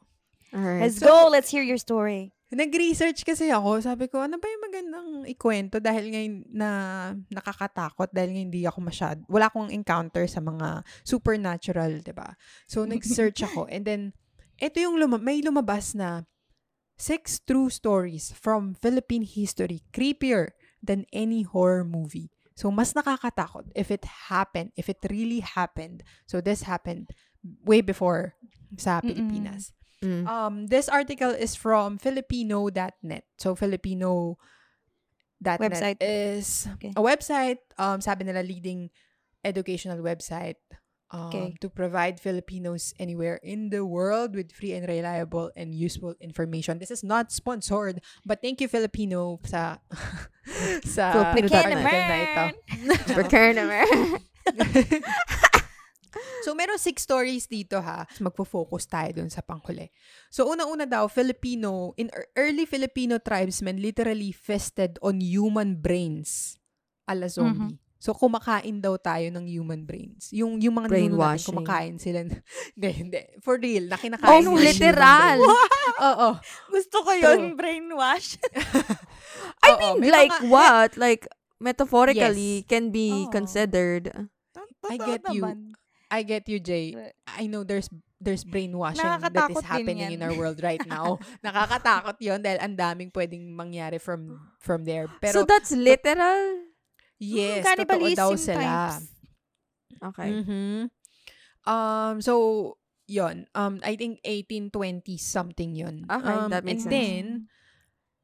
Alright. 0.52 0.82
Let's 0.82 0.98
go. 0.98 1.30
Let's 1.30 1.48
hear 1.48 1.62
your 1.62 1.78
story. 1.80 2.35
Nag-research 2.46 3.26
kasi 3.26 3.50
ako. 3.50 3.82
Sabi 3.82 4.06
ko, 4.06 4.22
ano 4.22 4.38
ba 4.38 4.46
yung 4.46 4.64
magandang 4.70 5.08
ikwento 5.26 5.82
dahil 5.82 6.14
ngayon 6.14 6.34
na 6.54 6.70
nakakatakot 7.26 8.06
dahil 8.14 8.38
ngayon 8.38 8.48
hindi 8.54 8.62
ako 8.62 8.78
masyad. 8.86 9.16
Wala 9.26 9.50
akong 9.50 9.74
encounter 9.74 10.30
sa 10.30 10.38
mga 10.38 10.86
supernatural, 11.02 12.06
'di 12.06 12.14
ba? 12.14 12.38
So 12.70 12.86
nag-search 12.86 13.42
ako 13.42 13.66
and 13.74 13.82
then 13.82 14.02
ito 14.62 14.78
yung 14.78 14.94
luma- 15.02 15.18
may 15.18 15.42
lumabas 15.42 15.98
na 15.98 16.22
six 16.94 17.42
true 17.42 17.68
stories 17.68 18.30
from 18.30 18.78
Philippine 18.78 19.26
history 19.26 19.82
creepier 19.90 20.54
than 20.78 21.02
any 21.10 21.42
horror 21.42 21.82
movie. 21.82 22.30
So 22.54 22.70
mas 22.70 22.94
nakakatakot 22.94 23.74
if 23.74 23.90
it 23.90 24.06
happened, 24.30 24.70
if 24.78 24.86
it 24.86 25.02
really 25.10 25.42
happened. 25.42 26.06
So 26.30 26.38
this 26.38 26.62
happened 26.62 27.10
way 27.66 27.82
before 27.82 28.38
sa 28.78 29.02
Mm-mm. 29.02 29.66
Mm. 30.04 30.26
Um, 30.28 30.54
this 30.68 30.88
article 30.88 31.30
is 31.30 31.54
from 31.56 31.96
Filipino.net. 31.98 33.24
So, 33.38 33.54
Filipino 33.54 34.36
that 35.40 35.60
Website. 35.60 35.96
is 36.00 36.68
Okay. 36.76 36.92
a 36.96 37.02
website, 37.02 37.60
um, 37.76 38.00
sabi 38.00 38.24
nila 38.24 38.40
leading 38.40 38.88
educational 39.44 40.00
website 40.00 40.56
um, 41.12 41.28
Okay. 41.28 41.54
to 41.60 41.68
provide 41.68 42.18
Filipinos 42.18 42.92
anywhere 42.98 43.38
in 43.44 43.68
the 43.70 43.84
world 43.84 44.34
with 44.34 44.50
free 44.50 44.72
and 44.72 44.88
reliable 44.88 45.52
and 45.54 45.76
useful 45.76 46.16
information. 46.20 46.80
This 46.80 46.90
is 46.90 47.04
not 47.04 47.30
sponsored, 47.30 48.00
but 48.24 48.40
thank 48.42 48.60
you 48.60 48.68
Filipino 48.68 49.38
sa 49.44 49.78
sa 50.88 51.32
Filipino 51.36 51.72
na 51.84 52.16
ito. 52.24 52.44
Naman. 53.54 54.20
So, 56.40 56.52
meron 56.52 56.76
six 56.76 57.02
stories 57.02 57.46
dito 57.46 57.76
ha. 57.76 58.06
Magpo-focus 58.18 58.86
tayo 58.86 59.10
dun 59.14 59.28
sa 59.28 59.40
panghuli. 59.40 59.90
So, 60.28 60.46
unang-una 60.46 60.84
daw, 60.84 61.06
Filipino, 61.06 61.92
in 61.94 62.08
ear- 62.10 62.30
early 62.36 62.64
Filipino 62.64 63.18
tribesmen 63.18 63.78
literally 63.78 64.30
feasted 64.30 64.96
on 65.00 65.18
human 65.18 65.76
brains 65.76 66.56
ala 67.04 67.26
zombie. 67.26 67.78
So, 67.96 68.12
kumakain 68.12 68.78
daw 68.78 68.94
tayo 68.96 69.32
ng 69.32 69.48
human 69.48 69.82
brains. 69.82 70.28
Yung, 70.30 70.60
yung 70.60 70.76
mga 70.76 70.92
ninuno 70.92 71.16
natin, 71.18 71.42
kumakain 71.42 71.96
sila. 71.96 72.22
Hindi, 72.76 72.90
hindi. 72.92 73.20
For 73.40 73.56
real, 73.56 73.88
na 73.88 73.96
Oh, 74.22 74.38
literal. 74.54 75.40
human 75.40 75.56
brains. 75.56 75.98
Oo. 76.12 76.28
Gusto 76.70 76.96
ko 77.02 77.10
yun, 77.10 77.40
brainwash. 77.56 78.36
I 79.64 79.70
Oo, 79.72 79.96
mean, 79.96 80.06
may 80.06 80.10
like 80.12 80.30
mga- 80.30 80.46
what? 80.46 80.90
Like, 80.94 81.24
metaphorically, 81.56 82.62
Yes. 82.62 82.68
can 82.68 82.92
be 82.92 83.26
Oo. 83.26 83.32
considered. 83.32 84.12
I 84.86 84.96
get 85.00 85.24
you. 85.32 85.42
I 86.16 86.24
get 86.24 86.48
you, 86.48 86.56
Jay. 86.56 86.96
I 87.28 87.44
know 87.44 87.60
there's 87.60 87.92
there's 88.16 88.40
brainwashing 88.48 89.04
that 89.04 89.52
is 89.52 89.60
happening 89.60 90.00
in 90.00 90.24
our 90.24 90.32
world 90.32 90.64
right 90.64 90.80
now. 90.88 91.20
Nakakatakot 91.44 92.16
'yon 92.24 92.40
dahil 92.40 92.56
ang 92.64 92.72
daming 92.72 93.12
pwedeng 93.12 93.52
mangyari 93.52 94.00
from 94.00 94.40
from 94.64 94.88
there. 94.88 95.12
Pero 95.20 95.44
so 95.44 95.44
that's 95.44 95.76
literal? 95.76 96.64
yes, 97.20 97.68
totoo 97.76 98.08
daw 98.16 98.32
sila. 98.32 98.56
types. 98.56 99.12
Okay. 100.00 100.28
Mhm. 100.40 100.88
Um 101.68 102.14
so 102.24 102.34
'yon. 103.04 103.44
Um 103.52 103.84
I 103.84 104.00
think 104.00 104.24
1820 104.24 105.20
something 105.20 105.76
'yon. 105.76 106.08
Okay, 106.08 106.36
um, 106.40 106.48
that 106.48 106.64
makes 106.64 106.88
and 106.88 106.92
sense. 106.92 106.96
then 106.96 107.24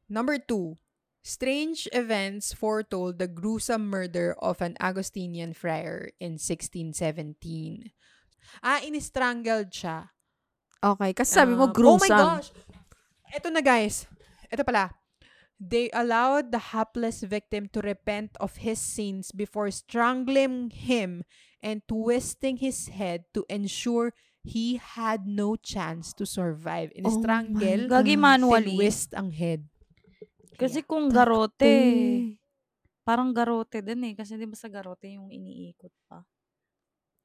number 0.09 0.41
two, 0.41 0.81
strange 1.23 1.87
events 1.93 2.53
foretold 2.53 3.19
the 3.19 3.29
gruesome 3.31 3.89
murder 3.89 4.35
of 4.43 4.61
an 4.61 4.77
Augustinian 4.81 5.55
friar 5.55 6.11
in 6.21 6.39
1617. 6.39 7.91
Ah, 8.63 8.83
in-strangled 8.83 9.71
siya. 9.71 10.11
Okay. 10.83 11.15
Kasi 11.15 11.31
sabi 11.39 11.55
Um, 11.55 11.59
mo, 11.63 11.65
Oh 11.65 11.71
my 11.71 11.75
gruesome. 11.75 12.19
gosh! 12.19 12.49
Ito 13.33 13.49
na 13.49 13.63
guys. 13.63 14.05
Ito 14.51 14.67
pala. 14.67 14.93
They 15.63 15.89
allowed 15.95 16.51
the 16.51 16.75
hapless 16.75 17.23
victim 17.23 17.71
to 17.71 17.79
repent 17.81 18.35
of 18.43 18.67
his 18.67 18.83
sins 18.83 19.31
before 19.31 19.71
strangling 19.71 20.75
him 20.75 21.23
and 21.63 21.87
twisting 21.87 22.59
his 22.59 22.91
head 22.91 23.31
to 23.31 23.47
ensure 23.47 24.11
he 24.43 24.83
had 24.83 25.23
no 25.23 25.55
chance 25.55 26.11
to 26.19 26.27
survive. 26.27 26.91
In 26.99 27.07
Oh 27.07 27.15
my 27.15 27.19
strangle, 27.23 27.79
God. 27.87 28.03
Gagi 28.03 28.19
manually. 28.19 28.75
twist 28.75 29.15
ang 29.15 29.31
head. 29.31 29.71
Kasi 30.63 30.79
kung 30.83 31.07
garote, 31.09 31.67
Eh. 31.67 32.39
parang 33.03 33.31
garote 33.31 33.81
din 33.81 34.01
eh. 34.05 34.15
Kasi 34.15 34.35
di 34.35 34.45
ba 34.45 34.55
sa 34.55 34.67
garote 34.67 35.11
yung 35.11 35.29
iniikot 35.29 35.91
pa. 36.07 36.23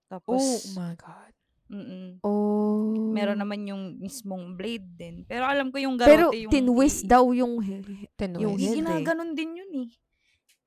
Tapos, 0.08 0.42
oh 0.42 0.76
my 0.76 0.96
God. 0.96 1.34
mm 1.68 2.24
Oh. 2.24 3.12
meron 3.12 3.36
naman 3.36 3.60
yung 3.64 3.98
mismong 3.98 4.56
blade 4.56 4.88
din. 4.96 5.16
Pero 5.24 5.44
alam 5.44 5.68
ko 5.68 5.78
yung 5.78 6.00
Pero, 6.00 6.32
garote 6.32 6.40
yung... 6.40 6.52
tinwist 6.52 7.04
i- 7.04 7.08
daw 7.08 7.26
yung... 7.30 7.60
he- 7.60 8.08
Tinwist. 8.16 8.40
Yung 8.42 8.56
head 8.56 8.72
eh. 8.72 8.78
ginaganon 8.80 9.32
din 9.34 9.52
yun 9.54 9.72
eh. 9.84 9.90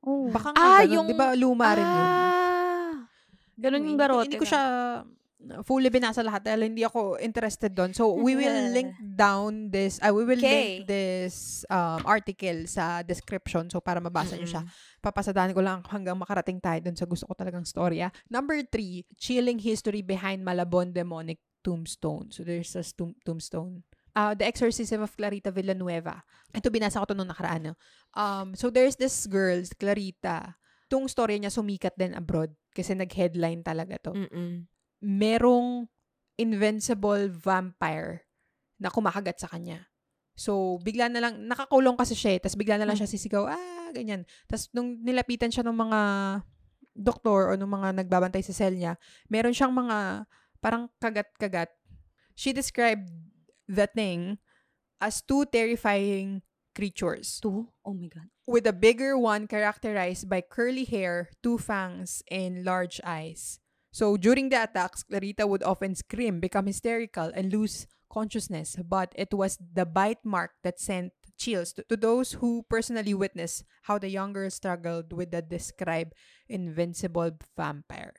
Oh. 0.00 0.28
Baka 0.28 0.52
nga 0.52 0.60
Ah, 0.60 0.80
ganun. 0.80 0.92
yung- 0.94 1.08
Di 1.08 1.16
ba 1.16 1.32
luma 1.34 1.72
rin 1.72 1.84
yun? 1.84 2.04
Ah. 2.04 2.92
Anyway, 3.56 3.76
yung 3.76 3.84
hindi 3.86 3.96
garote. 3.98 4.24
Hindi 4.26 4.36
ko 4.36 4.44
na. 4.44 4.50
siya 4.50 4.62
fully 5.64 5.88
binasa 5.88 6.20
lahat 6.20 6.44
dahil 6.44 6.68
hindi 6.68 6.84
ako 6.84 7.16
interested 7.16 7.72
doon. 7.72 7.90
So, 7.90 8.12
we 8.12 8.36
will 8.36 8.70
link 8.70 8.92
down 9.00 9.72
this, 9.72 9.96
uh, 9.98 10.12
we 10.12 10.22
will 10.22 10.36
link 10.36 10.84
Okay. 10.84 10.84
this 10.84 11.64
um, 11.66 12.04
article 12.04 12.68
sa 12.68 13.00
description. 13.00 13.66
So, 13.66 13.80
para 13.80 13.98
mabasa 13.98 14.36
nyo 14.36 14.44
siya. 14.44 14.62
Papasadahan 15.00 15.56
ko 15.56 15.64
lang 15.64 15.80
hanggang 15.88 16.14
makarating 16.14 16.60
tayo 16.60 16.84
doon 16.84 16.94
sa 16.94 17.08
gusto 17.08 17.24
ko 17.24 17.32
talagang 17.32 17.64
storya. 17.64 18.12
Number 18.28 18.60
three, 18.62 19.08
chilling 19.16 19.56
history 19.56 20.04
behind 20.04 20.44
Malabon 20.44 20.92
demonic 20.92 21.40
tombstone. 21.64 22.28
So, 22.28 22.44
there's 22.44 22.76
a 22.76 22.84
tomb- 22.84 23.16
tombstone. 23.24 23.80
Uh, 24.10 24.34
the 24.34 24.44
Exorcism 24.44 25.00
of 25.00 25.14
Clarita 25.14 25.48
Villanueva. 25.48 26.20
Ito, 26.50 26.68
binasa 26.68 27.00
ko 27.00 27.06
to 27.08 27.16
nung 27.16 27.30
nakaraan. 27.30 27.72
no? 27.72 27.74
Um, 28.12 28.52
so, 28.52 28.68
there's 28.68 28.98
this 29.00 29.24
girl, 29.24 29.56
Clarita. 29.78 30.52
Itong 30.90 31.06
story 31.06 31.38
niya 31.38 31.54
sumikat 31.54 31.94
din 31.94 32.12
abroad 32.12 32.50
kasi 32.74 32.98
nag-headline 32.98 33.62
talaga 33.62 33.94
to 34.02 34.10
Mm-mm. 34.10 34.66
Merong 35.00 35.88
invincible 36.40 37.28
vampire 37.28 38.24
na 38.80 38.88
kumakagat 38.88 39.40
sa 39.40 39.48
kanya. 39.48 39.88
So, 40.32 40.80
bigla 40.80 41.12
na 41.12 41.20
lang, 41.20 41.44
nakakulong 41.44 42.00
kasi 42.00 42.16
siya 42.16 42.36
eh. 42.36 42.40
Tapos 42.40 42.56
bigla 42.56 42.80
na 42.80 42.88
lang 42.88 42.96
siya 42.96 43.10
sisigaw, 43.10 43.44
ah, 43.44 43.92
ganyan. 43.92 44.24
Tapos 44.48 44.72
nung 44.72 44.96
nilapitan 45.04 45.52
siya 45.52 45.66
ng 45.68 45.76
mga 45.76 46.00
doktor 46.96 47.52
o 47.52 47.58
ng 47.60 47.68
mga 47.68 47.88
nagbabantay 48.00 48.40
sa 48.40 48.56
cell 48.56 48.72
niya, 48.72 48.96
meron 49.28 49.52
siyang 49.52 49.72
mga 49.72 50.24
parang 50.64 50.88
kagat-kagat. 50.96 51.68
She 52.32 52.56
described 52.56 53.12
the 53.68 53.84
thing 53.84 54.40
as 54.96 55.20
two 55.20 55.44
terrifying 55.44 56.40
creatures. 56.72 57.36
Two? 57.44 57.68
Oh 57.84 57.92
my 57.92 58.08
God. 58.08 58.32
with 58.50 58.66
a 58.66 58.74
bigger 58.74 59.14
one 59.14 59.46
characterized 59.46 60.28
by 60.28 60.42
curly 60.42 60.82
hair, 60.82 61.30
two 61.40 61.56
fangs, 61.56 62.22
and 62.30 62.66
large 62.66 63.00
eyes. 63.06 63.59
So 63.90 64.16
during 64.16 64.48
the 64.50 64.62
attacks, 64.62 65.02
Clarita 65.02 65.46
would 65.46 65.62
often 65.62 65.94
scream, 65.94 66.40
become 66.40 66.66
hysterical, 66.66 67.30
and 67.34 67.52
lose 67.52 67.86
consciousness. 68.10 68.76
But 68.78 69.12
it 69.14 69.34
was 69.34 69.58
the 69.58 69.86
bite 69.86 70.22
mark 70.24 70.52
that 70.62 70.78
sent 70.78 71.12
chills 71.38 71.72
to, 71.72 71.82
to 71.88 71.96
those 71.96 72.32
who 72.38 72.62
personally 72.68 73.14
witnessed 73.14 73.64
how 73.88 73.96
the 73.98 74.10
young 74.10 74.32
girl 74.32 74.50
struggled 74.50 75.12
with 75.12 75.30
the 75.32 75.40
described 75.42 76.12
invincible 76.48 77.30
vampire. 77.56 78.12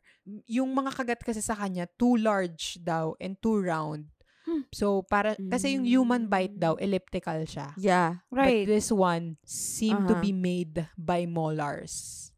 Yung 0.47 0.73
mga 0.73 0.95
kagat 0.95 1.21
kasi 1.23 1.41
sa 1.41 1.53
kanya, 1.55 1.87
too 1.99 2.17
large 2.17 2.79
daw 2.83 3.13
and 3.21 3.37
too 3.43 3.59
round. 3.61 4.09
Hmm. 4.41 4.65
So, 4.73 5.05
para, 5.05 5.37
kasi 5.37 5.77
yung 5.77 5.85
human 5.85 6.25
bite 6.25 6.57
daw, 6.57 6.73
elliptical 6.81 7.45
siya. 7.45 7.77
Yeah. 7.77 8.25
Right. 8.33 8.65
But 8.65 8.73
this 8.73 8.89
one 8.89 9.37
seemed 9.45 10.09
to 10.09 10.17
Uh-huh. 10.17 10.25
be 10.25 10.33
made 10.33 10.89
by 10.97 11.29
molars. 11.29 12.30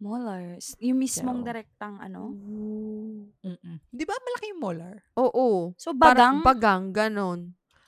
Molars. 0.00 0.72
Yung 0.80 0.96
mismong 0.96 1.44
direktang 1.44 2.00
ano. 2.00 2.32
Mm-mm. 3.38 3.76
Di 3.86 4.04
ba 4.04 4.16
malaki 4.16 4.50
yung 4.50 4.62
molar? 4.62 4.96
Oo. 5.14 5.76
So, 5.76 5.92
Parang 5.92 6.40
bagang. 6.40 6.88
bagang, 6.90 7.12
ganon. 7.12 7.40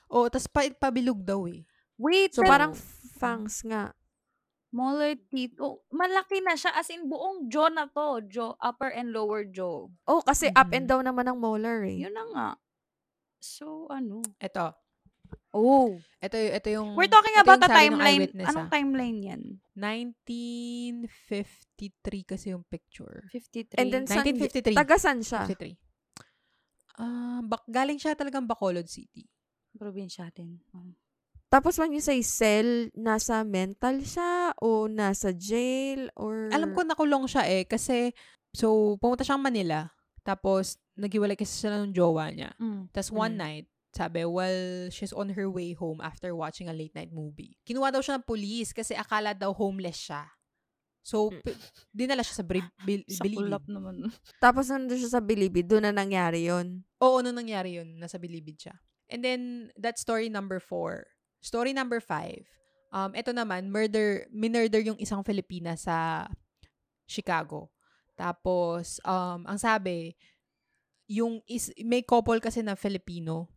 O, 0.05 0.29
tas 0.29 0.45
pa, 0.45 0.61
pabilog 0.69 1.17
daw 1.19 1.49
eh. 1.49 1.65
Wait, 1.97 2.29
So, 2.31 2.41
pero 2.41 2.51
parang 2.53 2.73
fangs 3.17 3.65
nga. 3.65 3.97
molar 4.69 5.13
teeth. 5.27 5.53
Oh, 5.57 5.81
malaki 5.89 6.41
na 6.41 6.53
siya. 6.53 6.73
As 6.73 6.89
in, 6.89 7.05
buong 7.05 7.45
jaw 7.45 7.69
na 7.69 7.85
to. 7.85 8.21
Jaw, 8.25 8.57
upper 8.57 8.89
and 8.89 9.09
lower 9.09 9.45
jaw. 9.45 9.85
Oh, 10.05 10.21
kasi 10.21 10.49
up 10.49 10.69
and 10.69 10.85
Mhm. 10.85 10.89
down 10.89 11.05
naman 11.05 11.25
ang 11.25 11.37
molar 11.37 11.81
eh. 11.83 12.01
Yun 12.01 12.09
na 12.09 12.25
nga. 12.29 12.47
So, 13.37 13.85
ano? 13.87 14.21
Ito. 14.37 14.73
Oh. 15.53 16.01
Ito, 16.17 16.33
ito 16.33 16.67
yung... 16.73 16.97
We're 16.97 17.13
talking 17.13 17.37
about 17.37 17.61
ng 17.61 17.69
timeline. 17.69 18.25
Anong 18.41 18.67
ah. 18.67 18.73
timeline 18.73 19.17
yan? 19.21 19.41
1953 19.77 22.25
kasi 22.25 22.57
yung 22.57 22.65
picture. 22.65 23.29
53. 23.29 23.77
And 23.77 23.93
then, 23.93 24.09
saan, 24.09 24.25
1953. 24.25 24.73
tagasan 24.73 25.21
siya? 25.21 25.45
53. 25.45 25.77
Ah, 26.97 27.45
bak 27.45 27.61
galing 27.69 28.01
siya 28.01 28.17
talagang 28.17 28.49
Bacolod 28.49 28.89
City. 28.89 29.29
probinsya 29.73 30.29
din. 30.33 30.61
Um, 30.73 30.93
Tapos 31.49 31.77
when 31.77 31.93
you 31.93 32.01
say 32.01 32.21
cell, 32.25 32.89
nasa 32.97 33.45
mental 33.45 34.01
siya 34.01 34.53
o 34.57 34.89
nasa 34.89 35.29
jail 35.33 36.09
or... 36.17 36.49
Alam 36.49 36.73
ko 36.73 36.81
nakulong 36.81 37.29
siya 37.29 37.45
eh 37.45 37.65
kasi 37.65 38.13
so 38.53 38.97
pumunta 39.01 39.25
siyang 39.25 39.41
Manila 39.41 39.89
tapos 40.23 40.79
naghiwalay 40.95 41.35
kasi 41.35 41.67
sila 41.67 41.83
ng 41.83 41.93
jowa 41.93 42.31
niya. 42.31 42.55
mm. 42.57 42.95
Tapos 42.95 43.11
one 43.11 43.35
Mm. 43.35 43.43
night, 43.43 43.67
sabi, 43.93 44.25
while 44.25 44.89
she's 44.89 45.13
on 45.13 45.29
her 45.31 45.45
way 45.45 45.71
home 45.71 46.01
after 46.01 46.33
watching 46.33 46.65
a 46.67 46.73
late 46.73 46.93
night 46.93 47.13
movie, 47.13 47.55
kinuha 47.61 47.93
daw 47.93 48.01
siya 48.01 48.17
ng 48.17 48.25
police 48.25 48.73
kasi 48.73 48.93
akala 48.93 49.31
daw 49.31 49.53
homeless 49.53 50.09
siya. 50.09 50.25
So, 51.03 51.27
Mm. 51.29 51.43
p- 51.43 51.59
dinala 51.91 52.23
siya 52.23 52.39
sa 52.39 52.45
bil- 52.47 52.63
bil- 52.87 53.05
Sa 53.05 53.21
bilibid. 53.21 53.37
kulap 53.45 53.63
naman. 53.67 53.95
Tapos 54.43 54.65
nandun 54.67 54.95
siya 54.95 55.11
sa 55.11 55.21
Bilibid, 55.21 55.67
doon 55.67 55.83
na 55.83 55.93
nangyari 55.93 56.47
yon 56.47 56.79
Oo, 56.97 57.19
ano 57.19 57.29
nangyari 57.29 57.75
yun? 57.75 57.99
Nasa 57.99 58.15
bilibid 58.15 58.55
siya. 58.55 58.75
And 59.11 59.19
then, 59.19 59.41
that's 59.75 59.99
story 59.99 60.31
number 60.31 60.57
four. 60.57 61.05
Story 61.43 61.75
number 61.75 61.99
five. 61.99 62.47
Um, 62.89 63.11
ito 63.13 63.29
naman, 63.29 63.67
murder, 63.67 64.25
minurder 64.31 64.79
yung 64.79 64.95
isang 64.95 65.21
Filipina 65.21 65.75
sa 65.75 66.25
Chicago. 67.03 67.69
Tapos, 68.15 68.97
um, 69.03 69.43
ang 69.43 69.59
sabi, 69.59 70.15
yung 71.05 71.43
is, 71.45 71.69
may 71.83 72.01
couple 72.01 72.39
kasi 72.39 72.63
na 72.63 72.73
Filipino. 72.73 73.51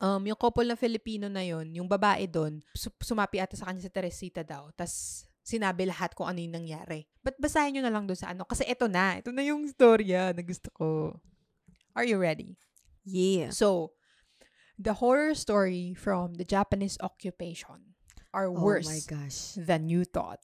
Um, 0.00 0.24
yung 0.26 0.38
couple 0.38 0.66
na 0.66 0.74
Filipino 0.74 1.28
na 1.28 1.44
yon 1.44 1.68
yung 1.74 1.86
babae 1.86 2.26
doon, 2.26 2.58
su- 2.72 2.94
sumapi 3.02 3.38
ata 3.38 3.54
sa 3.54 3.68
kanya 3.68 3.84
sa 3.84 3.92
Teresita 3.92 4.42
daw. 4.42 4.72
Tapos, 4.74 5.26
sinabi 5.42 5.86
lahat 5.86 6.14
kung 6.14 6.26
ano 6.26 6.38
yung 6.38 6.54
nangyari. 6.54 7.06
But 7.22 7.38
basahin 7.38 7.76
nyo 7.76 7.82
na 7.86 7.92
lang 7.92 8.06
doon 8.06 8.18
sa 8.18 8.30
ano. 8.30 8.46
Kasi 8.46 8.62
ito 8.66 8.86
na. 8.86 9.18
Ito 9.18 9.30
na 9.34 9.42
yung 9.42 9.66
storya 9.68 10.30
na 10.34 10.42
gusto 10.42 10.70
ko. 10.74 10.86
Are 11.94 12.06
you 12.06 12.16
ready? 12.18 12.56
Yeah. 13.04 13.50
So, 13.50 13.92
the 14.78 14.94
horror 15.02 15.34
story 15.34 15.94
from 15.94 16.34
the 16.38 16.46
Japanese 16.46 16.96
occupation 17.02 17.94
are 18.32 18.48
Oh 18.48 18.56
worse 18.56 18.88
my 18.88 19.02
gosh. 19.06 19.54
than 19.58 19.90
you 19.90 20.02
thought. 20.06 20.40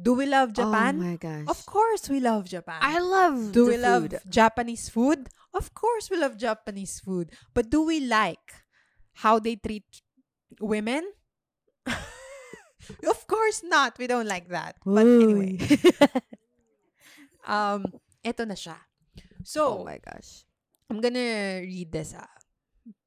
Do 0.00 0.14
we 0.16 0.24
love 0.24 0.52
Japan? 0.56 0.96
Oh 0.96 1.04
my 1.12 1.16
gosh. 1.20 1.44
Of 1.44 1.66
course 1.66 2.08
we 2.08 2.20
love 2.24 2.48
Japan. 2.48 2.80
I 2.80 3.00
love 3.04 3.52
do 3.52 3.66
we 3.68 3.76
love 3.76 4.08
food. 4.08 4.20
Japanese 4.30 4.88
food? 4.88 5.28
Of 5.50 5.74
course 5.74 6.10
we 6.10 6.16
love 6.16 6.38
Japanese 6.38 7.00
food. 7.00 7.34
But 7.54 7.70
do 7.70 7.82
we 7.82 8.00
like 8.00 8.64
how 9.20 9.38
they 9.38 9.56
treat 9.56 9.86
women? 10.60 11.02
of 13.06 13.20
course 13.26 13.62
not. 13.66 13.98
We 13.98 14.06
don't 14.06 14.28
like 14.28 14.48
that. 14.48 14.76
But 14.86 15.06
anyway. 15.06 15.58
um, 17.46 17.86
eto 18.22 18.46
na 18.46 18.54
siya. 18.54 18.78
So, 19.42 19.82
oh 19.82 19.84
my 19.84 19.98
gosh. 19.98 20.46
I'm 20.90 20.98
gonna 20.98 21.62
read 21.62 21.90
this 21.90 22.14
ah, 22.18 22.26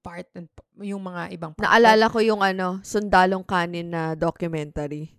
part 0.04 0.28
and 0.36 0.48
yung 0.80 1.04
mga 1.04 1.36
ibang 1.36 1.52
part. 1.56 1.68
Naalala 1.68 2.08
ko 2.08 2.20
yung 2.24 2.40
ano, 2.40 2.80
Sundalong 2.84 3.44
Kanin 3.44 3.92
na 3.92 4.16
documentary. 4.16 5.16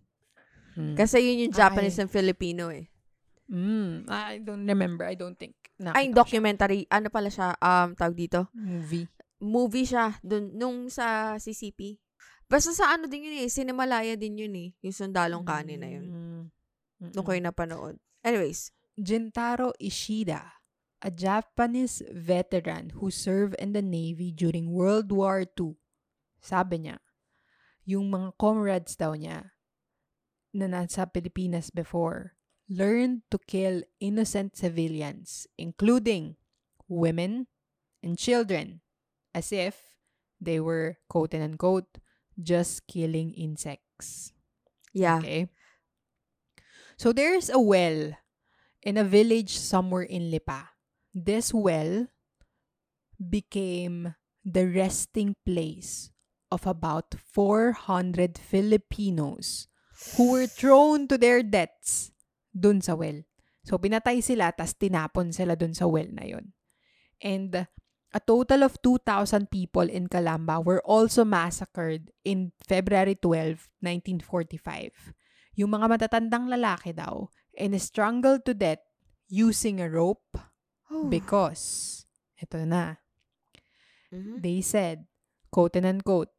Hmm. 0.74 0.96
Kasi 0.98 1.22
yun 1.22 1.48
yung 1.48 1.54
Japanese 1.54 2.00
Ay. 2.00 2.02
and 2.04 2.10
Filipino 2.10 2.72
eh. 2.72 2.90
Mm, 3.50 4.08
I 4.08 4.40
don't 4.40 4.64
remember. 4.64 5.04
I 5.04 5.16
don't 5.16 5.36
think. 5.36 5.54
Ay, 5.92 6.08
ko 6.08 6.12
siya. 6.12 6.18
documentary. 6.24 6.80
Ano 6.88 7.12
pala 7.12 7.28
siya? 7.28 7.52
Um, 7.60 7.92
tawag 7.92 8.16
dito? 8.16 8.48
Movie. 8.56 9.06
Movie 9.42 9.86
siya. 9.88 10.16
Dun, 10.24 10.54
nung 10.56 10.88
sa 10.88 11.36
CCP. 11.36 12.00
Basta 12.48 12.72
sa 12.72 12.94
ano 12.96 13.04
din 13.10 13.28
yun 13.28 13.44
eh. 13.44 13.50
Cinemalaya 13.50 14.14
din 14.16 14.38
yun 14.38 14.54
eh. 14.56 14.70
Yung 14.80 14.94
Sundalong 14.94 15.44
Kanin 15.44 15.80
na 15.80 15.90
yun. 15.90 16.06
Mm. 16.08 16.42
Nung 17.12 17.24
ko 17.26 17.36
yung 17.36 17.48
napanood. 17.48 17.96
Anyways. 18.24 18.72
Jintaro 18.94 19.74
Ishida, 19.82 20.62
a 21.02 21.10
Japanese 21.10 21.98
veteran 22.14 22.94
who 23.02 23.10
served 23.10 23.58
in 23.58 23.74
the 23.74 23.82
Navy 23.82 24.30
during 24.30 24.70
World 24.70 25.10
War 25.10 25.42
II. 25.42 25.74
Sabi 26.38 26.86
niya, 26.86 27.02
yung 27.82 28.06
mga 28.14 28.38
comrades 28.38 28.94
daw 28.94 29.18
niya 29.18 29.58
na 30.54 30.70
nasa 30.70 31.10
Pilipinas 31.10 31.74
before 31.74 32.38
learned 32.68 33.22
to 33.30 33.38
kill 33.38 33.82
innocent 34.00 34.56
civilians, 34.56 35.46
including 35.58 36.36
women 36.88 37.46
and 38.02 38.18
children, 38.18 38.80
as 39.34 39.52
if 39.52 39.96
they 40.40 40.60
were, 40.60 40.98
quote 41.08 41.34
and 41.34 41.42
unquote, 41.42 41.98
just 42.40 42.86
killing 42.86 43.32
insects. 43.34 44.32
Yeah. 44.92 45.18
Okay. 45.18 45.48
So 46.96 47.12
there's 47.12 47.50
a 47.50 47.58
well 47.58 48.14
in 48.82 48.96
a 48.96 49.04
village 49.04 49.56
somewhere 49.56 50.02
in 50.02 50.30
Lipa. 50.30 50.70
This 51.12 51.52
well 51.52 52.06
became 53.18 54.14
the 54.44 54.66
resting 54.68 55.34
place 55.46 56.10
of 56.50 56.66
about 56.66 57.14
400 57.32 58.38
Filipinos 58.38 59.66
who 60.16 60.32
were 60.32 60.46
thrown 60.46 61.08
to 61.08 61.16
their 61.16 61.42
deaths 61.42 62.12
dun 62.54 62.78
sa 62.80 62.94
well. 62.94 63.20
So 63.66 63.76
pinatay 63.76 64.22
sila 64.22 64.54
tas 64.54 64.78
tinapon 64.78 65.34
sila 65.34 65.58
dun 65.58 65.74
sa 65.74 65.90
well 65.90 66.08
na 66.08 66.24
yun. 66.24 66.54
And 67.18 67.66
a 68.14 68.20
total 68.22 68.62
of 68.62 68.78
2,000 68.78 69.50
people 69.50 69.90
in 69.90 70.06
Calamba 70.06 70.62
were 70.62 70.78
also 70.86 71.26
massacred 71.26 72.14
in 72.22 72.54
February 72.62 73.18
12, 73.18 73.68
1945. 73.82 75.12
Yung 75.58 75.74
mga 75.74 75.86
matatandang 75.90 76.46
lalaki 76.46 76.94
daw 76.94 77.26
and 77.58 77.74
strangled 77.82 78.46
to 78.46 78.54
death 78.54 78.82
using 79.26 79.82
a 79.82 79.90
rope 79.90 80.22
Oh. 80.94 81.08
because, 81.10 82.04
ito 82.38 82.60
na, 82.62 83.00
Mhm. 84.14 84.42
they 84.44 84.62
said, 84.62 85.08
quote 85.50 85.74
and 85.74 85.86
unquote, 85.88 86.30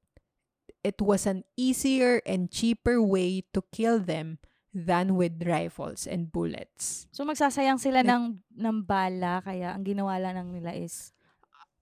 it 0.86 1.02
was 1.02 1.26
an 1.26 1.44
easier 1.58 2.22
and 2.24 2.54
cheaper 2.54 3.02
way 3.02 3.44
to 3.52 3.66
kill 3.74 4.00
them 4.00 4.38
than 4.76 5.16
with 5.16 5.40
rifles 5.48 6.04
and 6.04 6.28
bullets. 6.28 7.08
So, 7.16 7.24
magsasayang 7.24 7.80
sila 7.80 8.04
Like- 8.04 8.12
ng, 8.12 8.26
ng 8.60 8.78
bala, 8.84 9.40
kaya 9.40 9.72
ang 9.72 9.88
ginawa 9.88 10.20
lang 10.20 10.52
nila 10.52 10.76
is 10.76 11.16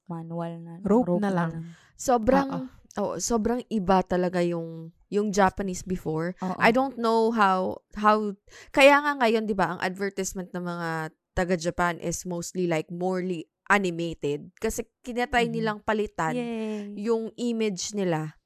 manual 0.05 0.61
na. 0.61 0.77
Rope 0.85 1.17
na 1.17 1.33
lang. 1.33 1.51
Sobrang, 1.97 2.69
oh, 3.01 3.17
sobrang 3.17 3.65
iba 3.73 4.05
talaga 4.05 4.45
yung, 4.45 4.93
yung 5.09 5.33
Japanese 5.33 5.81
before. 5.81 6.37
Oo. 6.45 6.53
I 6.61 6.69
don't 6.69 7.01
know 7.01 7.33
how, 7.33 7.81
how, 7.97 8.37
kaya 8.69 9.01
nga 9.01 9.17
ngayon, 9.17 9.49
di 9.49 9.57
ba, 9.57 9.73
ang 9.73 9.81
advertisement 9.81 10.53
ng 10.53 10.61
mga 10.61 10.89
taga-Japan 11.33 11.97
is 11.97 12.29
mostly 12.29 12.69
like 12.69 12.93
morely 12.93 13.49
animated. 13.73 14.53
Kasi 14.61 14.85
kinatry 15.01 15.49
Mhm. 15.49 15.53
nilang 15.57 15.79
palitan 15.81 16.37
Yay. 16.37 16.93
yung 17.09 17.33
image 17.41 17.97
nila 17.97 18.37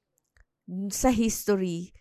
sa 0.87 1.11
history 1.11 1.91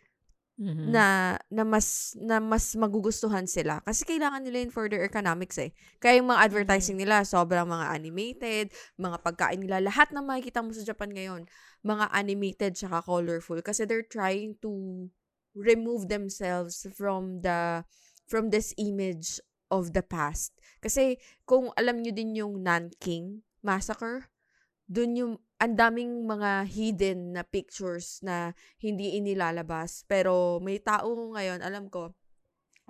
Mhm. 0.57 0.88
na 0.88 1.36
na 1.52 1.68
mas 1.68 2.16
na 2.16 2.40
mas 2.40 2.72
magugustuhan 2.72 3.44
sila 3.44 3.84
kasi 3.84 4.09
kailangan 4.09 4.40
nila 4.40 4.64
yun 4.64 4.72
for 4.72 4.88
their 4.88 5.04
economics 5.04 5.61
eh. 5.61 5.76
Kaya 6.00 6.16
yung 6.24 6.32
mga 6.32 6.48
advertising 6.48 6.96
nila 6.96 7.28
sobrang 7.28 7.68
mga 7.68 7.92
animated, 7.92 8.66
mga 8.96 9.20
pagkain 9.20 9.61
nila, 9.61 9.84
lahat 9.84 10.09
na 10.16 10.24
makikita 10.24 10.64
mo 10.64 10.72
sa 10.72 10.80
Japan 10.80 11.12
ngayon, 11.12 11.42
mga 11.84 12.09
animated 12.09 12.72
tsaka 12.72 13.04
colorful 13.04 13.61
kasi 13.61 13.84
they're 13.84 14.07
trying 14.09 14.57
to 14.64 14.72
remove 15.52 16.09
themselves 16.09 16.88
from 16.96 17.44
the 17.44 17.84
from 18.24 18.48
this 18.48 18.72
image 18.80 19.36
of 19.68 19.92
the 19.92 20.00
past. 20.00 20.57
Kasi 20.80 21.20
kung 21.44 21.68
alam 21.76 22.00
nyo 22.00 22.12
din 22.16 22.32
yung 22.32 22.64
Nanking 22.64 23.44
massacre, 23.61 24.32
dun 24.88 25.18
yung 25.18 25.32
ang 25.57 25.72
daming 25.72 26.28
mga 26.28 26.68
hidden 26.68 27.32
na 27.32 27.42
pictures 27.42 28.20
na 28.20 28.52
hindi 28.80 29.16
inilalabas. 29.16 30.04
Pero 30.04 30.61
may 30.61 30.80
tao 30.80 31.32
ngayon, 31.32 31.64
alam 31.64 31.88
ko, 31.88 32.12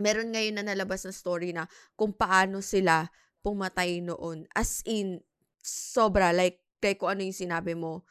meron 0.03 0.35
ngayon 0.35 0.59
na 0.59 0.67
nalabas 0.67 1.07
na 1.07 1.15
story 1.15 1.55
na 1.55 1.71
kung 1.95 2.11
paano 2.11 2.59
sila 2.61 3.07
pumatay 3.41 4.03
noon. 4.03 4.51
As 4.51 4.83
in, 4.83 5.23
sobra. 5.63 6.35
Like, 6.35 6.63
kay 6.83 6.99
kung 6.99 7.15
ano 7.15 7.23
yung 7.23 7.39
sinabi 7.39 7.79
mo, 7.79 8.03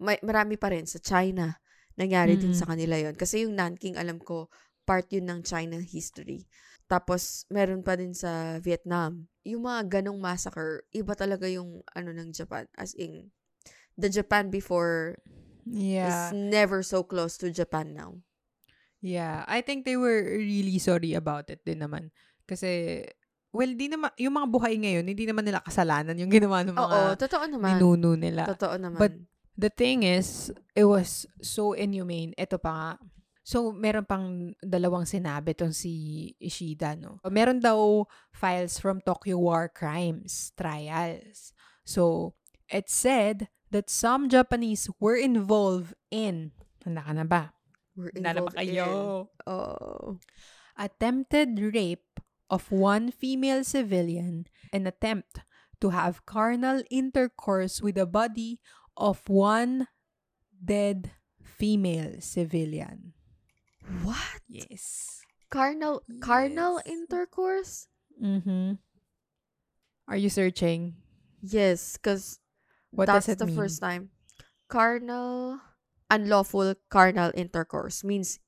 may, 0.00 0.16
marami 0.24 0.56
pa 0.56 0.72
rin 0.72 0.88
sa 0.88 0.96
China. 0.98 1.60
Nangyari 1.98 2.40
din 2.40 2.54
Mhm. 2.54 2.58
sa 2.58 2.68
kanila 2.70 2.96
yon 2.96 3.12
Kasi 3.18 3.44
yung 3.44 3.58
Nanking, 3.58 3.98
alam 4.00 4.16
ko, 4.22 4.48
part 4.88 5.10
yun 5.12 5.28
ng 5.28 5.44
China 5.44 5.76
history. 5.82 6.48
Tapos, 6.88 7.44
meron 7.52 7.84
pa 7.84 8.00
din 8.00 8.16
sa 8.16 8.56
Vietnam. 8.64 9.28
Yung 9.44 9.68
mga 9.68 10.00
ganong 10.00 10.16
massacre, 10.16 10.88
iba 10.96 11.12
talaga 11.12 11.44
yung 11.44 11.84
ano 11.92 12.10
ng 12.16 12.32
Japan. 12.32 12.64
As 12.72 12.96
in, 12.96 13.28
the 13.98 14.08
Japan 14.08 14.48
before 14.48 15.18
Yeah. 15.68 16.08
is 16.08 16.32
never 16.32 16.80
so 16.80 17.04
close 17.04 17.36
to 17.42 17.52
Japan 17.52 17.92
now. 17.92 18.16
Yeah, 19.04 19.44
I 19.46 19.60
think 19.60 19.84
they 19.84 20.00
were 20.00 20.22
really 20.40 20.80
sorry 20.80 21.12
about 21.12 21.52
it 21.52 21.60
din 21.62 21.84
naman. 21.84 22.08
Kasi, 22.48 23.04
well, 23.52 23.68
di 23.68 23.86
naman, 23.86 24.10
yung 24.16 24.32
mga 24.32 24.48
buhay 24.48 24.74
ngayon, 24.80 25.04
hindi 25.06 25.28
naman 25.28 25.44
nila 25.44 25.60
kasalanan 25.60 26.16
yung 26.16 26.32
ginawa 26.32 26.64
ng 26.64 26.72
mga 26.74 26.82
Oo, 26.88 27.12
totoo 27.14 27.44
naman. 27.46 27.76
ninuno 27.76 28.16
nila. 28.16 28.48
Totoo 28.48 28.74
naman. 28.80 28.96
But, 28.98 29.14
The 29.58 29.74
thing 29.74 30.06
is, 30.06 30.54
it 30.78 30.86
was 30.86 31.26
so 31.42 31.74
inhumane. 31.74 32.30
Ito 32.38 32.62
pa 32.62 32.70
nga. 32.70 32.90
So, 33.42 33.74
meron 33.74 34.06
pang 34.06 34.54
dalawang 34.62 35.02
sinabi 35.02 35.50
tong 35.50 35.74
si 35.74 36.30
Ishida, 36.38 36.94
no? 36.94 37.18
Meron 37.26 37.58
daw 37.58 38.06
files 38.30 38.78
from 38.78 39.02
Tokyo 39.02 39.34
War 39.34 39.66
Crimes 39.66 40.54
trials. 40.54 41.50
So, 41.82 42.34
it 42.70 42.86
said 42.86 43.50
that 43.70 43.90
some 43.90 44.28
Japanese 44.28 44.88
were 45.00 45.16
involved 45.16 45.94
in, 46.10 46.52
handa 46.84 47.04
ka 47.04 47.12
na 47.12 47.24
ba? 47.24 47.52
We're 47.96 48.12
na 48.16 48.32
ba 48.32 48.48
kayo? 48.54 49.26
in- 49.26 49.50
Oh. 49.50 50.18
attempted 50.78 51.58
rape 51.74 52.20
of 52.48 52.70
one 52.70 53.10
female 53.10 53.64
civilian 53.66 54.46
and 54.72 54.86
attempt 54.86 55.42
to 55.82 55.90
have 55.90 56.24
carnal 56.24 56.82
intercourse 56.90 57.82
with 57.82 57.96
the 57.96 58.06
body 58.06 58.60
of 58.96 59.26
one 59.28 59.86
dead 60.54 61.10
female 61.42 62.20
civilian. 62.22 63.12
What? 64.06 64.40
Yes. 64.48 65.18
Carnal, 65.50 66.02
carnal 66.20 66.80
intercourse? 66.86 67.88
Mm-hmm. 68.20 68.78
Are 70.08 70.16
you 70.16 70.28
searching? 70.30 70.96
Yes, 71.42 71.96
because 71.96 72.38
What 72.90 73.06
that's 73.06 73.26
does 73.26 73.36
it 73.36 73.38
the 73.38 73.46
mean? 73.46 73.56
first 73.56 73.80
time. 73.80 74.10
Carnal, 74.68 75.60
unlawful 76.10 76.74
carnal 76.88 77.32
intercourse 77.34 78.04
means 78.04 78.38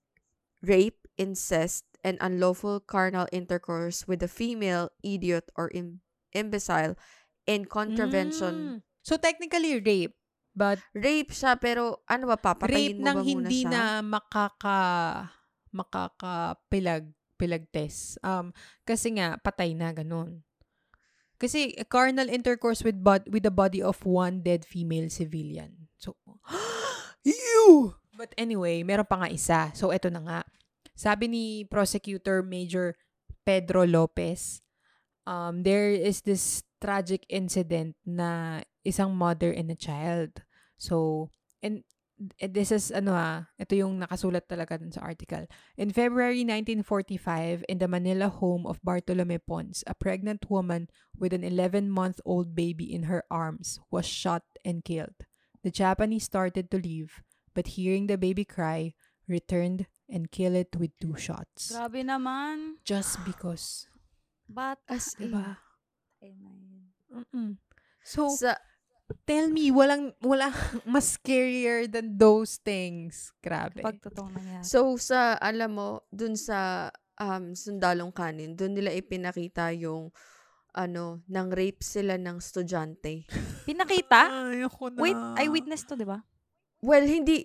rape, 0.61 1.09
incest, 1.16 1.84
and 2.05 2.16
unlawful 2.20 2.80
carnal 2.80 3.26
intercourse 3.32 4.07
with 4.09 4.22
a 4.22 4.28
female, 4.28 4.91
idiot, 5.05 5.49
or 5.57 5.70
im- 5.72 6.01
imbecile 6.32 6.97
in 7.47 7.64
contravention. 7.64 8.55
Mm. 8.55 8.76
So, 9.03 9.16
technically, 9.16 9.80
rape. 9.80 10.16
But 10.51 10.82
Rape 10.93 11.30
siya, 11.30 11.57
pero 11.57 12.03
ano 12.11 12.26
ba, 12.26 12.34
rape 12.36 12.43
papatayin 12.43 12.99
mo 13.01 13.05
nang 13.07 13.16
ba 13.16 13.22
muna 13.22 13.49
hindi 13.49 13.62
siya? 13.64 13.70
na 13.70 13.82
makaka 14.03 14.78
makakapilag 15.70 17.07
pilag 17.38 17.64
test. 17.72 18.18
Um 18.20 18.53
kasi 18.84 19.14
nga 19.16 19.38
patay 19.41 19.72
na 19.72 19.95
ganun. 19.95 20.43
Kasi 21.41 21.72
carnal 21.88 22.28
intercourse 22.28 22.84
with 22.84 23.01
bod 23.01 23.24
with 23.32 23.49
the 23.49 23.55
body 23.55 23.80
of 23.80 23.97
one 24.05 24.45
dead 24.45 24.68
female 24.68 25.09
civilian. 25.09 25.88
So 25.97 26.20
you. 27.24 27.97
But 28.12 28.36
anyway, 28.36 28.84
meron 28.84 29.09
pa 29.09 29.24
nga 29.24 29.32
isa. 29.32 29.61
So 29.72 29.88
eto 29.88 30.12
na 30.12 30.20
nga. 30.20 30.41
Sabi 30.93 31.32
ni 31.32 31.45
prosecutor 31.64 32.45
Major 32.45 32.93
Pedro 33.49 33.88
Lopez, 33.88 34.61
um 35.24 35.64
there 35.64 35.88
is 35.88 36.20
this 36.20 36.61
tragic 36.80 37.24
incident 37.28 37.97
na 38.05 38.61
isang 38.84 39.12
mother 39.12 39.53
and 39.53 39.70
a 39.70 39.78
child. 39.78 40.45
So, 40.80 41.28
and 41.62 41.84
this 42.36 42.68
is 42.68 42.92
ano 42.92 43.16
ah, 43.16 43.48
ito 43.56 43.72
yung 43.72 44.04
nakasulat 44.04 44.44
talaga 44.44 44.76
dun 44.76 44.92
sa 44.92 45.00
article. 45.00 45.48
In 45.80 45.88
February 45.88 46.44
1945, 46.44 47.64
in 47.64 47.80
the 47.80 47.88
Manila 47.88 48.28
home 48.28 48.68
of 48.68 48.76
Bartolome 48.84 49.40
Pons, 49.40 49.80
a 49.88 49.96
pregnant 49.96 50.44
woman 50.52 50.92
with 51.16 51.32
an 51.32 51.42
11-month-old 51.42 52.52
baby 52.52 52.84
in 52.92 53.08
her 53.08 53.24
arms 53.32 53.80
was 53.88 54.04
shot 54.04 54.44
and 54.64 54.84
killed. 54.84 55.24
The 55.64 55.72
Japanese 55.72 56.28
started 56.28 56.70
to 56.70 56.78
leave, 56.80 57.24
but 57.56 57.80
hearing 57.80 58.06
the 58.06 58.20
baby 58.20 58.44
cry, 58.44 58.92
returned 59.28 59.86
and 60.08 60.30
killed 60.30 60.56
it 60.56 60.76
with 60.76 60.92
two 61.00 61.16
shots. 61.16 61.72
Grabe 61.72 62.04
naman. 62.04 62.82
Just 62.84 63.22
because. 63.24 63.88
But, 64.50 64.82
As 64.90 65.14
in, 65.16 65.30
Diba? 65.30 65.56
Na 66.20 66.26
yun. 66.26 66.90
Mm-mm. 67.10 67.50
So, 68.02 68.28
sa, 68.34 68.58
tell 69.26 69.50
me, 69.50 69.70
walang, 69.70 70.14
wala 70.22 70.50
mas 70.88 71.18
scarier 71.18 71.90
than 71.90 72.16
those 72.16 72.58
things. 72.62 73.30
Grabe. 73.42 73.82
Pag 73.82 74.00
totoong 74.00 74.32
nangyari. 74.34 74.64
So, 74.64 74.96
sa, 74.96 75.36
alam 75.38 75.76
mo, 75.76 75.88
dun 76.11 76.34
sa 76.34 76.90
um, 77.20 77.52
sundalong 77.52 78.11
kanin, 78.14 78.56
dun 78.56 78.74
nila 78.74 78.94
ipinakita 78.94 79.74
yung, 79.76 80.11
ano, 80.74 81.22
nang 81.26 81.50
rape 81.50 81.82
sila 81.82 82.14
ng 82.14 82.38
estudyante. 82.38 83.26
Pinakita? 83.66 84.30
Ayoko 84.54 84.94
na. 84.94 84.98
Wait, 85.02 85.18
eyewitness 85.38 85.82
to, 85.86 85.98
di 85.98 86.06
ba? 86.06 86.22
Well, 86.80 87.04
hindi, 87.04 87.44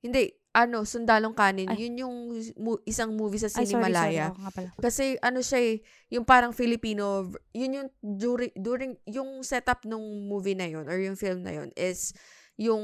hindi, 0.00 0.39
ano, 0.50 0.82
sundalong 0.82 1.30
kanin, 1.30 1.70
Ay. 1.70 1.86
yun 1.86 2.02
yung 2.02 2.16
mu- 2.58 2.82
isang 2.82 3.14
movie 3.14 3.38
sa 3.38 3.46
Ay, 3.46 3.54
sorry, 3.54 3.70
sorry. 3.70 3.74
Cinemalaya. 3.86 4.24
Ako 4.34 4.38
nga 4.42 4.52
pala. 4.54 4.68
Kasi, 4.82 5.04
ano 5.22 5.38
siya 5.46 5.60
eh, 5.62 5.74
yung 6.10 6.26
parang 6.26 6.50
Filipino, 6.50 7.30
yun 7.54 7.78
yung, 7.78 7.88
during, 8.02 8.52
during, 8.58 8.92
yung 9.06 9.46
setup 9.46 9.86
nung 9.86 10.02
movie 10.26 10.58
na 10.58 10.66
yun, 10.66 10.90
or 10.90 10.98
yung 10.98 11.14
film 11.14 11.46
na 11.46 11.54
yun, 11.54 11.70
is, 11.78 12.10
yung, 12.58 12.82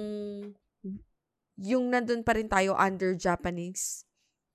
yung 1.59 1.91
nandun 1.91 2.23
pa 2.23 2.39
rin 2.39 2.47
tayo 2.47 2.79
under 2.79 3.19
Japanese. 3.19 4.07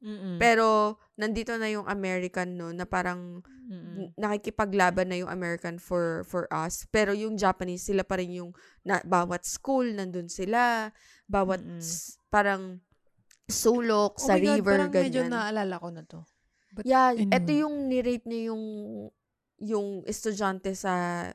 Mm-mm. 0.02 0.40
Pero, 0.40 0.98
nandito 1.20 1.54
na 1.60 1.68
yung 1.68 1.86
American, 1.92 2.56
no, 2.56 2.72
na 2.72 2.88
parang, 2.88 3.44
Mm-mm. 3.68 4.16
nakikipaglaban 4.16 5.12
na 5.12 5.20
yung 5.20 5.32
American 5.32 5.80
for 5.80 6.28
for 6.28 6.44
us. 6.52 6.84
Pero 6.92 7.16
yung 7.16 7.36
Japanese, 7.40 7.88
sila 7.88 8.08
pa 8.08 8.18
rin 8.18 8.40
yung, 8.40 8.52
na, 8.88 9.04
bawat 9.04 9.44
school, 9.44 9.86
nandun 9.94 10.32
sila. 10.32 10.90
Bawat, 11.28 11.60
Mm-mm. 11.60 11.84
parang, 12.32 12.80
sulok, 13.52 14.18
Oh 14.18 14.26
sa 14.26 14.34
my 14.34 14.42
God, 14.42 14.56
river, 14.58 14.72
parang 14.74 14.92
medyo 14.92 15.22
ganyan. 15.22 15.32
naalala 15.32 15.76
ko 15.78 15.88
na 15.92 16.04
to. 16.04 16.20
But 16.72 16.84
Yeah, 16.88 17.12
anyway. 17.12 17.36
eto 17.36 17.52
yung 17.52 17.76
nirate 17.86 18.26
niya 18.26 18.50
yung 18.50 18.64
yung 19.62 19.88
estudyante 20.04 20.74
sa 20.74 21.28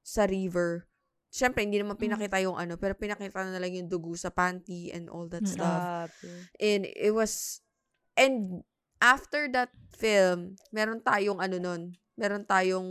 sa 0.00 0.22
river. 0.24 0.86
Siyempre, 1.28 1.66
hindi 1.66 1.76
naman 1.76 1.98
pinakita 1.98 2.40
yung 2.40 2.56
ano, 2.56 2.78
pero 2.78 2.94
pinakita 2.94 3.44
na 3.44 3.58
lang 3.58 3.74
yung 3.74 3.90
dugo 3.90 4.14
sa 4.16 4.30
panty 4.30 4.88
and 4.88 5.10
all 5.10 5.26
that 5.28 5.44
Mm. 5.44 5.52
stuff. 5.52 5.82
Grabe. 5.82 6.30
And 6.56 6.82
it 6.86 7.12
was, 7.12 7.60
and 8.16 8.62
after 9.02 9.44
that 9.52 9.68
film, 9.92 10.56
meron 10.72 11.02
tayong 11.02 11.36
ano 11.36 11.58
nun, 11.60 11.82
meron 12.16 12.46
tayong 12.46 12.88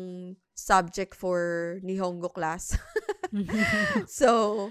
subject 0.53 1.15
for 1.17 1.80
Nihongo 1.82 2.30
class. 2.30 2.76
so, 4.05 4.69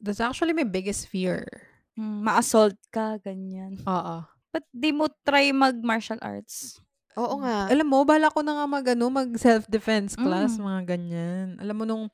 That's 0.00 0.18
actually 0.18 0.54
my 0.54 0.66
biggest 0.66 1.06
fear. 1.06 1.67
Mm, 1.98 2.22
ma-assault 2.22 2.78
ka, 2.94 3.18
ganyan. 3.18 3.74
Oo. 3.82 4.22
But 4.54 4.62
di 4.70 4.94
mo 4.94 5.10
try 5.26 5.50
mag-martial 5.50 6.22
arts? 6.22 6.78
oo 7.18 7.42
nga. 7.42 7.66
Alam 7.66 7.86
mo, 7.90 8.06
bala 8.06 8.30
ko 8.30 8.46
na 8.46 8.54
nga 8.54 8.66
mag, 8.70 8.86
ano, 8.94 9.10
mag 9.10 9.26
self-defense 9.34 10.14
class, 10.14 10.54
Mm. 10.54 10.62
mga 10.62 10.80
ganyan. 10.86 11.46
Alam 11.58 11.74
mo, 11.74 11.82
nung, 11.82 12.04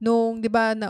nung, 0.00 0.40
di 0.40 0.48
ba, 0.48 0.72
na, 0.72 0.88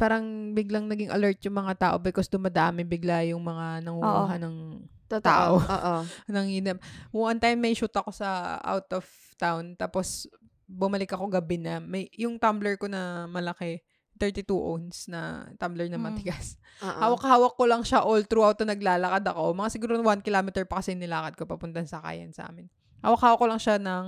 parang 0.00 0.24
biglang 0.56 0.88
naging 0.88 1.12
alert 1.12 1.36
yung 1.44 1.60
mga 1.60 1.74
tao 1.76 1.96
because 2.00 2.26
dumadami 2.26 2.82
bigla 2.82 3.22
yung 3.28 3.44
mga 3.44 3.84
nangunguha 3.84 4.34
ng, 4.40 4.56
Totoo. 5.04 5.20
tao. 5.20 5.54
Oo. 5.60 5.94
ng 6.32 6.48
inam. 6.48 6.76
One 7.12 7.36
time 7.36 7.60
may 7.60 7.76
shoot 7.76 7.92
ako 7.92 8.08
sa 8.08 8.56
out 8.64 8.88
of 8.96 9.04
town, 9.36 9.76
tapos 9.76 10.24
bumalik 10.64 11.12
ako 11.12 11.28
gabi 11.28 11.60
na. 11.60 11.84
May, 11.84 12.08
yung 12.16 12.40
tumbler 12.40 12.80
ko 12.80 12.88
na 12.88 13.28
malaki, 13.28 13.84
32 14.24 14.48
ounce 14.54 15.06
na 15.06 15.20
tumbler 15.54 15.86
na 15.86 15.96
Mm. 15.96 16.04
matigas. 16.06 16.56
Oo. 16.80 17.00
Hawak-hawak 17.12 17.52
ko 17.52 17.64
lang 17.64 17.82
siya 17.82 18.00
all 18.00 18.22
throughout 18.22 18.56
na 18.58 18.72
naglalakad 18.72 19.24
ako. 19.26 19.52
Mga 19.52 19.70
siguro 19.70 19.92
1 19.96 20.20
kilometer 20.20 20.64
pa 20.64 20.80
kasi 20.80 20.92
nilakad 20.92 21.34
ko 21.34 21.44
papuntang 21.44 21.84
sakayan 21.84 22.30
sa 22.30 22.48
amin. 22.48 22.66
Hawak-hawak 23.00 23.36
ko 23.36 23.46
lang 23.46 23.60
siya 23.60 23.76
ng 23.76 24.06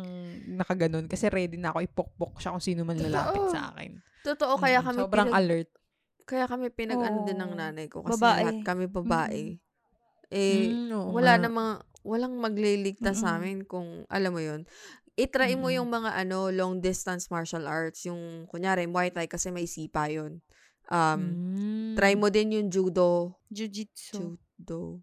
nakaganon 0.57 1.05
kasi 1.05 1.29
ready 1.29 1.55
na 1.55 1.69
ako 1.69 1.85
ipokpok 1.85 2.33
siya 2.39 2.51
kung 2.51 2.65
sino 2.65 2.81
man 2.83 2.97
lalapit 2.97 3.37
Totoo. 3.39 3.53
sa 3.53 3.71
akin. 3.71 3.93
Totoo, 4.23 4.55
kaya 4.57 4.81
Mm, 4.81 4.87
kami 4.87 4.99
Sobrang 4.99 5.29
pinag- 5.29 5.37
alert. 5.37 5.71
Kaya 6.25 6.45
kami 6.45 6.67
pinag-ano 6.69 7.23
din 7.23 7.37
ng 7.37 7.53
nanay 7.55 7.87
ko. 7.87 8.03
Kasi 8.03 8.17
Babae. 8.17 8.41
lahat 8.43 8.59
kami 8.65 8.85
babae. 8.89 9.45
Eh, 10.29 10.67
Mm, 10.67 10.91
oo 10.91 11.15
wala 11.15 11.37
nga. 11.37 11.45
namang, 11.45 11.71
walang 12.03 12.35
magliligtas 12.35 13.21
sa 13.21 13.37
amin 13.37 13.63
kung, 13.63 14.03
alam 14.07 14.33
mo 14.33 14.41
yun. 14.41 14.67
I-try 15.17 15.57
mo 15.57 15.73
Mm-mm. 15.73 15.81
yung 15.81 15.89
mga 15.89 16.13
ano, 16.13 16.53
long 16.53 16.77
distance 16.77 17.33
martial 17.33 17.65
arts. 17.65 18.05
Yung, 18.05 18.45
kunyari, 18.47 18.85
Muay 18.85 19.09
Thai 19.09 19.25
kasi 19.27 19.49
may 19.49 19.65
sipa 19.65 20.07
yun. 20.07 20.45
Um, 20.87 21.21
Mm. 21.57 21.93
Try 21.97 22.13
mo 22.15 22.29
din 22.29 22.53
yung 22.53 22.69
judo. 22.69 23.41
Jiu-jitsu. 23.49 24.37
Judo. 24.37 25.01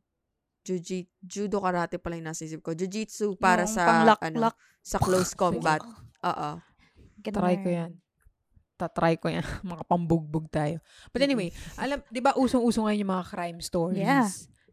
Juji, 0.63 1.09
judo 1.19 1.59
karate 1.59 1.97
pala 1.99 2.15
yung 2.15 2.29
nasa 2.29 2.45
isip 2.45 2.61
ko. 2.61 2.71
Jiu-jitsu 2.71 3.35
para 3.35 3.65
Yung 3.65 3.73
sa, 3.73 4.15
ano, 4.15 4.53
sa 4.79 5.01
close 5.01 5.33
combat. 5.41 5.81
Oo. 6.23 6.49
Try 7.19 7.55
ko 7.59 7.69
yan. 7.73 7.91
Tatry 8.79 9.17
ko 9.17 9.27
yan. 9.33 9.43
Makapambugbog 9.65 10.47
tayo. 10.49 10.77
But 11.09 11.25
anyway, 11.25 11.49
alam, 11.75 12.05
di 12.07 12.21
ba 12.21 12.37
usong-usong 12.37 12.85
ngayon 12.85 13.03
yung 13.05 13.13
mga 13.17 13.25
crime 13.27 13.59
stories? 13.59 14.01
Yeah. 14.05 14.27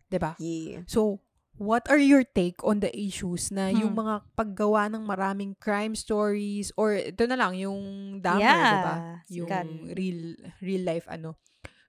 Di 0.06 0.18
ba? 0.20 0.32
Yeah. 0.36 0.82
So, 0.84 1.18
what 1.60 1.84
are 1.92 2.00
your 2.00 2.24
take 2.24 2.56
on 2.64 2.80
the 2.80 2.88
issues 2.96 3.52
na 3.52 3.68
yung 3.68 3.92
Hmm. 3.92 4.00
mga 4.08 4.14
paggawa 4.32 4.88
ng 4.88 5.04
maraming 5.04 5.52
crime 5.60 5.92
stories 5.92 6.72
or 6.80 6.96
ito 6.96 7.28
na 7.28 7.36
lang, 7.36 7.52
yung 7.60 7.78
Dahmer, 8.24 8.40
Yeah, 8.40 8.64
di 8.64 8.78
ba? 8.80 8.96
Yung 9.28 9.46
sikat. 9.46 9.66
real 9.92 10.20
real 10.64 10.82
life 10.88 11.04
ano. 11.06 11.36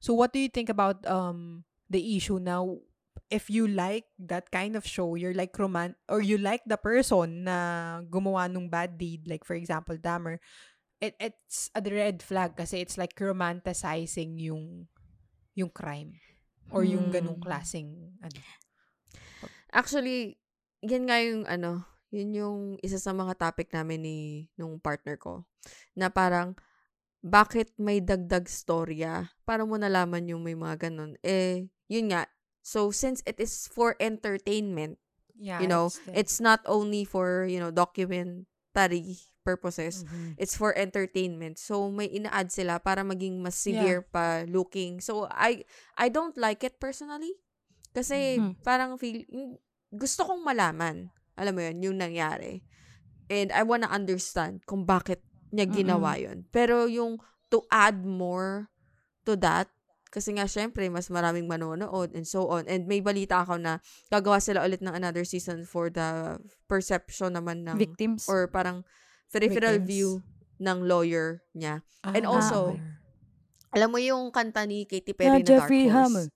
So, 0.03 0.11
what 0.13 0.35
do 0.35 0.43
you 0.43 0.51
think 0.51 0.67
about 0.67 0.99
um 1.07 1.63
the 1.87 2.03
issue 2.19 2.37
now? 2.37 2.83
If 3.31 3.47
you 3.47 3.63
like 3.63 4.11
that 4.27 4.51
kind 4.51 4.75
of 4.75 4.83
show, 4.83 5.15
you're 5.15 5.31
like 5.35 5.55
roman 5.55 5.95
or 6.11 6.19
you 6.19 6.35
like 6.35 6.67
the 6.67 6.75
person 6.75 7.47
na 7.47 7.57
gumawa 8.03 8.51
nung 8.51 8.67
bad 8.67 8.99
deed, 8.99 9.23
like 9.23 9.47
for 9.47 9.55
example, 9.55 9.95
Dahmer, 9.95 10.35
it, 10.99 11.15
it's 11.15 11.71
a 11.71 11.79
red 11.79 12.19
flag 12.19 12.59
kasi 12.59 12.83
it's 12.83 12.99
like 12.99 13.15
romanticizing 13.15 14.35
yung 14.35 14.91
yung 15.55 15.71
crime 15.71 16.19
or 16.75 16.83
yung 16.83 17.07
ganong 17.07 17.39
Hmm. 17.39 17.47
klaseng 17.47 17.89
ano. 18.19 18.39
Actually, 19.71 20.35
yan 20.83 21.07
nga 21.07 21.17
yung 21.23 21.47
ano, 21.47 21.87
yun 22.11 22.31
yung 22.35 22.57
isa 22.83 22.99
sa 22.99 23.15
mga 23.15 23.39
topic 23.39 23.71
namin 23.71 24.03
ni 24.03 24.17
nung 24.59 24.77
partner 24.83 25.15
ko. 25.15 25.47
Na 25.95 26.11
parang, 26.11 26.55
bakit 27.23 27.71
may 27.79 28.03
dagdag 28.03 28.49
storya? 28.51 29.31
Para 29.47 29.63
mo 29.63 29.79
nalaman 29.79 30.27
yung 30.27 30.43
may 30.43 30.57
mga 30.57 30.89
ganun. 30.91 31.15
Eh, 31.23 31.69
yun 31.87 32.11
nga. 32.11 32.27
So, 32.61 32.91
since 32.91 33.23
it 33.25 33.39
is 33.39 33.65
for 33.71 33.95
entertainment, 33.97 34.99
Yeah, 35.41 35.57
you 35.63 35.65
know, 35.65 35.89
it's 36.13 36.37
not 36.37 36.61
only 36.69 37.01
for, 37.01 37.49
you 37.49 37.57
know, 37.57 37.73
documentary 37.73 39.17
purposes. 39.41 40.05
Mhm. 40.05 40.37
It's 40.37 40.53
for 40.53 40.69
entertainment. 40.77 41.57
So, 41.57 41.89
may 41.89 42.05
ina-add 42.13 42.53
sila 42.53 42.77
para 42.77 43.01
maging 43.01 43.41
mas 43.41 43.57
severe 43.57 44.05
pa 44.05 44.45
looking. 44.45 45.01
So, 45.01 45.25
I 45.31 45.65
I 45.97 46.13
don't 46.13 46.37
like 46.37 46.61
it 46.61 46.77
personally. 46.77 47.41
Kasi, 47.91 48.39
Mhm. 48.39 48.53
parang 48.63 48.95
feel, 48.95 49.23
gusto 49.91 50.23
kong 50.23 50.41
malaman. 50.41 51.11
Alam 51.35 51.53
mo 51.55 51.61
yun, 51.63 51.77
yung 51.83 51.97
nangyari. 51.99 52.63
And 53.27 53.51
I 53.51 53.63
wanna 53.63 53.87
understand 53.87 54.63
kung 54.65 54.83
bakit 54.83 55.23
niya 55.51 55.67
ginawa 55.67 56.15
yun. 56.15 56.47
Pero 56.51 56.87
yung 56.87 57.19
to 57.47 57.63
add 57.67 58.03
more 58.03 58.71
to 59.23 59.35
that, 59.39 59.67
kasi 60.11 60.35
nga, 60.35 60.43
syempre, 60.43 60.83
mas 60.91 61.07
maraming 61.07 61.47
manonood 61.47 62.11
and 62.11 62.27
so 62.27 62.51
on. 62.51 62.67
And 62.67 62.83
may 62.83 62.99
balita 62.99 63.47
ako 63.47 63.55
na 63.59 63.79
gagawa 64.11 64.43
sila 64.43 64.63
ulit 64.63 64.83
ng 64.83 64.91
another 64.91 65.23
season 65.23 65.63
for 65.63 65.87
the 65.87 66.35
perception 66.67 67.35
naman 67.35 67.63
ng 67.63 67.79
Victims. 67.79 68.27
or 68.27 68.51
parang 68.51 68.83
peripheral 69.31 69.79
Victims. 69.79 69.87
view 69.87 70.09
ng 70.59 70.83
lawyer 70.83 71.43
niya. 71.55 71.79
and 72.03 72.27
Ah, 72.27 72.31
also, 72.35 72.75
okay. 72.75 72.83
Alam 73.71 73.89
mo 73.95 73.99
yung 74.03 74.35
kanta 74.35 74.67
ni 74.67 74.83
Katy 74.83 75.15
Perry 75.15 75.39
na 75.39 75.47
Dark 75.47 75.71
Jeffrey 75.71 75.87
Horse? 75.87 75.95
Hammer. 75.95 76.27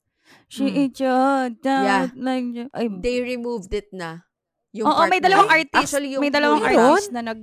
She 0.46 0.64
Mm. 0.64 0.94
your 0.94 1.10
Yeah. 1.10 1.50
doubt 1.56 2.12
like... 2.14 2.46
Ay, 2.70 2.86
They 3.00 3.18
removed 3.20 3.70
it 3.70 3.90
na. 3.90 4.22
Yung 4.70 4.86
Oo, 4.86 4.94
part 4.96 5.08
may 5.08 5.18
na 5.18 5.26
dalawang 5.26 5.48
yun. 5.48 5.56
artist. 5.56 5.76
Actually, 5.76 6.08
yung 6.14 6.22
may 6.22 6.30
dalawang 6.30 6.60
Meron? 6.60 6.78
artist 6.92 7.10
na 7.10 7.22
nag... 7.24 7.40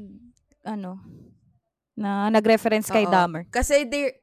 Ano? 0.63 0.91
Na 1.93 2.29
nag-reference 2.29 2.87
kay 2.87 3.05
Oo. 3.05 3.11
Dahmer. 3.11 3.43
Kasi 3.49 3.83
they 3.83 4.13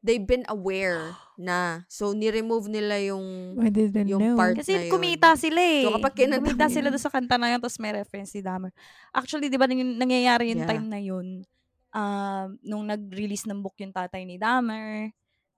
they've 0.00 0.24
been 0.24 0.48
aware 0.48 1.12
na. 1.36 1.84
So, 1.86 2.12
ni-remove 2.12 2.68
nila 2.68 2.96
yung 3.04 3.56
I 3.60 3.68
didn't 3.68 4.08
yung 4.08 4.20
know. 4.22 4.36
part 4.36 4.56
na 4.56 4.64
Kasi 4.64 4.88
yun. 4.88 4.90
kumita 4.90 5.36
sila 5.36 5.60
eh. 5.60 5.84
So, 5.84 5.92
kapag 5.94 6.14
kinanta 6.16 6.40
kumita 6.40 6.64
mo 6.66 6.72
sila 6.72 6.86
yun. 6.88 6.92
doon 6.96 7.04
sa 7.04 7.12
kanta 7.12 7.36
na 7.36 7.52
yun, 7.52 7.60
tapos 7.60 7.76
may 7.76 7.92
reference 7.92 8.32
si 8.32 8.40
Dahmer. 8.40 8.72
Actually, 9.10 9.46
di 9.46 9.56
ba 9.56 9.68
nang- 9.68 9.98
nangyayari 9.98 10.50
yung 10.50 10.64
Yeah. 10.64 10.70
time 10.72 10.86
na 10.86 10.98
yun, 10.98 11.44
um, 11.90 12.46
nung 12.62 12.84
nag-release 12.86 13.44
ng 13.44 13.60
book 13.60 13.76
yung 13.76 13.92
tatay 13.92 14.24
ni 14.24 14.36
Dahmer, 14.36 15.12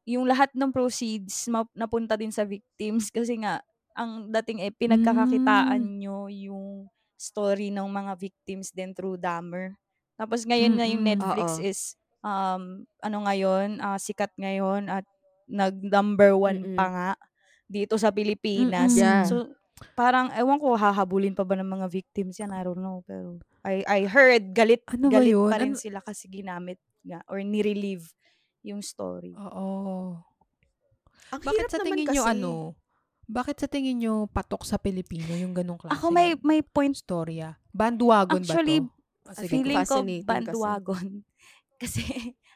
yung 0.05 0.26
lahat 0.26 0.50
ng 0.53 0.70
proceeds 0.70 1.46
map- 1.46 1.72
napunta 1.72 2.18
din 2.18 2.30
sa 2.30 2.42
victims 2.42 3.09
kasi 3.14 3.38
nga, 3.38 3.62
ang 3.92 4.32
dating 4.32 4.64
eh, 4.64 4.72
pinagkakakitaan 4.72 5.78
Mm. 5.78 5.94
nyo 6.00 6.18
yung 6.26 6.66
story 7.14 7.68
ng 7.68 7.86
mga 7.86 8.12
victims 8.16 8.72
din 8.72 8.90
through 8.90 9.14
Dahmer. 9.14 9.76
Tapos 10.16 10.42
ngayon 10.42 10.74
na 10.74 10.88
yung 10.88 11.05
Mm-mm. 11.05 11.20
Netflix 11.20 11.48
Oo. 11.55 11.62
is, 11.62 11.80
um, 12.20 12.82
ano 12.98 13.18
ngayon, 13.22 13.78
ah, 13.78 13.94
sikat 13.96 14.32
ngayon 14.34 14.88
at 14.88 15.05
nag-number 15.46 16.32
one 16.32 16.64
Mm-mm. 16.64 16.74
pa 16.74 16.86
nga 16.88 17.11
dito 17.68 17.94
sa 17.94 18.09
Pilipinas. 18.09 18.90
Mm-mm. 18.90 19.03
Yeah. 19.03 19.22
So, 19.22 19.53
parang, 19.92 20.32
ewan 20.32 20.57
ko, 20.57 20.72
hahabulin 20.72 21.36
pa 21.36 21.44
ba 21.44 21.55
ng 21.55 21.68
mga 21.68 21.86
victims 21.88 22.40
yan? 22.40 22.50
I 22.50 22.64
don't 22.64 22.80
know. 22.80 23.05
Pero, 23.05 23.38
I, 23.62 23.84
I 23.84 24.00
heard, 24.05 24.50
galit, 24.50 24.82
Ano 24.88 25.09
ba 25.09 25.20
galit 25.20 25.30
yun? 25.30 25.46
pa 25.46 25.59
rin 25.61 25.74
Ano- 25.76 25.80
sila 25.80 26.00
kasi 26.00 26.26
ginamit 26.26 26.80
nga, 27.05 27.20
or 27.28 27.38
nirelieve 27.38 28.09
yung 28.62 28.80
story. 28.80 29.34
Oo. 29.34 30.16
Ang 31.32 31.40
Bakit 31.40 31.54
hirap 31.56 31.70
sa 31.70 31.78
naman 31.78 31.86
tingin 31.88 32.06
nyo 32.08 32.22
kasi. 32.22 32.32
ano? 32.32 32.52
Bakit 33.22 33.56
sa 33.56 33.68
tingin 33.70 33.96
nyo 33.96 34.14
patok 34.28 34.62
sa 34.62 34.76
Pilipino 34.76 35.32
yung 35.32 35.54
ganong 35.54 35.78
klase? 35.78 35.94
Ako 35.94 36.10
may, 36.10 36.34
may 36.42 36.60
point. 36.60 36.92
storya. 36.92 37.56
Bandwagon 37.72 38.42
Actually, 38.42 38.84
ba 38.84 38.88
to? 38.88 39.00
Ah, 39.22 39.34
sige, 39.38 39.48
feeling 39.48 39.78
ko 39.78 40.02
Fascinating 40.02 40.18
kasi. 40.18 40.28
bandwagon. 40.28 41.06
Kasi, 41.82 42.02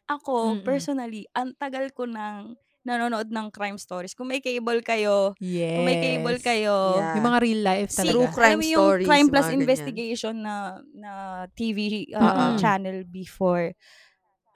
ako, 0.07 0.35
Mm-mm. 0.55 0.63
personally, 0.63 1.27
ang 1.31 1.51
tagal 1.55 1.91
ko 1.91 2.07
nang 2.07 2.55
nanonood 2.83 3.27
ng 3.27 3.51
crime 3.51 3.75
stories. 3.75 4.15
Kung 4.15 4.31
may 4.31 4.39
cable 4.39 4.79
kayo, 4.79 5.35
Yes. 5.43 5.75
kung 5.75 5.87
may 5.87 5.99
cable 5.99 6.39
kayo, 6.39 6.75
Yeah. 6.95 7.15
Yung 7.19 7.27
mga 7.27 7.41
real 7.43 7.63
life 7.67 7.91
talaga. 7.91 8.15
True 8.15 8.29
crime 8.31 8.47
alam 8.55 8.63
mo 8.63 8.67
yung 8.71 8.87
stories, 8.87 9.07
Crime 9.07 9.29
Plus 9.29 9.47
ganyan. 9.47 9.59
Investigation 9.59 10.35
na 10.39 10.55
na 10.95 11.11
TV 11.51 11.79
uh, 12.15 12.55
channel 12.55 13.03
before. 13.03 13.75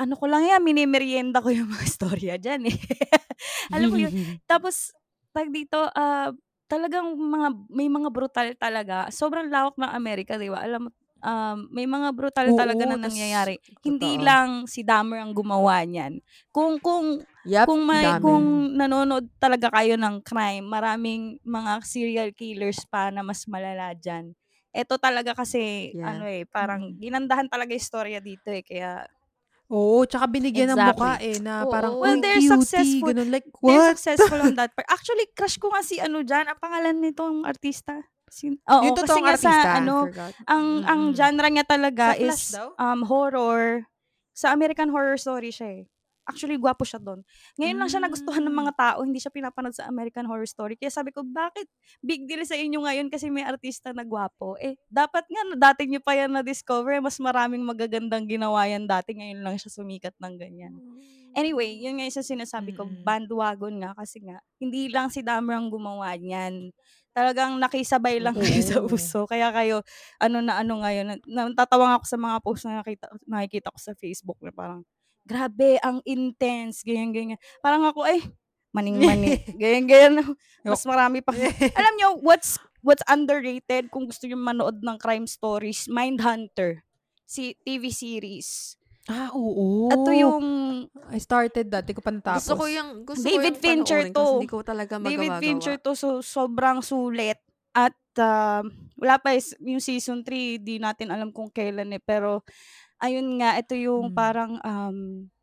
Ano 0.01 0.17
ko 0.17 0.25
lang 0.33 0.49
yan, 0.49 0.65
minimerienda 0.65 1.45
ko 1.45 1.53
yung 1.53 1.69
mga 1.69 1.85
storya 1.97 2.35
dyan 2.41 2.73
eh. 2.73 2.77
alam 3.77 3.89
mo 3.93 3.99
yun. 4.01 4.13
Tapos, 4.49 4.97
tag 5.37 5.53
dito, 5.53 5.77
ah, 5.93 6.33
talagang 6.71 7.13
mga, 7.21 7.49
may 7.69 7.89
mga 7.93 8.09
brutal 8.09 8.49
talaga. 8.57 9.13
Sobrang 9.13 9.53
lawak 9.53 9.77
ng 9.77 9.93
Amerika, 9.93 10.41
di 10.41 10.49
ba? 10.49 10.65
Alam 10.65 10.89
mo, 10.89 10.91
um, 11.21 11.69
may 11.69 11.85
mga 11.85 12.17
brutal 12.17 12.49
Oo, 12.49 12.57
talaga 12.57 12.89
na 12.89 12.97
tas- 13.03 13.13
nangyayari. 13.13 13.61
Hindi 13.85 14.17
totoo. 14.17 14.25
lang 14.25 14.65
si 14.65 14.81
Dahmer 14.87 15.21
ang 15.21 15.37
gumawa 15.37 15.85
niyan. 15.85 16.25
Kung, 16.49 16.81
kung 16.81 17.21
Yup, 17.45 17.71
kung 17.71 17.85
may 17.85 18.01
dami. 18.01 18.17
kung 18.17 18.73
nanonood 18.73 19.29
talaga 19.37 19.69
kayo 19.69 19.95
ng 20.01 20.25
crime, 20.25 20.65
maraming 20.65 21.37
mga 21.45 21.85
serial 21.85 22.31
killers 22.33 22.89
pa 22.89 23.13
na 23.13 23.21
mas 23.21 23.45
malala 23.45 23.93
diyan. 23.93 24.33
Ito 24.73 24.97
talaga 24.97 25.37
kasi 25.37 25.93
Yeah. 25.93 26.01
ano 26.01 26.25
eh, 26.25 26.49
parang 26.49 26.97
ginandahan 26.97 27.53
talaga 27.53 27.77
yung 27.77 27.85
storya 27.85 28.19
dito 28.25 28.49
eh 28.49 28.65
kaya 28.65 29.05
Oo, 29.71 30.03
tsaka 30.03 30.27
binigyan 30.27 30.67
ng 30.69 30.77
Exactly. 30.77 30.99
mukha 30.99 31.13
eh, 31.23 31.37
na 31.39 31.55
Oo. 31.63 31.71
parang, 31.71 31.93
Well, 31.95 32.19
uy, 32.19 32.21
they're 32.21 32.43
cutie, 32.43 32.51
successful. 32.59 33.07
ganun, 33.07 33.31
like, 33.31 33.47
they're 33.57 33.79
what? 33.79 33.95
successful 33.95 34.41
on 34.41 34.55
that 34.59 34.75
part. 34.75 34.87
Actually, 34.87 35.31
crush 35.31 35.57
ko 35.57 35.71
nga 35.71 35.81
si 35.81 35.97
ano 35.97 36.21
diyan, 36.21 36.47
ang 36.47 36.59
pangalan 36.59 36.99
nitong 36.99 37.47
artista. 37.47 38.03
Sin- 38.27 38.59
Oo, 38.65 38.83
Yung 38.85 38.95
kasi 38.95 39.07
totoong 39.07 39.25
nga 39.25 39.37
sa 39.37 39.51
artista. 39.55 39.71
ano, 39.77 39.95
Forgot. 40.05 40.33
ang 40.45 40.67
ang 40.85 41.01
Mm-mm. 41.07 41.17
genre 41.17 41.49
niya 41.49 41.63
talaga 41.65 42.05
Sa 42.05 42.17
Flash 42.17 42.27
is 42.27 42.43
daw? 42.53 42.69
um 42.77 43.01
horror. 43.05 43.87
Sa 44.33 44.51
American 44.51 44.91
Horror 44.91 45.15
Story 45.17 45.51
siya 45.51 45.69
eh. 45.77 45.83
Actually, 46.31 46.57
gwapo 46.63 46.87
siya 46.87 47.03
doon. 47.03 47.27
Ngayon 47.59 47.77
lang 47.77 47.89
siya 47.91 48.01
nagustuhan 48.07 48.47
ng 48.47 48.55
mga 48.55 48.73
tao, 48.79 48.99
hindi 49.03 49.19
siya 49.19 49.35
pinapanood 49.35 49.75
sa 49.75 49.91
American 49.91 50.31
Horror 50.31 50.47
Story. 50.47 50.79
Kaya 50.79 50.95
sabi 50.95 51.11
ko, 51.11 51.27
bakit 51.27 51.67
big 51.99 52.31
deal 52.31 52.47
sa 52.47 52.55
inyo 52.55 52.79
ngayon 52.87 53.11
kasi 53.11 53.27
may 53.29 53.43
artista 53.43 53.91
na 53.91 54.07
gwapo? 54.07 54.55
Eh, 54.63 54.79
dapat 54.87 55.27
nga, 55.27 55.43
dati 55.59 55.91
nyo 55.91 55.99
pa 55.99 56.15
yan 56.15 56.31
na-discover, 56.31 57.03
mas 57.03 57.19
maraming 57.19 57.67
magagandang 57.67 58.31
ginawa 58.31 58.63
yan 58.71 58.87
dati. 58.87 59.19
Ngayon 59.19 59.43
lang 59.43 59.59
siya 59.59 59.75
sumikat 59.75 60.15
ng 60.23 60.35
ganyan. 60.39 60.75
Anyway, 61.31 61.79
yun 61.79 61.99
nga 61.99 62.07
yung 62.11 62.17
sa 62.19 62.27
sinasabi 62.27 62.75
ko, 62.75 62.87
Mm-mm. 62.87 63.07
bandwagon 63.07 63.79
nga 63.79 63.95
kasi 63.95 64.19
nga, 64.27 64.43
hindi 64.59 64.91
lang 64.91 65.15
si 65.15 65.23
Dahmer 65.23 65.55
ang 65.63 65.71
gumawa 65.71 66.11
niyan. 66.19 66.75
Talagang 67.15 67.55
nakisabay 67.59 68.19
lang 68.19 68.35
kayo 68.43 68.63
sa 68.63 68.79
uso. 68.83 69.31
Kaya 69.31 69.55
kayo, 69.55 69.87
ano 70.19 70.43
na 70.43 70.59
ano 70.59 70.83
ngayon, 70.83 71.07
na- 71.07 71.51
natatawa 71.55 71.99
ako 71.99 72.05
sa 72.07 72.19
mga 72.19 72.37
post 72.43 72.63
na 72.67 72.83
nakita, 72.83 73.07
nakikita 73.31 73.71
ko 73.71 73.79
sa 73.79 73.93
Facebook 73.95 74.39
na 74.43 74.51
parang, 74.51 74.83
grabe, 75.31 75.79
ang 75.79 76.03
intense, 76.03 76.83
ganyan, 76.83 77.15
ganyan. 77.15 77.41
Parang 77.63 77.87
ako, 77.87 78.03
ay, 78.03 78.19
maning-mani. 78.75 79.39
ganyan, 79.63 79.87
ganyan. 79.87 80.15
Mas 80.67 80.83
marami 80.83 81.23
pa. 81.23 81.31
Alam 81.79 81.95
nyo, 81.95 82.09
what's 82.19 82.59
what's 82.83 83.07
underrated 83.07 83.87
kung 83.95 84.11
gusto 84.11 84.27
nyo 84.27 84.35
manood 84.35 84.83
ng 84.83 84.99
crime 84.99 85.31
stories? 85.31 85.87
Mindhunter. 85.87 86.83
Si 87.23 87.55
TV 87.63 87.95
series. 87.95 88.75
Ah, 89.07 89.31
oo. 89.33 89.87
Ito 89.91 90.11
yung 90.13 90.39
I 91.11 91.19
started 91.23 91.71
that. 91.71 91.87
Di 91.87 91.95
ko 91.95 92.03
pa 92.03 92.11
natapos. 92.11 92.43
Gusto 92.43 92.59
ko 92.59 92.67
yung, 92.67 93.07
gusto 93.07 93.23
David 93.23 93.55
ko 93.55 93.63
yung 93.63 93.63
Fincher 93.63 94.03
to. 94.11 94.27
Hindi 94.39 94.51
ko 94.51 94.59
talaga 94.67 94.99
magawa 94.99 95.11
David 95.15 95.33
Fincher 95.39 95.77
to 95.79 95.95
so, 95.95 96.21
sobrang 96.21 96.83
sulit. 96.83 97.39
At 97.71 97.95
ah, 98.19 98.67
wala 98.99 99.15
pa 99.23 99.39
is- 99.39 99.57
yung 99.63 99.79
season 99.79 100.27
3, 100.27 100.59
di 100.59 100.83
natin 100.83 101.15
alam 101.15 101.31
kung 101.31 101.49
kailan 101.51 101.91
eh. 101.95 102.03
Pero 102.03 102.43
ayun 103.01 103.37
nga, 103.37 103.57
ito 103.57 103.75
yung 103.75 104.13
Mm. 104.13 104.15
parang 104.15 104.53
um, 104.61 104.99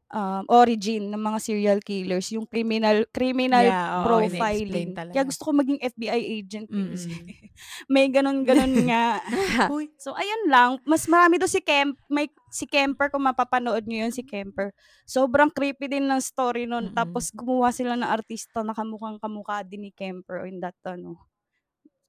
um, 0.08 0.44
origin 0.48 1.10
ng 1.10 1.20
mga 1.20 1.40
serial 1.40 1.80
killers. 1.80 2.32
Yung 2.32 2.46
criminal 2.46 3.04
criminal 3.10 3.60
Yeah, 3.62 4.00
oo, 4.00 4.06
profiling. 4.08 4.96
talaga. 4.96 5.14
Kaya 5.14 5.26
gusto 5.26 5.44
ko 5.44 5.52
maging 5.52 5.80
FBI 5.82 6.22
agent. 6.38 6.68
eh. 6.68 6.78
Mm-mm. 6.78 6.96
May 7.92 8.08
ganun-ganun 8.08 8.72
nga. 8.88 9.20
Uy. 9.68 9.92
So, 9.98 10.14
ayun 10.14 10.48
lang. 10.48 10.80
Mas 10.84 11.06
marami 11.06 11.36
doon 11.36 11.50
si 11.50 11.60
Kemp. 11.60 11.98
May, 12.08 12.30
si 12.48 12.64
Kemper, 12.64 13.10
kung 13.10 13.22
mapapanood 13.22 13.84
nyo 13.84 14.08
yun, 14.08 14.14
si 14.14 14.22
Kemper. 14.22 14.72
Sobrang 15.04 15.50
creepy 15.50 15.90
din 15.90 16.06
ng 16.06 16.22
story 16.22 16.64
nun. 16.64 16.88
Mm-mm. 16.88 16.96
Tapos, 16.96 17.28
gumawa 17.30 17.70
sila 17.70 17.94
ng 17.94 18.08
artista 18.08 18.62
na 18.62 18.72
kamukhang 18.72 19.18
kamukha 19.18 19.60
din 19.62 19.84
ni 19.84 19.92
Kemper 19.92 20.46
in 20.46 20.62
that, 20.62 20.78
ano, 20.86 21.20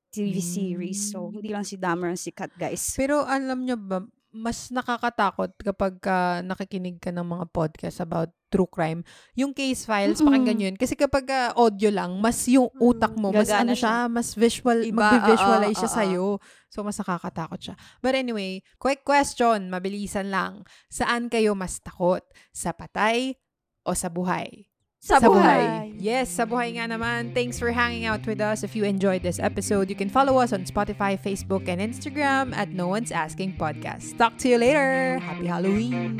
TV 0.08 0.38
series. 0.38 1.12
So, 1.12 1.28
Mm. 1.28 1.32
hindi 1.34 1.48
lang 1.50 1.64
si 1.64 1.76
Dahmer 1.76 2.08
ang 2.08 2.16
sikat, 2.16 2.54
guys. 2.54 2.94
Pero 2.94 3.24
alam 3.24 3.60
nyo 3.60 3.76
ba, 3.76 4.00
mas 4.28 4.68
nakakatakot 4.68 5.56
kapag 5.60 5.96
ka 6.04 6.44
nakikinig 6.44 7.00
ka 7.00 7.08
ng 7.08 7.24
mga 7.24 7.46
podcast 7.48 8.04
about 8.04 8.28
true 8.48 8.68
crime. 8.68 9.04
Yung 9.36 9.52
case 9.52 9.84
files, 9.84 10.20
Mm-mm. 10.20 10.28
pakinggan 10.28 10.64
yun. 10.68 10.74
Kasi 10.76 10.96
kapag 10.96 11.28
ah, 11.32 11.52
audio 11.56 11.92
lang, 11.92 12.16
mas 12.20 12.48
yung 12.48 12.68
utak 12.80 13.12
mo, 13.16 13.32
mas 13.32 13.48
Gagana 13.48 13.72
ano 13.72 13.74
siya, 13.76 14.08
mas 14.08 14.32
visual, 14.32 14.84
Iba, 14.84 14.96
magbi-visualize 14.96 15.76
oo, 15.76 15.80
siya 15.84 15.90
oo. 15.90 15.96
sa'yo. 16.00 16.26
So, 16.68 16.84
mas 16.84 16.96
nakakatakot 17.00 17.60
siya. 17.60 17.74
But 18.00 18.16
anyway, 18.16 18.64
quick 18.76 19.04
question, 19.04 19.72
mabilisan 19.72 20.32
lang. 20.32 20.64
Saan 20.88 21.28
kayo 21.32 21.52
mas 21.56 21.80
takot? 21.80 22.24
Sa 22.52 22.72
patay 22.72 23.36
o 23.84 23.92
sa 23.92 24.08
buhay? 24.12 24.68
Sa 24.98 25.22
buhay. 25.22 25.94
Yes, 25.98 26.28
sa 26.28 26.44
buhay 26.44 26.74
nga 26.74 26.90
naman. 26.90 27.34
Thanks 27.34 27.58
for 27.58 27.70
hanging 27.70 28.04
out 28.06 28.26
with 28.26 28.42
us. 28.42 28.62
If 28.66 28.74
you 28.74 28.82
enjoyed 28.84 29.22
this 29.22 29.38
episode, 29.38 29.88
you 29.90 29.96
can 29.96 30.10
follow 30.10 30.38
us 30.38 30.52
on 30.52 30.66
Spotify, 30.66 31.14
Facebook, 31.18 31.70
and 31.70 31.78
Instagram 31.80 32.50
at 32.54 32.70
No 32.74 32.90
One's 32.90 33.14
Asking 33.14 33.54
Podcast. 33.54 34.18
Talk 34.18 34.38
to 34.42 34.48
you 34.50 34.58
later. 34.58 35.18
Happy 35.22 35.46
Halloween. 35.46 36.18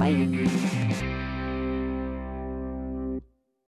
Bye. 0.00 1.15